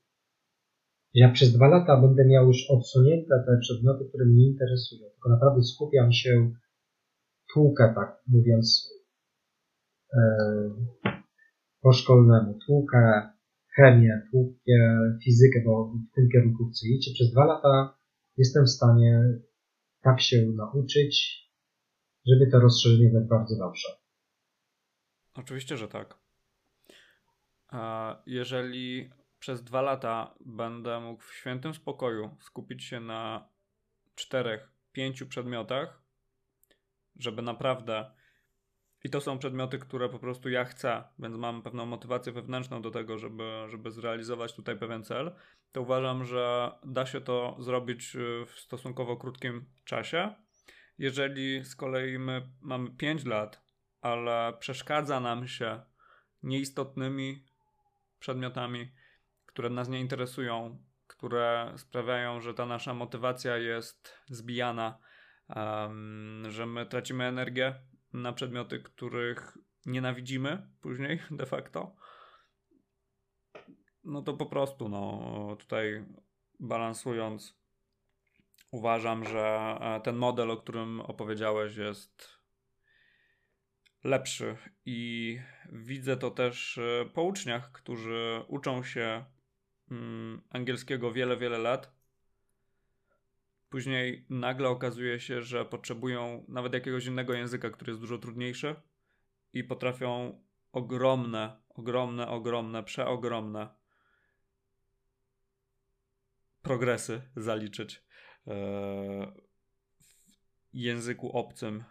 [1.13, 5.63] Ja przez dwa lata będę miał już odsunięte te przedmioty, które mnie interesują, tylko naprawdę
[5.63, 6.51] skupiam się,
[7.53, 8.89] tłukę, tak mówiąc,
[10.13, 10.19] e,
[11.85, 13.29] po szkolnemu, tłukę
[13.75, 14.73] chemię, tłukę
[15.23, 17.13] fizykę, bo w tym kierunku chcę iść.
[17.13, 17.97] Przez dwa lata
[18.37, 19.23] jestem w stanie
[20.01, 21.41] tak się nauczyć,
[22.27, 23.89] żeby to rozszerzenie dać bardzo dobrze.
[25.33, 26.19] Oczywiście, że tak.
[28.25, 29.09] Jeżeli
[29.39, 33.49] przez dwa lata będę mógł w świętym spokoju skupić się na
[34.15, 36.01] czterech, pięciu przedmiotach,
[37.15, 38.14] żeby naprawdę.
[39.05, 42.91] I to są przedmioty, które po prostu ja chcę, więc mam pewną motywację wewnętrzną do
[42.91, 45.31] tego, żeby, żeby zrealizować tutaj pewien cel.
[45.71, 50.35] To uważam, że da się to zrobić w stosunkowo krótkim czasie
[50.97, 53.61] jeżeli z kolei my mamy 5 lat,
[54.01, 55.81] ale przeszkadza nam się
[56.43, 57.45] nieistotnymi
[58.19, 58.91] przedmiotami,
[59.45, 64.97] które nas nie interesują, które sprawiają, że ta nasza motywacja jest zbijana,
[65.55, 67.75] um, że my tracimy energię
[68.21, 71.95] na przedmioty, których nienawidzimy później de facto,
[74.03, 76.05] no to po prostu, no tutaj
[76.59, 77.59] balansując
[78.71, 82.39] uważam, że e, ten model, o którym opowiedziałeś, jest
[84.03, 85.39] lepszy i
[85.71, 89.25] widzę to też e, po uczniach, którzy uczą się
[89.91, 91.94] mm, angielskiego wiele, wiele lat.
[93.75, 98.75] Później nagle okazuje się, że potrzebują nawet jakiegoś innego języka, który jest dużo trudniejszy
[99.53, 100.41] i potrafią
[100.71, 103.69] ogromne, ogromne, ogromne, przeogromne
[106.61, 108.03] progresy zaliczyć
[108.45, 109.25] w
[110.73, 111.83] języku obcym,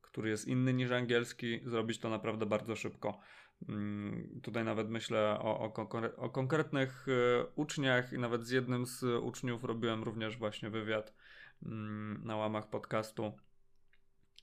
[0.00, 3.20] który jest inny niż angielski, zrobić to naprawdę bardzo szybko.
[3.68, 9.02] Mm, tutaj nawet myślę o, o, o, konkretnych e, uczniach i nawet z jednym z
[9.02, 11.14] uczniów robiłem również właśnie wywiad
[11.62, 13.32] mm, na łamach podcastu.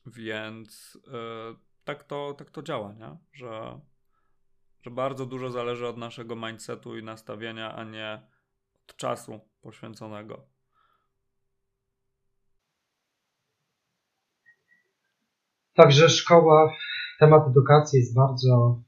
[0.06, 3.18] Więc e, tak to, tak to działa, nie?
[3.34, 3.80] Że,
[4.82, 8.28] że bardzo dużo zależy od naszego mindsetu i nastawienia, a nie
[8.90, 10.48] od czasu poświęconego.
[15.74, 16.74] Także szkoła,
[17.20, 18.87] temat edukacji jest bardzo, e,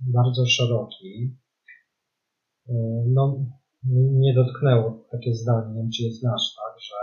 [0.00, 1.36] bardzo szeroki.
[2.68, 2.74] E,
[3.06, 3.46] no,
[3.92, 6.94] nie dotknęło takie zdanie, czy jest nasz, tak, że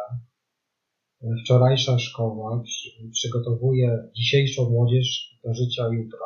[1.43, 2.63] wczorajsza szkoła
[3.11, 6.25] przygotowuje dzisiejszą młodzież do życia jutra.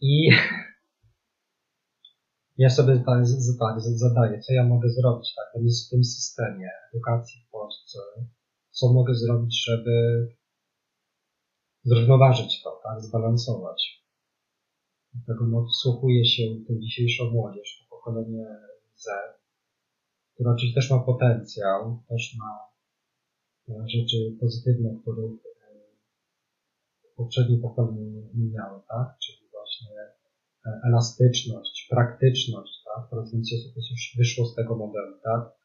[0.00, 0.30] I
[2.62, 3.24] ja sobie tak,
[3.60, 7.98] tak zadaję, co ja mogę zrobić tak, w tym systemie edukacji w Polsce,
[8.70, 10.26] co mogę zrobić, żeby
[11.84, 14.04] zrównoważyć to, tak, zbalansować.
[15.14, 18.46] Dlatego no, wsłuchuję się tę dzisiejszą młodzież, to pokolenie
[18.94, 19.06] Z,
[20.34, 22.74] które oczywiście też ma potencjał, też ma
[23.86, 25.80] rzeczy pozytywne, których e,
[27.16, 29.18] poprzednie pokolenie nie miały, tak?
[29.18, 29.88] Czyli właśnie
[30.66, 33.10] e, elastyczność, praktyczność, tak?
[33.10, 35.63] Coraz więcej osób już wyszło z tego modelu, tak?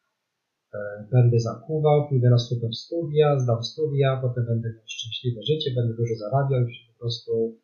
[0.73, 5.93] E, będę zakuwał, pójdę na super studia, zdam studia, potem będę miał szczęśliwe życie, będę
[5.95, 7.59] dużo zarabiał i po prostu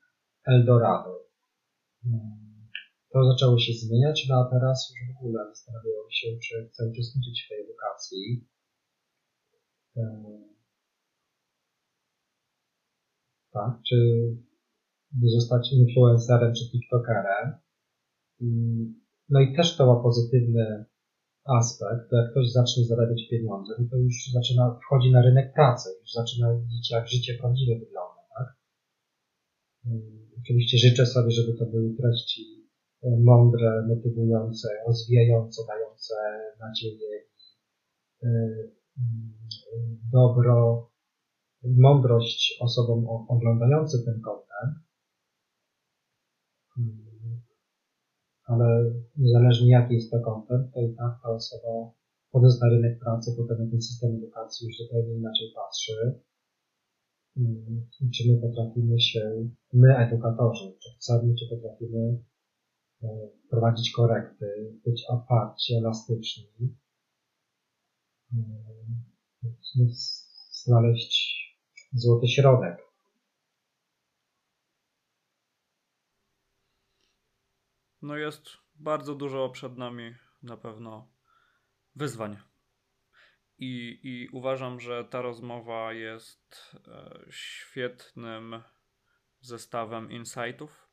[0.46, 1.26] Eldorado.
[2.06, 2.70] Mm,
[3.14, 7.46] to zaczęło się zmieniać, no a teraz już w ogóle zastanawiają się, czy chcę uczestniczyć
[7.46, 8.48] w tej edukacji.
[9.98, 10.02] E,
[13.52, 13.98] tak, czy
[15.22, 17.54] zostać influencerem czy tiktokerem.
[19.30, 20.86] No i też to ma pozytywny
[21.46, 26.12] aspekt, jak ktoś zacznie zarabiać pieniądze, no to już zaczyna, wchodzi na rynek pracy, już
[26.12, 28.48] zaczyna widzieć, jak życie prawdziwe wygląda, tak?
[29.86, 32.68] Mm, oczywiście życzę sobie, żeby to były treści
[33.04, 36.16] e, mądre, motywujące, rozwijające, dające
[36.60, 37.24] nadzieję
[38.24, 38.28] e,
[38.98, 39.34] mm,
[40.12, 40.90] dobro,
[41.64, 44.86] mądrość osobom oglądającym ten content.
[48.46, 51.92] Ale niezależnie jaki jest to content, to i tak ta osoba
[52.30, 56.22] wchodząc na rynek pracy, potem ten system edukacji już zupełnie inaczej patrzy.
[57.38, 62.24] Mm, czy my potrafimy się, my edukatorzy, czy chcemy, czy potrafimy
[63.04, 63.08] e,
[63.50, 64.46] prowadzić korekty,
[64.86, 66.48] być otwarci, elastyczni,
[68.34, 69.04] mm,
[70.52, 71.36] znaleźć
[71.94, 72.85] złoty środek.
[78.06, 81.08] No jest bardzo dużo przed nami na pewno
[81.96, 82.38] wyzwań.
[83.58, 88.62] I, I uważam, że ta rozmowa jest e, świetnym
[89.42, 90.90] zestawem insightów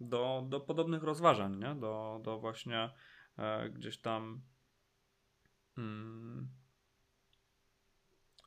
[0.00, 1.74] do, do podobnych rozważań, nie?
[1.74, 2.90] Do, do właśnie
[3.38, 4.42] e, gdzieś tam
[5.78, 6.48] mm,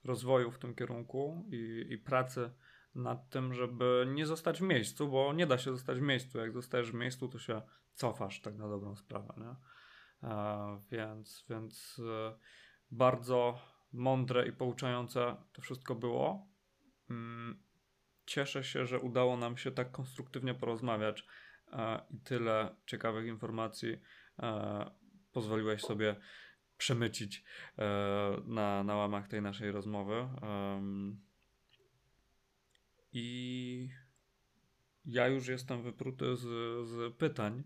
[0.03, 2.53] rozwoju w tym kierunku i, i pracy
[2.95, 6.38] nad tym, żeby nie zostać w miejscu, bo nie da się zostać w miejscu.
[6.38, 7.61] Jak zostajesz w miejscu, to się
[7.94, 9.34] cofasz tak na dobrą sprawę.
[9.38, 9.56] Nie?
[10.30, 12.36] E, więc, więc e,
[12.91, 13.60] bardzo
[13.94, 16.48] mądre i pouczające to wszystko było.
[17.10, 17.64] Mm,
[18.26, 21.26] cieszę się, że udało nam się tak konstruktywnie porozmawiać
[21.72, 24.02] e, i tyle ciekawych informacji
[25.32, 26.15] pozwoliłeś sobie
[26.78, 27.44] przemycić
[28.45, 30.28] na, na łamach tej naszej rozmowy.
[33.14, 33.90] I
[35.06, 36.41] ja już jestem wypruty z,
[36.88, 37.64] z pytań.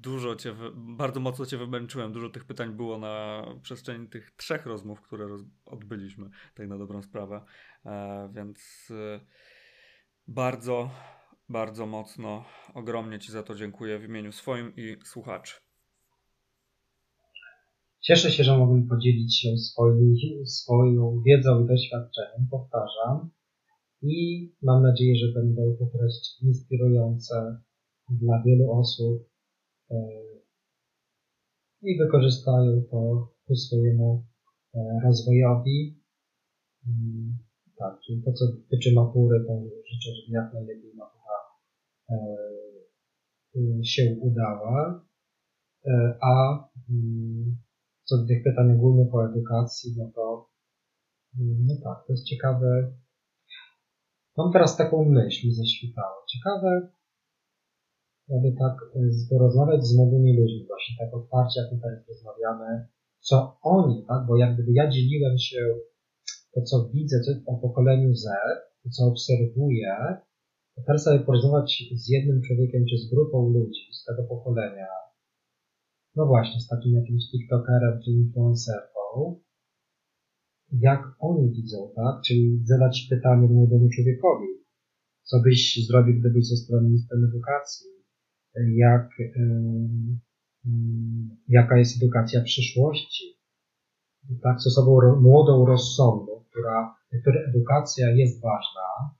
[0.00, 2.12] Dużo cię, bardzo mocno cię wymęczyłem.
[2.12, 7.02] Dużo tych pytań było na przestrzeni tych trzech rozmów, które roz, odbyliśmy, tak na dobrą
[7.02, 7.44] sprawę.
[7.86, 9.20] E, więc e,
[10.28, 10.90] bardzo,
[11.48, 12.44] bardzo mocno,
[12.74, 15.54] ogromnie ci za to dziękuję w imieniu swoim i słuchaczy.
[18.00, 20.14] Cieszę się, że mogłem podzielić się swoim,
[20.46, 22.46] swoją wiedzą i doświadczeniem.
[22.50, 23.30] Powtarzam,
[24.02, 27.62] i mam nadzieję, że będą to treści inspirujące
[28.10, 29.28] dla wielu osób
[29.90, 29.96] e,
[31.82, 34.26] i wykorzystają to ku swojemu
[34.74, 36.00] e, rozwojowi.
[36.86, 37.38] Mm,
[37.78, 41.38] tak, czyli to, co dotyczy matury, to życzę, żeby jak najlepiej matura
[42.10, 45.06] e, się udała.
[46.20, 47.56] A mm,
[48.04, 50.48] co do tych pytań ogólnych o edukacji, no to
[51.38, 52.92] mm, no tak, to jest ciekawe,
[54.40, 56.16] Mam teraz taką myśl mi zaświtało.
[56.32, 56.70] Ciekawe,
[58.36, 59.00] aby tak e,
[59.30, 62.86] porozmawiać z młodymi ludźmi, właśnie tak otwarcie, jak teraz rozmawiamy,
[63.20, 65.60] co oni, tak, bo jak gdyby ja dzieliłem się
[66.54, 68.24] to, co widzę co, o pokoleniu Z,
[68.82, 69.96] to, co obserwuję,
[70.74, 74.88] to teraz sobie porozmawiać z jednym człowiekiem, czy z grupą ludzi z tego pokolenia,
[76.16, 79.40] no właśnie, z takim jakimś TikTokerem, czy influencerką,
[80.72, 82.22] jak oni widzą, tak?
[82.26, 84.46] Czyli zadać pytanie młodemu człowiekowi,
[85.22, 87.86] co byś zrobił, gdybyś został ministrem edukacji?
[88.74, 89.08] Jak,
[91.48, 93.24] jaka jest edukacja przyszłości?
[94.42, 99.14] Tak, z osobą młodą rozsądną, która, która edukacja jest ważna.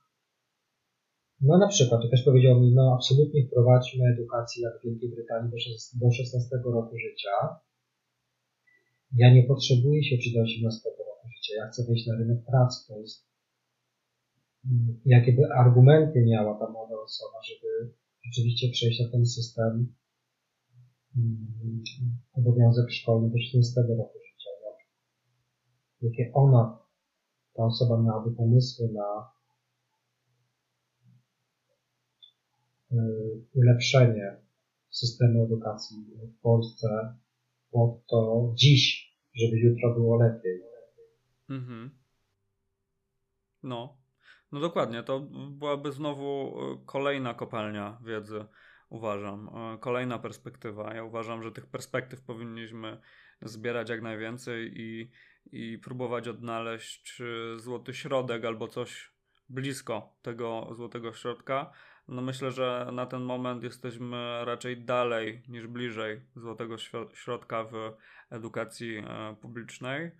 [1.41, 5.51] No na przykład, to też powiedział mi, no absolutnie wprowadźmy edukację jak w Wielkiej Brytanii
[6.01, 7.55] do 16 roku życia.
[9.15, 11.00] Ja nie potrzebuję się czy do 18 roku
[11.35, 13.27] życia, ja chcę wejść na rynek pracy, to jest
[14.65, 17.93] mm, jakie by argumenty miała ta młoda osoba, żeby
[18.25, 19.95] rzeczywiście przejść na ten system
[21.17, 21.83] mm,
[22.33, 24.49] obowiązek szkolny do 16 roku życia.
[24.65, 24.77] Jak,
[26.01, 26.79] jakie ona,
[27.53, 29.31] ta osoba miałaby pomysły na
[33.53, 34.37] ulepszenie
[34.89, 35.97] systemu edukacji
[36.37, 36.87] w Polsce
[37.71, 40.70] pod to dziś, żeby jutro było lepiej.
[41.51, 41.89] Mhm.
[43.63, 43.97] No,
[44.51, 45.19] no dokładnie, to
[45.51, 48.45] byłaby znowu e, kolejna kopalnia wiedzy,
[48.89, 49.49] uważam.
[49.49, 50.93] E, kolejna perspektywa.
[50.93, 53.01] Ja uważam, że tych perspektyw powinniśmy
[53.41, 55.11] zbierać jak najwięcej i,
[55.51, 57.21] i próbować odnaleźć
[57.55, 59.11] złoty środek albo coś
[59.49, 61.71] blisko tego złotego środka.
[62.07, 66.77] No myślę, że na ten moment jesteśmy raczej dalej niż bliżej złotego
[67.13, 67.73] środka w
[68.29, 70.11] edukacji e, publicznej.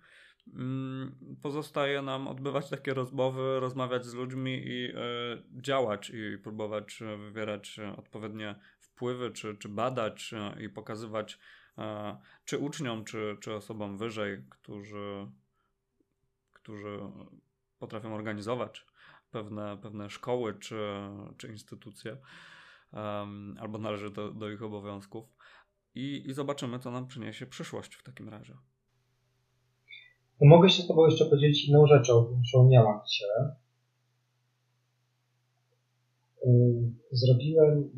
[0.46, 4.92] Mm, pozostaje nam odbywać takie rozmowy, rozmawiać z ludźmi i y,
[5.62, 11.38] działać i próbować wywierać odpowiednie wpływy, czy, czy badać y, i pokazywać
[12.44, 15.26] czy uczniom, czy, czy osobom wyżej, którzy,
[16.52, 16.98] którzy
[17.78, 18.86] potrafią organizować
[19.30, 20.78] pewne, pewne szkoły czy,
[21.36, 22.16] czy instytucje,
[23.60, 25.24] albo należy do, do ich obowiązków.
[25.94, 28.56] I, I zobaczymy, co nam przyniesie przyszłość w takim razie.
[30.40, 33.26] Mogę się z Tobą jeszcze podzielić inną rzeczą, przypomniałam Ci się.
[37.12, 37.90] Zrobiłem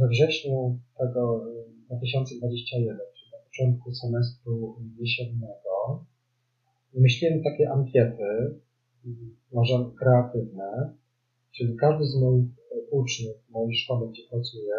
[0.00, 1.44] we wrześniu tego
[1.86, 6.04] 2021, czyli na początku semestru jesiennego,
[6.94, 8.60] wymyśliłem takie ankiety,
[9.52, 10.94] może kreatywne,
[11.52, 12.50] czyli każdy z moich
[12.90, 14.74] uczniów w mojej szkole, gdzie pracuję,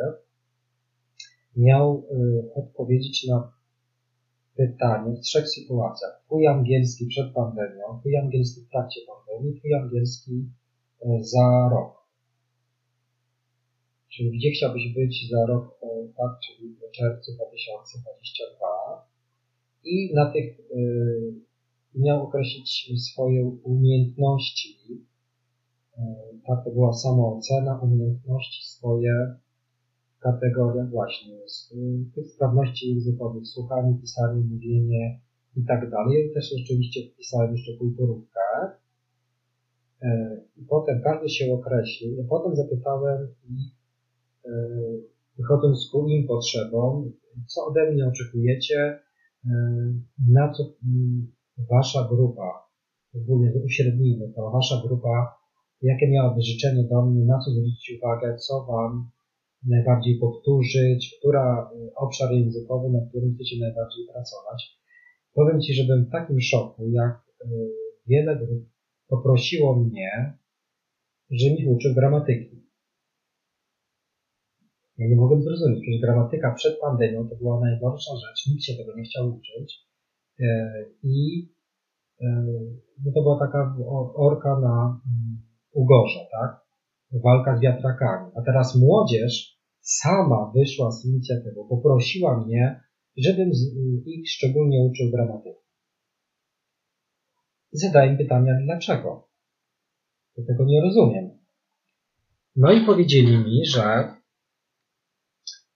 [1.55, 2.07] miał
[2.55, 3.56] odpowiedzieć na
[4.57, 6.21] pytanie w trzech sytuacjach.
[6.25, 10.45] Twój angielski przed pandemią, twój angielski w trakcie pandemii, twój angielski
[11.01, 12.07] e, za rok.
[14.09, 18.67] Czyli gdzie chciałbyś być za rok, e, tak, czyli w czerwcu 2022
[19.87, 21.33] i na tych y,
[21.95, 24.77] miał określić swoje umiejętności,
[25.97, 26.01] y,
[26.47, 29.35] tak, to była samoocena, umiejętności swoje
[30.27, 31.73] kategoriach właśnie z
[32.15, 35.21] tych sprawności językowych, słuchanie, pisanie, mówienie
[35.55, 36.31] i tak dalej.
[36.33, 38.39] Też oczywiście wpisałem jeszcze kulturówkę.
[40.01, 42.15] E, I potem każdy się określił.
[42.15, 43.65] Ja potem zapytałem ich,
[44.45, 44.51] e,
[45.37, 47.11] wychodząc ku im potrzebom,
[47.47, 48.99] co ode mnie oczekujecie,
[49.45, 49.49] e,
[50.29, 50.63] na co
[51.69, 52.67] wasza grupa,
[53.15, 55.37] ogólnie uśrednijmy to, wasza grupa,
[55.81, 59.09] jakie miałaby życzenie do mnie, na co zwrócić uwagę, co wam
[59.63, 64.77] najbardziej powtórzyć, która y, obszar językowy, na którym chcecie najbardziej pracować.
[65.33, 67.47] Powiem Ci, że byłem w takim szoku, jak y,
[68.07, 68.69] wiele grup
[69.07, 70.37] poprosiło mnie,
[71.31, 72.67] że mi uczył gramatyki.
[74.97, 78.95] Ja nie mogłem zrozumieć, że gramatyka przed pandemią to była najgorsza rzecz, nikt się tego
[78.95, 79.87] nie chciał uczyć.
[80.39, 80.45] Y,
[81.03, 81.47] I
[83.05, 83.75] no to była taka
[84.15, 86.66] orka na mm, ugorze, tak?
[87.11, 88.31] Walka z wiatrakami.
[88.35, 92.83] A teraz młodzież sama wyszła z inicjatywą, poprosiła mnie,
[93.17, 93.51] żebym
[94.05, 95.67] ich szczególnie uczył gramatyki.
[98.07, 99.29] Im pytania, dlaczego?
[100.37, 101.29] Ja tego nie rozumiem.
[102.55, 104.13] No i powiedzieli mi, że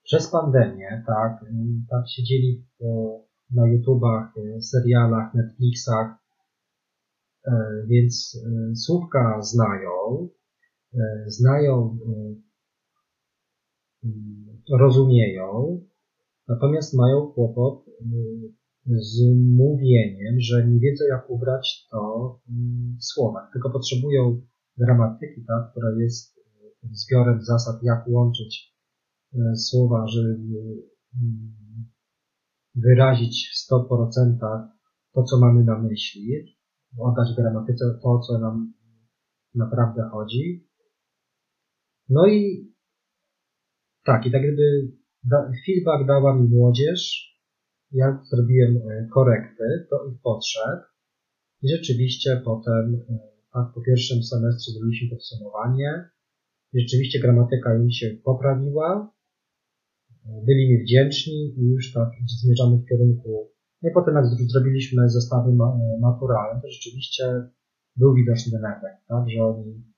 [0.03, 1.45] przez pandemię, tak,
[1.89, 2.83] tak siedzieli w,
[3.55, 6.15] na YouTubach, serialach, Netflixach,
[7.87, 8.37] więc
[8.85, 10.29] słówka znają,
[11.27, 12.35] znają, e,
[14.03, 15.81] mm, rozumieją,
[16.47, 18.03] natomiast mają kłopot e,
[18.85, 19.21] z
[19.57, 24.41] mówieniem, że nie wiedzą jak ubrać to mm, w słowach, tylko potrzebują
[24.77, 25.41] gramatyki,
[25.71, 26.39] która jest
[26.91, 28.71] zbiorem zasad, jak łączyć
[29.55, 30.33] słowa, żeby
[31.21, 31.55] mm,
[32.75, 34.37] wyrazić w 100%
[35.13, 36.55] to, co mamy na myśli,
[36.97, 38.73] oddać gramatyce to, co nam
[39.55, 40.70] naprawdę chodzi,
[42.11, 42.71] no i
[44.05, 44.91] tak, i tak gdyby
[45.23, 47.31] da, feedback dała mi młodzież,
[47.91, 50.79] jak zrobiłem e, korekty do ich potrzeb.
[51.61, 53.19] I rzeczywiście potem, e,
[53.53, 56.09] tak, po pierwszym semestrze zrobiliśmy podsumowanie,
[56.73, 59.13] rzeczywiście gramatyka im się poprawiła,
[60.47, 62.09] byli mi wdzięczni i już tak
[62.43, 63.51] zmierzamy w kierunku.
[63.81, 65.51] No i potem jak zrobiliśmy zestawy
[66.01, 67.23] maturalne, to rzeczywiście
[67.95, 69.90] był widoczny efekt, tak, że oni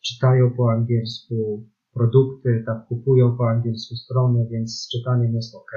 [0.00, 5.72] czytają po angielsku produkty, tak kupują po angielsku strony, więc z czytaniem jest ok.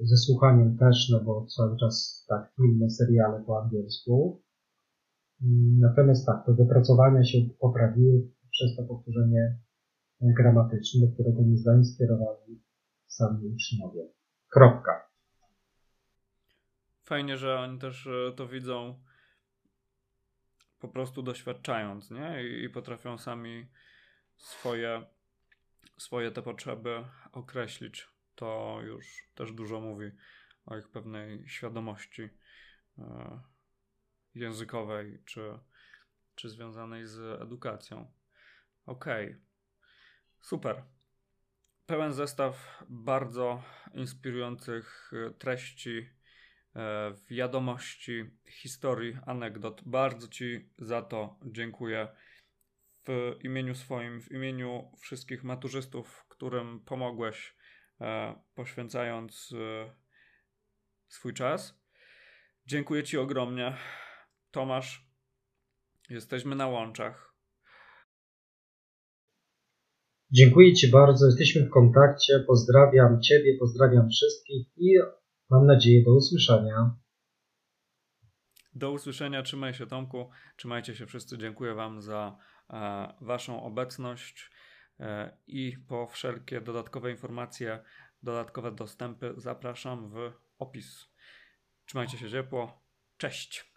[0.00, 4.42] Ze słuchaniem też, no bo cały czas tak filmy, seriale po angielsku.
[5.80, 9.58] Natomiast tak, to wypracowania się poprawiły przez to powtórzenie
[10.20, 12.62] gramatyczne, do którego nie zainspirowali
[13.06, 14.08] sami uczniowie.
[14.52, 15.08] Kropka.
[17.04, 18.94] Fajnie, że oni też e, to widzą
[20.84, 22.44] po prostu doświadczając, nie?
[22.44, 23.66] I, i potrafią sami
[24.36, 25.06] swoje
[25.98, 30.10] swoje te potrzeby określić, to już też dużo mówi
[30.66, 32.28] o ich pewnej świadomości
[32.98, 33.40] e,
[34.34, 35.58] językowej czy,
[36.34, 38.12] czy związanej z edukacją.
[38.86, 39.40] Okej, okay.
[40.40, 40.82] super.
[41.86, 43.62] Pełen zestaw bardzo
[43.94, 46.10] inspirujących treści,
[47.30, 49.82] wiadomości, historii, anegdot.
[49.86, 52.08] Bardzo Ci za to dziękuję
[53.06, 57.56] w imieniu swoim, w imieniu wszystkich maturzystów, którym pomogłeś,
[58.00, 59.94] e, poświęcając e,
[61.08, 61.80] swój czas.
[62.66, 63.76] Dziękuję Ci ogromnie.
[64.50, 65.08] Tomasz,
[66.10, 67.34] jesteśmy na łączach.
[70.30, 71.26] Dziękuję Ci bardzo.
[71.26, 72.44] Jesteśmy w kontakcie.
[72.46, 74.98] Pozdrawiam Ciebie, pozdrawiam wszystkich i
[75.54, 76.96] mam nadzieję do usłyszenia.
[78.74, 79.42] Do usłyszenia.
[79.42, 80.30] Trzymaj się, Tomku.
[80.56, 81.38] Trzymajcie się wszyscy.
[81.38, 82.36] Dziękuję Wam za
[82.70, 84.50] e, Waszą obecność
[85.00, 87.82] e, i po wszelkie dodatkowe informacje,
[88.22, 91.08] dodatkowe dostępy zapraszam w opis.
[91.86, 92.82] Trzymajcie się ciepło.
[93.16, 93.73] Cześć.